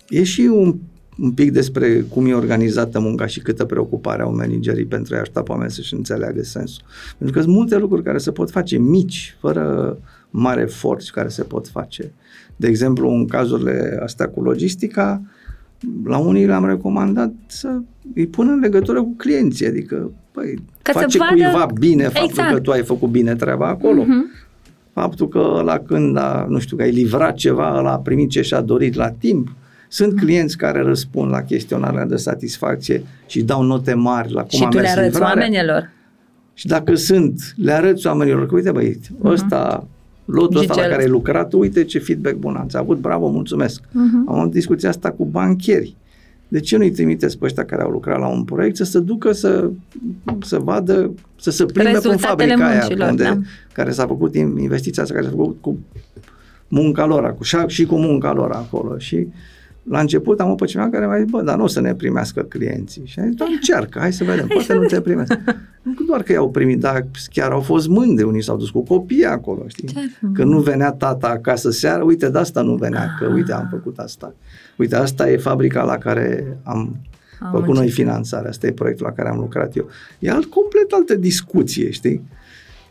e 0.10 0.24
și 0.24 0.42
un, 0.42 0.76
un 1.20 1.32
pic 1.32 1.52
despre 1.52 2.00
cum 2.00 2.26
e 2.26 2.34
organizată 2.34 3.00
munca 3.00 3.26
și 3.26 3.40
câtă 3.40 3.66
preocupare 3.66 4.22
au 4.22 4.36
managerii 4.36 4.86
pentru 4.86 5.16
a 5.16 5.20
ajuta 5.20 5.42
pe 5.42 5.52
oameni 5.52 5.72
să-și 5.72 5.94
înțeleagă 5.94 6.44
sensul. 6.44 6.84
Pentru 7.18 7.36
că 7.36 7.44
sunt 7.44 7.56
multe 7.56 7.78
lucruri 7.78 8.04
care 8.04 8.18
se 8.18 8.32
pot 8.32 8.52
face 8.52 8.78
mici, 8.78 9.38
fără 9.40 9.98
mare 10.30 10.62
efort 10.62 11.10
care 11.10 11.28
se 11.28 11.44
pot 11.44 11.68
face. 11.68 12.12
De 12.62 12.68
exemplu, 12.68 13.10
în 13.10 13.28
cazurile 13.28 14.00
astea 14.04 14.28
cu 14.28 14.42
logistica, 14.42 15.22
la 16.06 16.18
unii 16.18 16.46
le-am 16.46 16.66
recomandat 16.66 17.34
să 17.48 17.80
îi 18.16 18.28
pun 18.28 18.50
în 18.50 18.60
legătură 18.60 19.02
cu 19.02 19.14
clienții, 19.18 19.66
adică 19.66 20.12
păi, 20.32 20.64
Ca 20.82 20.92
face 20.92 21.18
vadă... 21.18 21.34
cuiva 21.34 21.68
bine 21.80 22.04
faptul 22.04 22.26
exact. 22.26 22.54
că 22.54 22.60
tu 22.60 22.72
ai 22.72 22.84
făcut 22.84 23.10
bine 23.10 23.36
treaba 23.36 23.68
acolo. 23.68 24.04
Uh-huh. 24.04 24.50
Faptul 24.94 25.28
că 25.28 25.62
la 25.66 25.80
când 25.80 26.18
a, 26.18 26.46
nu 26.50 26.60
știu, 26.60 26.78
că 26.78 26.84
ai 26.84 26.92
livrat 26.92 27.36
ceva, 27.36 27.78
ăla 27.78 27.92
a 27.92 27.98
primit 27.98 28.30
ce 28.30 28.42
și-a 28.42 28.62
dorit 28.62 28.96
la 28.96 29.10
timp. 29.10 29.52
Sunt 29.88 30.14
uh-huh. 30.14 30.22
clienți 30.22 30.58
care 30.58 30.82
răspund 30.82 31.32
la 31.32 31.42
chestionarea 31.42 32.06
de 32.06 32.16
satisfacție 32.16 33.04
și 33.26 33.42
dau 33.42 33.64
note 33.64 33.94
mari 33.94 34.32
la 34.34 34.42
cum 34.42 34.58
și 34.58 34.64
a 34.64 34.68
tu 34.68 34.78
mers 34.78 34.94
le 34.94 35.00
arăți 35.00 35.22
oamenilor. 35.22 35.90
Și 36.54 36.68
dacă 36.68 36.96
sunt, 36.96 37.54
le 37.56 37.72
arăți 37.72 38.08
oamenilor 38.08 38.46
că, 38.46 38.56
uite 38.56 38.72
băi, 38.72 39.00
uh-huh. 39.00 39.24
ăsta 39.24 39.88
lotul 40.32 40.60
ăsta 40.60 40.74
la 40.74 40.74
Gigel. 40.74 40.90
care 40.92 41.04
ai 41.04 41.10
lucrat, 41.10 41.54
uite 41.54 41.84
ce 41.84 42.00
feedback 42.00 42.36
bun 42.36 42.56
ați 42.56 42.78
avut, 42.78 42.98
bravo, 43.00 43.28
mulțumesc. 43.30 43.82
Mhm. 43.92 44.24
Am 44.30 44.40
avut 44.40 44.52
discuția 44.52 44.90
asta 44.90 45.12
cu 45.12 45.26
bancheri. 45.26 45.96
De 46.48 46.60
ce 46.60 46.78
nu-i 46.78 46.92
trimiteți 46.92 47.38
pe 47.38 47.46
ăștia 47.46 47.66
care 47.66 47.82
au 47.82 47.90
lucrat 47.90 48.20
la 48.20 48.28
un 48.28 48.44
proiect 48.44 48.76
să 48.76 48.84
se 48.84 49.00
ducă 49.00 49.32
să, 49.32 49.70
să 50.42 50.60
vadă, 50.60 51.12
să 51.40 51.52
se 51.52 51.66
plimbe 51.66 51.90
pe 51.90 51.96
Rezultatele 51.96 52.28
fabrica 52.52 52.68
aia 52.70 52.80
muncilor, 52.80 53.10
unde, 53.10 53.24
da. 53.24 53.38
care 53.74 53.92
s-a 53.92 54.08
făcut 54.08 54.36
in- 54.36 54.58
investiția 54.58 55.04
asta, 55.04 55.16
care 55.16 55.26
s-a 55.26 55.32
făcut 55.36 55.58
cu 55.62 55.78
munca 56.68 57.06
lor, 57.06 57.36
cu, 57.38 57.44
și- 57.44 57.58
și 57.68 57.86
cu 57.86 57.96
munca 57.96 58.34
lor 58.34 58.52
acolo. 58.52 58.98
Și 58.98 59.28
la 59.84 60.00
început 60.00 60.40
am 60.40 60.46
avut 60.46 60.58
pe 60.58 60.66
cineva 60.66 60.90
care 60.90 61.08
mi-a 61.08 61.18
zis, 61.18 61.30
bă, 61.30 61.42
dar 61.42 61.58
nu 61.58 61.64
o 61.64 61.68
să 61.68 61.82
ne 61.82 61.96
primească 61.96 62.42
clienții. 62.42 63.02
Și 63.06 63.20
am 63.20 63.26
zis, 63.26 63.36
da, 63.36 63.46
încearcă, 63.56 64.00
hai 64.00 64.14
să 64.14 64.24
vedem, 64.24 64.48
poate 64.48 64.74
nu 64.74 64.84
te 64.86 65.02
primesc. 65.02 65.34
Nu 65.82 65.94
doar 66.08 66.24
că 66.24 66.32
i-au 66.32 66.50
primit, 66.52 66.80
dar 66.80 67.06
chiar 67.34 67.52
au 67.52 67.60
fost 67.60 67.88
mândri, 67.88 68.26
unii 68.26 68.44
s-au 68.44 68.58
dus 68.58 68.70
cu 68.70 68.84
copii 68.84 69.26
acolo, 69.26 69.64
știi? 69.68 69.88
Ce 69.88 70.00
frumos. 70.18 70.36
Că 70.38 70.44
nu 70.44 70.60
venea 70.60 70.92
tata 70.92 71.28
acasă 71.28 71.70
seara, 71.72 72.04
uite, 72.04 72.30
de 72.30 72.38
asta 72.38 72.62
nu 72.62 72.76
venea, 72.76 73.08
că 73.20 73.28
uite, 73.34 73.54
am 73.54 73.68
făcut 73.72 73.98
asta. 73.98 74.34
Uite, 74.78 74.96
asta 74.96 75.32
e 75.32 75.38
fabrica 75.38 75.84
la 75.84 75.98
care 75.98 76.58
am 76.64 76.96
Am 77.40 77.50
făcut 77.52 77.66
muncit. 77.66 77.84
noi 77.84 77.92
finanțarea, 77.92 78.50
asta 78.50 78.68
e 78.68 78.72
proiectul 78.72 79.06
la 79.06 79.12
care 79.12 79.30
am 79.30 79.38
lucrat 79.38 79.76
eu. 79.76 79.88
E 80.20 80.30
alt, 80.30 80.46
complet 80.46 80.92
altă 80.92 81.16
discuție, 81.16 81.90
știi? 81.90 82.22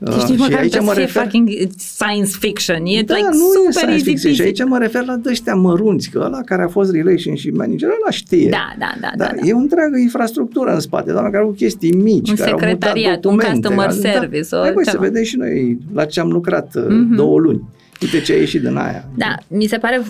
Deci 0.02 0.14
Uh, 0.14 0.28
nici 0.28 0.38
măcar 0.38 0.58
aici 0.60 0.72
să 0.72 0.82
mă 0.82 0.90
fie 0.92 1.02
refer- 1.04 1.22
fucking 1.22 1.48
science 1.78 2.30
fiction. 2.40 2.76
E 2.84 3.02
da, 3.02 3.14
like 3.14 3.28
nu 3.30 3.36
e 3.36 3.52
super 3.54 3.72
science 3.72 3.92
easy 3.92 4.04
fiction. 4.04 4.32
Și 4.32 4.40
peasy. 4.42 4.60
aici 4.60 4.68
mă 4.70 4.78
refer 4.78 5.04
la 5.04 5.20
ăștia 5.26 5.54
mărunți, 5.54 6.10
că 6.10 6.18
ăla 6.24 6.40
care 6.44 6.62
a 6.62 6.68
fost 6.68 6.92
relationship 6.92 7.56
manager, 7.56 7.88
ăla 7.88 8.10
știe. 8.10 8.48
Da, 8.50 8.74
da, 8.78 8.92
da, 9.00 9.10
da, 9.16 9.24
Dar 9.24 9.34
da. 9.40 9.46
e 9.46 9.52
o 9.52 9.58
întreagă 9.58 9.98
infrastructură 9.98 10.70
în 10.74 10.80
spate, 10.80 11.10
doamne, 11.12 11.30
care 11.30 11.42
au 11.42 11.50
chestii 11.50 11.92
mici, 11.92 12.28
Un 12.30 12.34
care 12.36 12.50
au 12.50 12.56
mutat 12.58 12.68
secretariat, 12.70 13.24
un 13.24 13.36
documente, 13.36 13.50
customer 13.68 13.86
care- 13.86 14.10
service, 14.18 14.48
Da, 14.50 14.58
o 14.58 14.62
hai, 14.62 14.72
băi, 14.72 14.84
ceva. 14.84 14.96
să 14.96 15.02
vedem 15.08 15.22
și 15.22 15.36
noi 15.36 15.78
la 15.92 16.04
ce 16.04 16.20
am 16.20 16.30
lucrat 16.30 16.74
Mhm. 16.74 16.86
mm-hmm. 16.86 17.16
două 17.16 17.38
luni. 17.38 17.62
Uite 18.02 18.20
ce 18.20 18.32
a 18.32 18.36
ieșit 18.36 18.60
din 18.60 18.76
aia. 18.76 19.04
Da, 19.16 19.34
mi 19.48 19.66
se 19.66 19.76
pare 19.76 20.02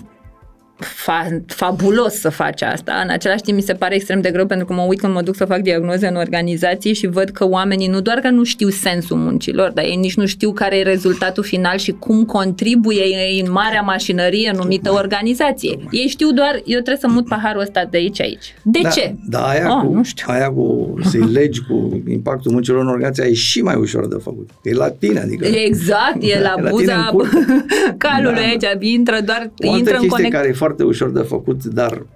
fa- 0.85 1.41
fabulos 1.47 2.13
să 2.15 2.29
faci 2.29 2.63
asta. 2.63 3.01
În 3.05 3.11
același 3.11 3.43
timp 3.43 3.57
mi 3.57 3.63
se 3.63 3.73
pare 3.73 3.95
extrem 3.95 4.21
de 4.21 4.31
greu 4.31 4.47
pentru 4.47 4.67
că 4.67 4.73
mă 4.73 4.83
uit 4.83 5.01
când 5.01 5.13
mă 5.13 5.23
duc 5.23 5.37
să 5.37 5.45
fac 5.45 5.61
diagnoze 5.61 6.07
în 6.07 6.17
organizații 6.17 6.95
și 6.95 7.07
văd 7.07 7.29
că 7.29 7.49
oamenii 7.49 7.89
nu 7.89 8.01
doar 8.01 8.19
că 8.19 8.29
nu 8.31 8.45
știu 8.45 8.69
sensul 8.69 9.17
muncilor, 9.17 9.71
dar 9.71 9.85
ei 9.85 9.97
nici 9.97 10.15
nu 10.17 10.27
știu 10.27 10.53
care 10.53 10.77
e 10.79 10.83
rezultatul 10.83 11.43
final 11.43 11.79
și 11.79 11.91
cum 11.91 12.25
contribuie 12.25 13.03
ei 13.05 13.43
în 13.47 13.53
marea 13.53 13.81
mașinărie 13.81 14.53
numită 14.57 14.93
organizație. 14.93 15.79
Ei 15.91 16.07
știu 16.09 16.33
doar, 16.33 16.55
eu 16.55 16.81
trebuie 16.81 16.97
să 17.01 17.09
mut 17.09 17.29
paharul 17.29 17.61
ăsta 17.61 17.87
de 17.91 17.97
aici 17.97 18.21
aici. 18.21 18.55
De 18.63 18.79
da, 18.83 18.89
ce? 18.89 19.15
Da, 19.29 19.39
aia, 19.49 19.75
Oh, 19.77 19.83
cu, 19.87 19.93
nu 19.95 20.03
știu. 20.05 20.27
aia 20.29 20.51
cu 20.51 20.95
să-i 21.05 21.29
legi 21.39 21.61
cu 21.69 22.03
impactul 22.09 22.53
muncilor 22.53 22.81
în 22.81 22.89
organizație 22.89 23.31
e 23.31 23.35
și 23.35 23.63
mai 23.63 23.75
ușor 23.75 24.09
de 24.09 24.17
făcut. 24.23 24.51
E 24.63 24.75
la 24.75 24.91
tine, 24.91 25.19
adică... 25.21 25.47
Exact, 25.47 26.17
e 26.23 26.39
Da, 26.43 26.55
la 26.55 26.55
e 26.59 26.63
la 26.63 26.69
tine 26.69 26.71
buza 26.71 26.95
în 26.97 27.05
curte. 27.13 27.65
calului 28.07 28.35
Da. 28.59 28.67
aici, 28.69 28.91
intră 28.93 29.19
doar, 29.25 29.51
O 29.59 29.71
altă 29.71 29.79
intră 29.79 29.95
în 29.95 30.01
chestie 30.01 30.09
conexiune. 30.09 30.29
care 30.29 30.49
e 30.49 30.53
foarte 30.71 30.85
ușor 30.85 31.11
de 31.11 31.21
făcut, 31.21 31.65
dar 31.65 32.07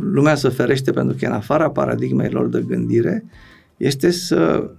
lumea 0.00 0.34
se 0.34 0.48
ferește 0.48 0.90
pentru 0.90 1.16
că 1.16 1.24
e 1.24 1.28
în 1.28 1.34
afara 1.34 1.70
paradigmelor 1.70 2.48
de 2.48 2.64
gândire, 2.66 3.24
este 3.76 4.10
să 4.10 4.70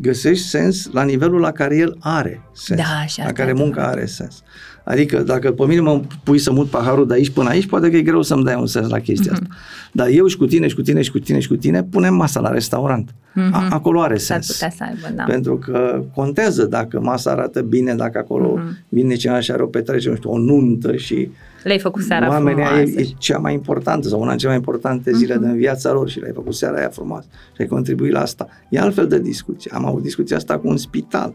găsești 0.00 0.46
sens 0.46 0.90
la 0.92 1.02
nivelul 1.02 1.40
la 1.40 1.52
care 1.52 1.76
el 1.76 1.96
are 2.00 2.42
sens, 2.52 2.80
Da, 2.80 3.06
și 3.06 3.18
la 3.18 3.24
asta 3.24 3.32
care 3.32 3.50
e 3.50 3.52
munca 3.52 3.86
are 3.86 4.06
sens. 4.06 4.42
Adică 4.90 5.18
dacă 5.22 5.52
pe 5.52 5.64
mine 5.66 5.80
mă 5.80 6.00
pui 6.24 6.38
să 6.38 6.52
mut 6.52 6.68
paharul 6.68 7.06
de 7.06 7.14
aici 7.14 7.30
până 7.30 7.48
aici, 7.48 7.66
poate 7.66 7.90
că 7.90 7.96
e 7.96 8.02
greu 8.02 8.22
să-mi 8.22 8.44
dai 8.44 8.54
un 8.54 8.66
sens 8.66 8.88
la 8.88 8.98
chestia 8.98 9.32
Mhm. 9.32 9.42
asta. 9.42 9.54
Dar 9.92 10.08
eu 10.08 10.26
și 10.26 10.36
cu 10.36 10.46
tine 10.46 10.66
și 10.68 10.74
cu 10.74 10.82
tine 10.82 11.02
și 11.02 11.10
cu 11.10 11.18
tine 11.18 11.38
și 11.38 11.48
cu 11.48 11.56
tine 11.56 11.82
punem 11.82 12.14
masa 12.14 12.40
la 12.40 12.50
restaurant. 12.50 13.14
A, 13.52 13.66
acolo 13.70 14.00
are 14.00 14.14
Mhm. 14.14 14.22
S-ar 14.22 14.42
sens. 14.42 14.52
putea 14.52 14.70
să 14.70 14.84
aibă, 14.88 15.16
da. 15.16 15.22
Pentru 15.24 15.56
că 15.56 16.02
contează 16.14 16.64
dacă 16.66 17.00
masa 17.00 17.30
arată 17.30 17.60
bine, 17.62 17.94
dacă 17.94 18.18
acolo 18.18 18.54
Mhm. 18.56 18.76
vine 18.88 19.14
cineva 19.14 19.40
și 19.40 19.50
are 19.50 19.62
o 19.62 19.66
petrecere, 19.66 20.10
nu 20.10 20.16
știu, 20.16 20.30
o 20.30 20.38
nuntă 20.38 20.96
și 20.96 21.30
Le-ai 21.62 21.78
făcut 21.78 22.02
seara 22.02 22.28
oamenii 22.28 22.62
aia 22.62 22.68
frumoasă. 22.72 22.98
e, 23.00 23.02
e 23.02 23.14
cea 23.18 23.38
mai 23.38 23.52
importantă 23.54 24.08
sau 24.08 24.20
una 24.20 24.28
dintre 24.28 24.46
cele 24.46 24.58
mai 24.58 24.58
importante 24.66 25.12
zile 25.12 25.34
Mhm. 25.34 25.44
din 25.44 25.56
viața 25.56 25.92
lor 25.92 26.08
și 26.08 26.18
le-ai 26.18 26.32
făcut 26.34 26.54
seara 26.54 26.76
aia 26.76 26.88
frumoasă 26.88 27.26
și 27.54 27.60
ai 27.60 27.66
contribuit 27.66 28.12
la 28.12 28.20
asta. 28.20 28.48
E 28.68 28.78
altfel 28.78 29.06
de 29.06 29.20
discuție. 29.20 29.70
Am 29.74 29.84
avut 29.86 30.02
discuția 30.02 30.36
asta 30.36 30.58
cu 30.58 30.68
un 30.68 30.76
spital 30.76 31.34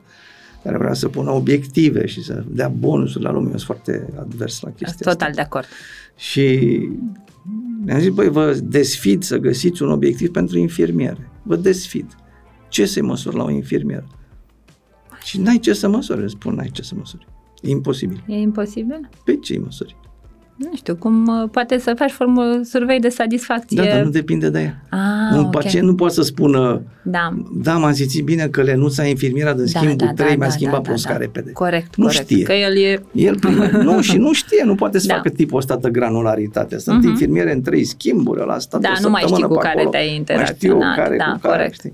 care 0.66 0.78
vrea 0.78 0.94
să 0.94 1.08
pună 1.08 1.32
obiective 1.32 2.06
și 2.06 2.24
să 2.24 2.44
dea 2.48 2.68
bonusuri 2.68 3.24
la 3.24 3.32
lume. 3.32 3.46
Eu 3.46 3.58
sunt 3.58 3.62
foarte 3.62 4.14
advers 4.20 4.62
la 4.62 4.70
chestia 4.70 5.12
Total 5.12 5.30
asta. 5.30 5.30
de 5.30 5.42
acord. 5.42 5.66
Și 6.16 6.80
ne-am 7.86 8.00
zis, 8.00 8.10
băi, 8.10 8.30
vă 8.30 8.60
desfid 8.64 9.24
să 9.24 9.38
găsiți 9.38 9.84
un 9.84 9.90
obiectiv 9.90 10.30
pentru 10.32 10.58
infirmiere. 10.58 11.30
Vă 11.44 11.56
desfid. 11.56 12.16
Ce 12.70 12.86
se 12.86 13.02
măsori 13.02 13.36
la 13.36 13.44
o 13.44 13.50
infirmieră? 13.50 14.08
Și 15.24 15.40
n-ai 15.42 15.58
ce 15.58 15.74
să 15.74 15.88
măsori, 15.88 16.24
îți 16.24 16.32
spun, 16.34 16.54
n-ai 16.56 16.70
ce 16.74 16.82
să 16.82 16.96
măsori. 16.98 17.28
E 17.62 17.70
imposibil. 17.70 18.24
E 18.28 18.36
imposibil? 18.36 19.10
Pe 19.26 19.36
ce 19.36 19.54
îi 19.54 19.60
măsori? 19.60 19.96
Nu 20.56 20.72
știu, 20.76 20.96
cum 20.96 21.28
uh, 21.28 21.50
poate 21.52 21.78
să 21.80 21.94
faci 21.98 22.12
formă 22.12 22.44
survey 22.64 23.00
de 23.00 23.10
satisfacție. 23.10 23.78
Da, 23.84 23.88
dar 23.88 24.02
nu 24.04 24.10
depinde 24.10 24.50
de 24.50 24.60
ea. 24.62 24.82
Ah, 24.90 25.38
un 25.38 25.44
ok. 25.44 25.52
pacient 25.52 25.88
nu 25.88 25.96
poate 25.96 26.14
să 26.14 26.22
spună 26.22 26.82
Da. 27.04 27.34
da, 27.54 27.78
m-am 27.78 27.94
simțit 27.94 28.24
bine 28.24 28.48
că 28.48 28.62
Lenuța 28.62 29.04
infirmiera 29.06 29.54
din 29.54 29.66
Da, 29.74 29.80
schimbul 29.80 30.08
da, 30.08 30.14
3 30.14 30.28
da, 30.30 30.36
mi-a 30.36 30.46
da, 30.48 30.50
schimbat 30.54 30.82
da, 30.82 30.90
plus 30.90 31.04
da, 31.04 31.08
ca 31.10 31.16
da. 31.16 31.22
repede. 31.22 31.52
Corect, 31.52 31.96
Nu 31.96 32.06
corect. 32.06 32.24
știe. 32.24 32.44
Că 32.44 32.54
el 32.54 32.78
e... 32.78 33.04
El 33.12 33.40
prime, 33.40 33.72
nu, 33.84 34.02
și 34.10 34.18
nu 34.18 34.34
știe, 34.34 34.64
nu 34.66 34.76
poate 34.76 35.00
să 35.00 35.08
Da. 35.08 35.14
facă 35.16 35.30
tipul 35.30 35.58
ăsta 35.58 35.76
de 35.78 35.90
granularitate. 35.90 36.78
Sunt 36.78 36.98
Mhm. 37.00 37.08
infirmiere 37.10 37.54
în 37.54 37.62
trei 37.62 37.84
schimburi, 37.84 38.42
ăla 38.42 38.54
a 38.54 38.60
stat 38.60 38.82
Da, 38.82 38.90
o 38.90 39.02
nu 39.02 39.10
mai 39.10 39.22
știi 39.22 39.34
săptămână 39.36 39.48
cu 39.48 39.62
pe 39.62 39.68
care 39.68 39.78
acolo, 39.80 39.90
te-ai 39.90 40.06
mai 40.08 40.16
interacționat, 40.16 40.56
știu 40.94 41.04
care 41.04 41.18
da, 41.18 41.32
cu 41.32 41.40
care, 41.40 41.56
corect. 41.56 41.74
știi. 41.74 41.94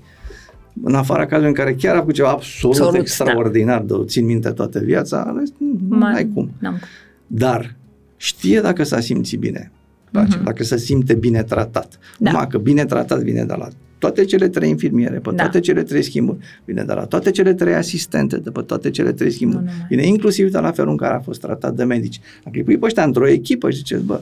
În 0.82 0.94
afara 0.94 1.26
cazului 1.26 1.48
în 1.48 1.54
care 1.54 1.74
chiar 1.74 1.94
a 1.94 1.98
făcut 1.98 2.14
ceva 2.14 2.28
absolut, 2.28 2.76
Absolut, 2.76 3.00
extraordinar, 3.00 3.80
de 3.80 3.92
o 3.92 4.04
țin 4.04 4.24
minte 4.26 4.48
toată 4.50 4.78
viața, 4.78 5.34
rest, 5.38 5.52
nu 5.88 5.96
Mai- 5.98 6.12
ai 6.14 6.28
cum. 6.34 6.50
N-am 6.58 6.72
cum. 6.72 6.80
Dar 7.26 7.74
știe 8.22 8.60
dacă 8.60 8.82
s-a 8.82 9.00
simțit 9.00 9.38
bine, 9.38 9.72
face, 10.12 10.34
Mhm. 10.36 10.44
dacă 10.44 10.62
se 10.64 10.76
simte 10.78 11.14
bine 11.14 11.42
tratat. 11.42 11.98
Da. 12.18 12.30
Numai 12.30 12.46
că 12.46 12.58
bine 12.58 12.84
tratat 12.84 13.22
vine 13.22 13.44
de 13.44 13.54
la 13.58 13.68
toate 13.98 14.24
cele 14.24 14.48
trei 14.48 14.68
infirmiere, 14.70 15.14
pe 15.18 15.30
Da. 15.30 15.42
toate 15.42 15.60
cele 15.60 15.82
trei 15.82 16.02
schimburi, 16.02 16.38
vine 16.64 16.82
de 16.84 16.92
la 16.92 17.04
toate 17.04 17.30
cele 17.30 17.54
trei 17.54 17.74
asistente, 17.74 18.36
de 18.36 18.50
pe 18.50 18.60
toate 18.60 18.90
cele 18.90 19.12
trei 19.12 19.30
schimburi, 19.30 19.62
Nu 19.64 19.70
numai. 19.70 19.86
vine 19.88 20.06
inclusiv 20.06 20.50
de 20.50 20.58
la 20.58 20.70
felul 20.72 20.90
în 20.90 20.96
care 20.96 21.14
a 21.14 21.20
fost 21.20 21.40
tratat 21.40 21.74
de 21.74 21.84
medici. 21.84 22.20
Dacă 22.44 22.56
îi 22.58 22.62
pui 22.64 22.78
pe 22.78 22.84
ăștia 22.86 23.04
într-o 23.04 23.28
echipă 23.28 23.70
și 23.70 23.76
ziceți, 23.76 24.04
bă, 24.04 24.20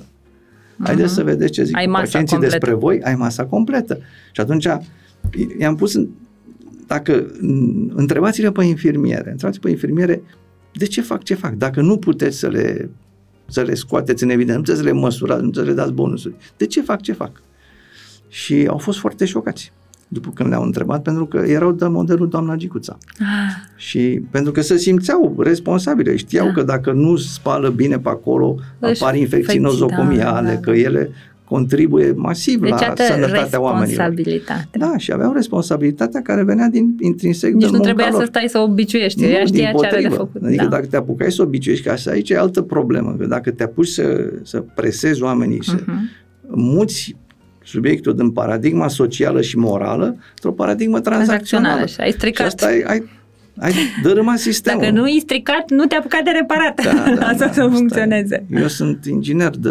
haideți 0.82 1.14
să 1.14 1.22
vedeți 1.22 1.52
ce 1.52 1.62
zic 1.64 1.72
Mhm. 1.74 1.80
Ai 1.80 1.86
masa 1.86 2.02
pacienții 2.02 2.36
completă. 2.36 2.58
despre 2.58 2.74
voi, 2.80 3.00
ai 3.02 3.14
masa 3.14 3.44
completă. 3.44 3.98
Și 4.32 4.40
atunci 4.40 4.66
i-am 5.58 5.74
pus, 5.76 5.94
în, 5.94 6.08
dacă 6.86 7.26
m, 7.40 7.92
întrebați-le 7.94 8.50
pe 8.52 8.64
infirmiere, 8.64 9.30
întrebați 9.30 9.60
pe 9.60 9.70
infirmiere 9.70 10.22
de 10.72 10.84
ce 10.86 11.00
fac 11.00 11.22
ce 11.22 11.34
fac, 11.34 11.54
dacă 11.54 11.80
nu 11.80 11.96
puteți 11.96 12.38
să 12.38 12.48
le 12.48 12.90
să 13.50 13.62
le 13.62 13.74
scoateți 13.74 14.22
în 14.22 14.30
evidență, 14.30 14.56
nu 14.56 14.60
puteți 14.62 14.78
să 14.78 14.84
le 14.84 14.92
măsurați, 14.92 15.42
nu 15.42 15.48
puteți 15.48 15.64
să 15.66 15.70
le 15.70 15.76
dați 15.76 15.92
bonusuri. 15.92 16.34
De 16.56 16.66
ce 16.66 16.82
fac 16.82 17.00
ce 17.00 17.12
fac? 17.12 17.42
Și 18.28 18.66
au 18.68 18.78
fost 18.78 18.98
foarte 18.98 19.24
șocați 19.24 19.72
după 20.12 20.30
când 20.34 20.48
le-au 20.48 20.62
întrebat, 20.62 21.02
pentru 21.02 21.26
că 21.26 21.36
erau 21.36 21.72
de 21.72 21.86
modelul 21.86 22.28
doamna 22.28 22.56
Gicuța. 22.56 22.98
Ah, 23.18 23.26
Și 23.76 24.22
pentru 24.30 24.52
că 24.52 24.60
se 24.60 24.76
simțeau 24.76 25.36
responsabile, 25.38 26.16
știau 26.16 26.46
Da. 26.46 26.52
că 26.52 26.62
dacă 26.62 26.92
nu 26.92 27.16
spală 27.16 27.68
bine 27.68 27.98
pe 27.98 28.08
acolo, 28.08 28.54
Își 28.78 29.02
apar 29.02 29.14
infecții 29.14 29.38
infecții, 29.38 29.58
nozocomiale, 29.58 30.48
da, 30.48 30.54
da, 30.54 30.60
că 30.60 30.70
da. 30.70 30.76
ele 30.76 31.10
contribuie 31.50 32.12
masiv 32.16 32.60
deci 32.60 32.70
la 32.70 32.76
atât 32.76 33.04
sănătatea 33.04 33.60
oamenilor. 33.60 33.88
responsabilitate. 33.88 34.78
Da, 34.78 34.96
și 34.96 35.12
aveau 35.12 35.32
responsabilitatea 35.32 36.22
care 36.22 36.42
venea 36.44 36.68
din 36.68 36.96
intrinsec 37.00 37.52
Nici 37.52 37.60
din 37.62 37.70
nu 37.70 37.76
munca 37.76 37.84
trebuia 37.86 38.08
lor. 38.10 38.20
să 38.20 38.26
stai 38.26 38.46
să 38.48 38.58
obiceiuiești. 38.58 39.20
Nu, 39.20 39.26
Ea 39.26 39.44
știa 39.44 39.70
din 39.70 39.80
ce 39.80 39.86
are 39.86 40.00
de 40.00 40.06
potrivă. 40.08 40.14
făcut. 40.14 40.42
Adică 40.44 40.62
da. 40.62 40.68
dacă 40.68 40.86
te 40.86 40.96
apucai 40.96 41.32
să 41.32 41.42
obiceiști, 41.42 41.84
că 41.84 41.90
asta 41.90 42.10
aici 42.10 42.30
e 42.30 42.38
altă 42.38 42.62
problemă, 42.62 43.14
că 43.18 43.26
dacă 43.26 43.50
te 43.50 43.62
apuci 43.62 43.86
să, 43.88 44.32
să 44.42 44.64
presezi 44.74 45.22
oamenii, 45.22 45.64
să 45.64 45.74
Mhm. 45.86 46.08
muți 46.48 47.16
subiectul 47.64 48.14
din 48.14 48.30
paradigma 48.30 48.88
socială 48.88 49.40
și 49.40 49.56
morală 49.58 50.16
într-o 50.34 50.52
paradigmă 50.52 51.00
tranzacțională. 51.00 51.74
Tranzacțională 51.74 51.86
și 51.86 52.00
ai 52.00 52.10
stricat. 52.10 52.46
Și 52.46 52.52
asta 52.54 52.66
ai, 52.66 52.82
ai, 52.86 53.02
ai 53.58 53.72
dărâmat 54.02 54.38
sistemul. 54.38 54.80
Dacă 54.82 54.92
nu 54.94 55.06
e 55.06 55.18
stricat, 55.20 55.70
nu 55.70 55.84
te 55.84 55.94
apuca 55.94 56.18
de 56.24 56.30
reparat. 56.30 56.82
Da, 56.84 56.92
da, 56.92 57.10
Lasă 57.26 57.44
da, 57.44 57.52
să 57.52 57.60
asta 57.60 57.70
funcționeze. 57.70 58.44
e. 58.50 58.58
Eu 58.60 58.66
sunt 58.66 59.04
inginer 59.06 59.56
de 59.56 59.70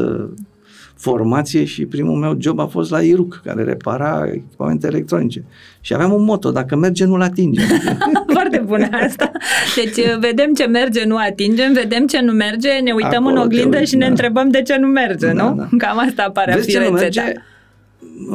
formație 0.99 1.63
și 1.63 1.85
primul 1.85 2.15
meu 2.17 2.35
job 2.39 2.59
a 2.59 2.65
fost 2.65 2.91
la 2.91 3.01
IRUC, 3.01 3.41
care 3.45 3.63
repara 3.63 4.29
echipamente 4.33 4.87
electronice. 4.87 5.43
Și 5.81 5.93
aveam 5.93 6.13
un 6.13 6.23
moto, 6.23 6.51
dacă 6.51 6.75
merge, 6.75 7.05
nu-l 7.05 7.21
atinge. 7.21 7.61
Foarte 8.35 8.63
bună 8.65 8.87
asta. 8.91 9.31
Deci 9.75 9.97
uh, 10.05 10.17
vedem 10.19 10.53
ce 10.53 10.65
merge, 10.65 11.05
nu 11.05 11.15
atingem, 11.17 11.73
vedem 11.73 12.05
ce 12.07 12.21
nu 12.21 12.31
merge, 12.31 12.69
ne 12.83 12.91
uităm 12.91 13.25
Acolo 13.27 13.29
în 13.29 13.35
te 13.35 13.55
oglindă 13.55 13.77
uiți, 13.77 13.89
și 13.89 13.95
ne 13.97 14.05
da. 14.05 14.09
întrebăm 14.09 14.49
de 14.49 14.61
ce 14.61 14.77
nu 14.79 14.87
merge, 14.87 15.31
Da, 15.33 15.49
nu? 15.49 15.55
da. 15.55 15.67
Cam 15.77 15.97
asta 15.97 16.23
apare 16.27 16.51
a 16.51 16.55
vezi 16.55 16.65
fi 16.67 16.71
ce 16.73 16.79
nu 16.89 16.95
rețeta. 16.95 17.21
merge? 17.23 17.39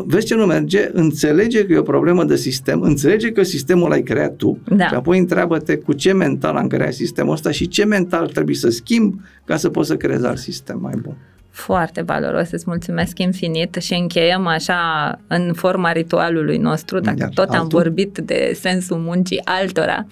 Vezi 0.07 0.27
ce 0.27 0.35
nu 0.35 0.45
merge? 0.47 0.89
Înțelege 0.93 1.67
că 1.67 1.73
e 1.73 1.79
o 1.79 1.83
problemă 1.83 2.25
de 2.25 2.37
sistem, 2.37 2.81
înțelege 2.81 3.33
că 3.33 3.43
sistemul 3.43 3.89
l-ai 3.89 4.03
creat 4.03 4.35
tu 4.37 4.59
Da. 4.77 4.87
și 4.89 4.95
apoi 4.95 5.19
întreabă-te 5.19 5.77
cu 5.77 5.93
ce 5.93 6.13
mental 6.13 6.57
am 6.57 6.67
creat 6.67 6.93
sistemul 6.93 7.33
ăsta 7.33 7.51
și 7.51 7.69
ce 7.69 7.85
mental 7.85 8.29
trebuie 8.29 8.57
să 8.57 8.69
schimb 8.71 9.15
ca 9.45 9.57
să 9.57 9.69
poți 9.69 9.89
să 9.89 9.97
creezi 9.97 10.27
alt 10.27 10.39
sistem 10.39 10.79
mai 10.83 10.95
bun. 11.03 11.17
Foarte 11.55 12.03
valoros, 12.03 12.51
îți 12.51 12.65
mulțumesc 12.67 13.19
infinit 13.19 13.75
și 13.75 13.95
încheiem 13.95 14.47
așa 14.47 14.81
în 15.27 15.53
forma 15.53 15.93
ritualului 15.93 16.57
nostru, 16.59 17.01
dacă 17.01 17.17
Iar 17.19 17.29
tot 17.29 17.49
am 17.49 17.55
altul? 17.55 17.79
vorbit 17.79 18.19
de 18.19 18.57
sensul 18.61 18.97
muncii 18.97 19.41
altora. 19.45 20.07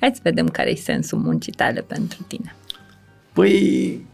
Hai 0.00 0.10
să 0.14 0.20
vedem 0.22 0.48
care 0.48 0.70
e 0.70 0.74
sensul 0.74 1.18
muncii 1.18 1.52
tale 1.52 1.80
pentru 1.80 2.18
tine. 2.28 2.54
Păi, 3.32 4.06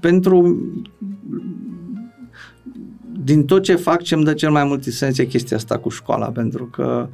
pentru 0.00 0.56
din 3.24 3.44
tot 3.44 3.62
ce 3.62 3.74
fac, 3.74 4.02
ce 4.02 4.14
îmi 4.14 4.24
dă 4.24 4.32
cel 4.32 4.50
mai 4.50 4.64
mult 4.64 4.84
sens 4.84 5.18
e 5.18 5.24
chestia 5.24 5.56
asta 5.56 5.78
cu 5.78 5.88
școala, 5.88 6.26
pentru 6.26 6.64
că 6.64 7.08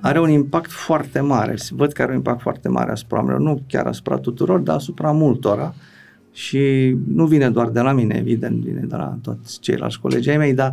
are 0.00 0.20
un 0.20 0.30
impact 0.30 0.70
foarte 0.70 1.20
mare. 1.20 1.54
Văd 1.70 1.92
că 1.92 2.02
are 2.02 2.10
un 2.10 2.16
impact 2.16 2.40
foarte 2.40 2.68
mare 2.68 2.90
asupra 2.90 3.16
oamenilor, 3.16 3.40
nu 3.40 3.62
chiar 3.68 3.86
asupra 3.86 4.16
tuturor, 4.16 4.60
dar 4.60 4.76
asupra 4.76 5.10
multora. 5.10 5.74
Și 6.36 6.96
nu 7.06 7.26
vine 7.26 7.50
doar 7.50 7.68
de 7.68 7.80
la 7.80 7.92
mine, 7.92 8.16
evident, 8.16 8.64
vine 8.64 8.80
de 8.80 8.96
la 8.96 9.18
toți 9.22 9.60
ceilalți 9.60 10.00
colegi 10.00 10.30
ai 10.30 10.36
mei, 10.36 10.54
dar 10.54 10.72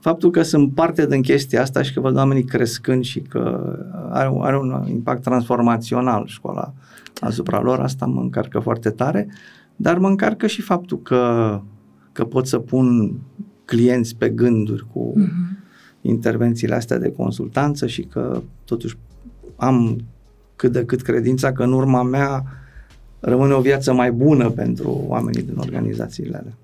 faptul 0.00 0.30
că 0.30 0.42
sunt 0.42 0.74
parte 0.74 1.06
din 1.06 1.22
chestia 1.22 1.62
asta 1.62 1.82
și 1.82 1.92
că 1.92 2.00
văd 2.00 2.16
oamenii 2.16 2.44
crescând 2.44 3.04
și 3.04 3.20
că 3.20 3.74
are, 4.10 4.36
are 4.40 4.58
un 4.58 4.84
impact 4.88 5.22
transformațional 5.22 6.26
școala 6.26 6.72
asupra 7.20 7.60
lor, 7.60 7.80
asta 7.80 8.06
mă 8.06 8.20
încarcă 8.20 8.58
foarte 8.58 8.90
tare, 8.90 9.28
dar 9.76 9.98
mă 9.98 10.08
încarcă 10.08 10.46
și 10.46 10.62
faptul 10.62 11.02
că, 11.02 11.60
că 12.12 12.24
pot 12.24 12.46
să 12.46 12.58
pun 12.58 13.18
clienți 13.64 14.16
pe 14.16 14.28
gânduri 14.28 14.86
cu 14.92 15.14
uh-huh. 15.16 15.58
intervențiile 16.00 16.74
astea 16.74 16.98
de 16.98 17.12
consultanță 17.12 17.86
și 17.86 18.02
că 18.02 18.42
totuși 18.64 18.96
am 19.56 20.00
cât 20.56 20.72
de 20.72 20.84
cât 20.84 21.02
credința 21.02 21.52
că 21.52 21.62
în 21.62 21.72
urma 21.72 22.02
mea 22.02 22.44
rămâne 23.20 23.52
o 23.52 23.60
viață 23.60 23.92
mai 23.92 24.12
bună 24.12 24.50
pentru 24.50 25.04
oamenii 25.06 25.42
din 25.42 25.56
organizațiile 25.58 26.36
alea. 26.36 26.56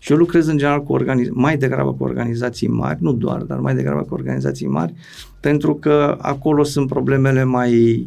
Și 0.00 0.12
eu 0.12 0.18
lucrez 0.18 0.46
în 0.46 0.56
general 0.56 0.82
cu 0.82 0.98
organiz- 0.98 1.30
mai 1.30 1.56
degrabă 1.56 1.92
cu 1.92 2.04
organizații 2.04 2.68
mari, 2.68 3.02
nu 3.02 3.12
doar, 3.12 3.42
dar 3.42 3.58
mai 3.58 3.74
degrabă 3.74 4.02
cu 4.02 4.14
organizații 4.14 4.66
mari, 4.66 4.94
pentru 5.40 5.74
că 5.74 6.18
acolo 6.20 6.62
sunt 6.62 6.88
problemele 6.88 7.44
mai 7.44 8.06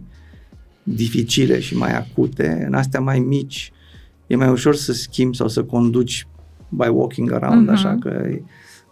dificile 0.84 1.60
și 1.60 1.78
mai 1.78 1.98
acute. 1.98 2.64
În 2.68 2.74
astea 2.74 3.00
mai 3.00 3.20
mici 3.20 3.72
e 4.28 4.36
mai 4.36 4.50
ușor 4.50 4.76
să 4.76 4.94
schimbi 4.94 5.36
sau 5.36 5.48
să 5.48 5.64
conduci 5.64 6.28
by 6.70 6.88
walking 6.88 7.32
around, 7.32 7.68
uh-huh. 7.70 7.74
așa 7.74 7.98
că 8.00 8.30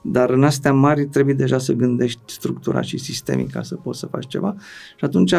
dar 0.02 0.30
în 0.30 0.44
astea 0.44 0.74
mari 0.74 1.06
trebuie 1.06 1.36
deja 1.36 1.58
să 1.58 1.74
gândești 1.74 2.20
structura 2.26 2.82
și 2.82 2.98
sistemic 2.98 3.52
ca 3.52 3.62
să 3.62 3.76
poți 3.76 4.00
să 4.00 4.06
faci 4.06 4.28
ceva 4.28 4.56
și 4.98 5.06
atunci 5.06 5.34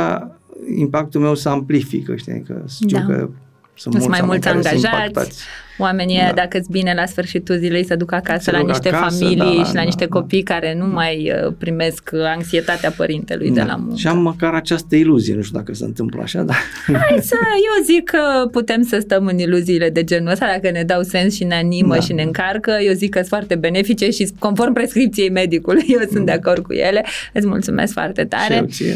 impactul 0.76 1.20
meu 1.20 1.34
se 1.34 1.48
amplifică, 1.48 2.16
știi, 2.16 2.42
că 2.42 2.64
știu 2.68 2.98
da. 2.98 3.04
că 3.04 3.28
sunt, 3.76 3.94
sunt 3.94 4.08
mai 4.08 4.20
mulți 4.22 4.48
angajați, 4.48 5.44
oamenii 5.78 6.18
da. 6.18 6.32
dacă 6.34 6.58
îți 6.58 6.70
bine 6.70 6.94
la 6.94 7.06
sfârșitul 7.06 7.56
zilei 7.56 7.84
să 7.84 7.96
duc 7.96 8.12
acasă 8.12 8.40
se 8.42 8.50
la 8.50 8.58
niște 8.58 8.88
acasă, 8.88 9.24
familii 9.24 9.56
da, 9.56 9.64
și 9.64 9.74
la 9.74 9.80
da, 9.80 9.82
niște 9.82 10.04
da, 10.04 10.18
copii 10.18 10.42
da. 10.42 10.54
care 10.54 10.74
nu 10.74 10.86
mai 10.86 11.32
uh, 11.46 11.52
primesc 11.58 12.10
anxietatea 12.12 12.90
părintelui 12.90 13.50
da. 13.50 13.62
de 13.62 13.68
la 13.68 13.76
muncă. 13.76 13.96
Și 13.96 14.06
am 14.06 14.18
măcar 14.18 14.54
această 14.54 14.96
iluzie, 14.96 15.34
nu 15.34 15.42
știu 15.42 15.58
dacă 15.58 15.74
se 15.74 15.84
întâmplă 15.84 16.22
așa, 16.22 16.42
dar... 16.42 16.56
Hai 17.08 17.18
să, 17.20 17.36
eu 17.54 17.84
zic 17.84 18.04
că 18.04 18.48
putem 18.50 18.82
să 18.82 18.98
stăm 19.00 19.26
în 19.26 19.38
iluziile 19.38 19.90
de 19.90 20.04
genul 20.04 20.30
ăsta, 20.30 20.46
dacă 20.46 20.70
ne 20.70 20.82
dau 20.82 21.02
sens 21.02 21.34
și 21.34 21.44
ne 21.44 21.54
animă 21.54 21.94
da. 21.94 22.00
și 22.00 22.12
ne 22.12 22.22
încarcă, 22.22 22.78
eu 22.82 22.92
zic 22.92 23.10
că 23.10 23.18
sunt 23.18 23.28
foarte 23.28 23.54
benefice 23.54 24.10
și 24.10 24.32
conform 24.38 24.72
prescripției 24.72 25.30
medicului, 25.30 25.84
eu 25.88 26.00
sunt 26.00 26.18
mm. 26.18 26.24
de 26.24 26.32
acord 26.32 26.62
cu 26.62 26.72
ele. 26.72 27.04
Îți 27.32 27.46
mulțumesc 27.46 27.92
foarte 27.92 28.24
tare. 28.24 28.54
Și 28.54 28.60
eu 28.60 28.64
ție. 28.64 28.94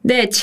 Deci, 0.00 0.36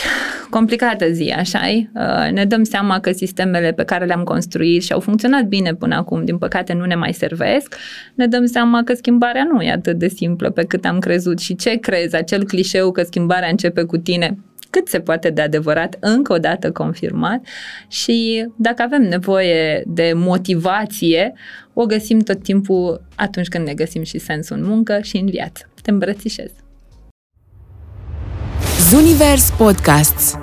complicată 0.49 1.11
zi, 1.11 1.33
așa 1.37 1.59
uh, 1.67 2.31
Ne 2.31 2.45
dăm 2.45 2.63
seama 2.63 2.99
că 2.99 3.11
sistemele 3.11 3.71
pe 3.71 3.83
care 3.83 4.05
le-am 4.05 4.23
construit 4.23 4.83
și 4.83 4.93
au 4.93 4.99
funcționat 4.99 5.43
bine 5.43 5.73
până 5.73 5.95
acum, 5.95 6.25
din 6.25 6.37
păcate 6.37 6.73
nu 6.73 6.85
ne 6.85 6.95
mai 6.95 7.13
servesc. 7.13 7.75
Ne 8.15 8.27
dăm 8.27 8.45
seama 8.45 8.83
că 8.83 8.93
schimbarea 8.93 9.47
nu 9.51 9.61
e 9.61 9.71
atât 9.71 9.97
de 9.97 10.07
simplă 10.07 10.49
pe 10.49 10.63
cât 10.63 10.85
am 10.85 10.99
crezut 10.99 11.39
și 11.39 11.55
ce 11.55 11.75
crezi, 11.75 12.15
acel 12.15 12.45
clișeu 12.45 12.91
că 12.91 13.03
schimbarea 13.03 13.49
începe 13.49 13.83
cu 13.83 13.97
tine, 13.97 14.37
cât 14.69 14.87
se 14.87 14.99
poate 14.99 15.29
de 15.29 15.41
adevărat, 15.41 15.97
încă 15.99 16.33
o 16.33 16.37
dată 16.37 16.71
confirmat 16.71 17.45
și 17.87 18.47
dacă 18.55 18.81
avem 18.81 19.01
nevoie 19.01 19.83
de 19.85 20.11
motivație, 20.15 21.33
o 21.73 21.85
găsim 21.85 22.19
tot 22.19 22.43
timpul 22.43 23.01
atunci 23.15 23.47
când 23.47 23.67
ne 23.67 23.73
găsim 23.73 24.03
și 24.03 24.17
sensul 24.17 24.57
în 24.57 24.63
muncă 24.63 24.99
și 25.01 25.17
în 25.17 25.25
viață. 25.25 25.69
Te 25.81 25.91
îmbrățișez! 25.91 26.51
Zunivers 28.89 29.51
Podcasts 29.51 30.37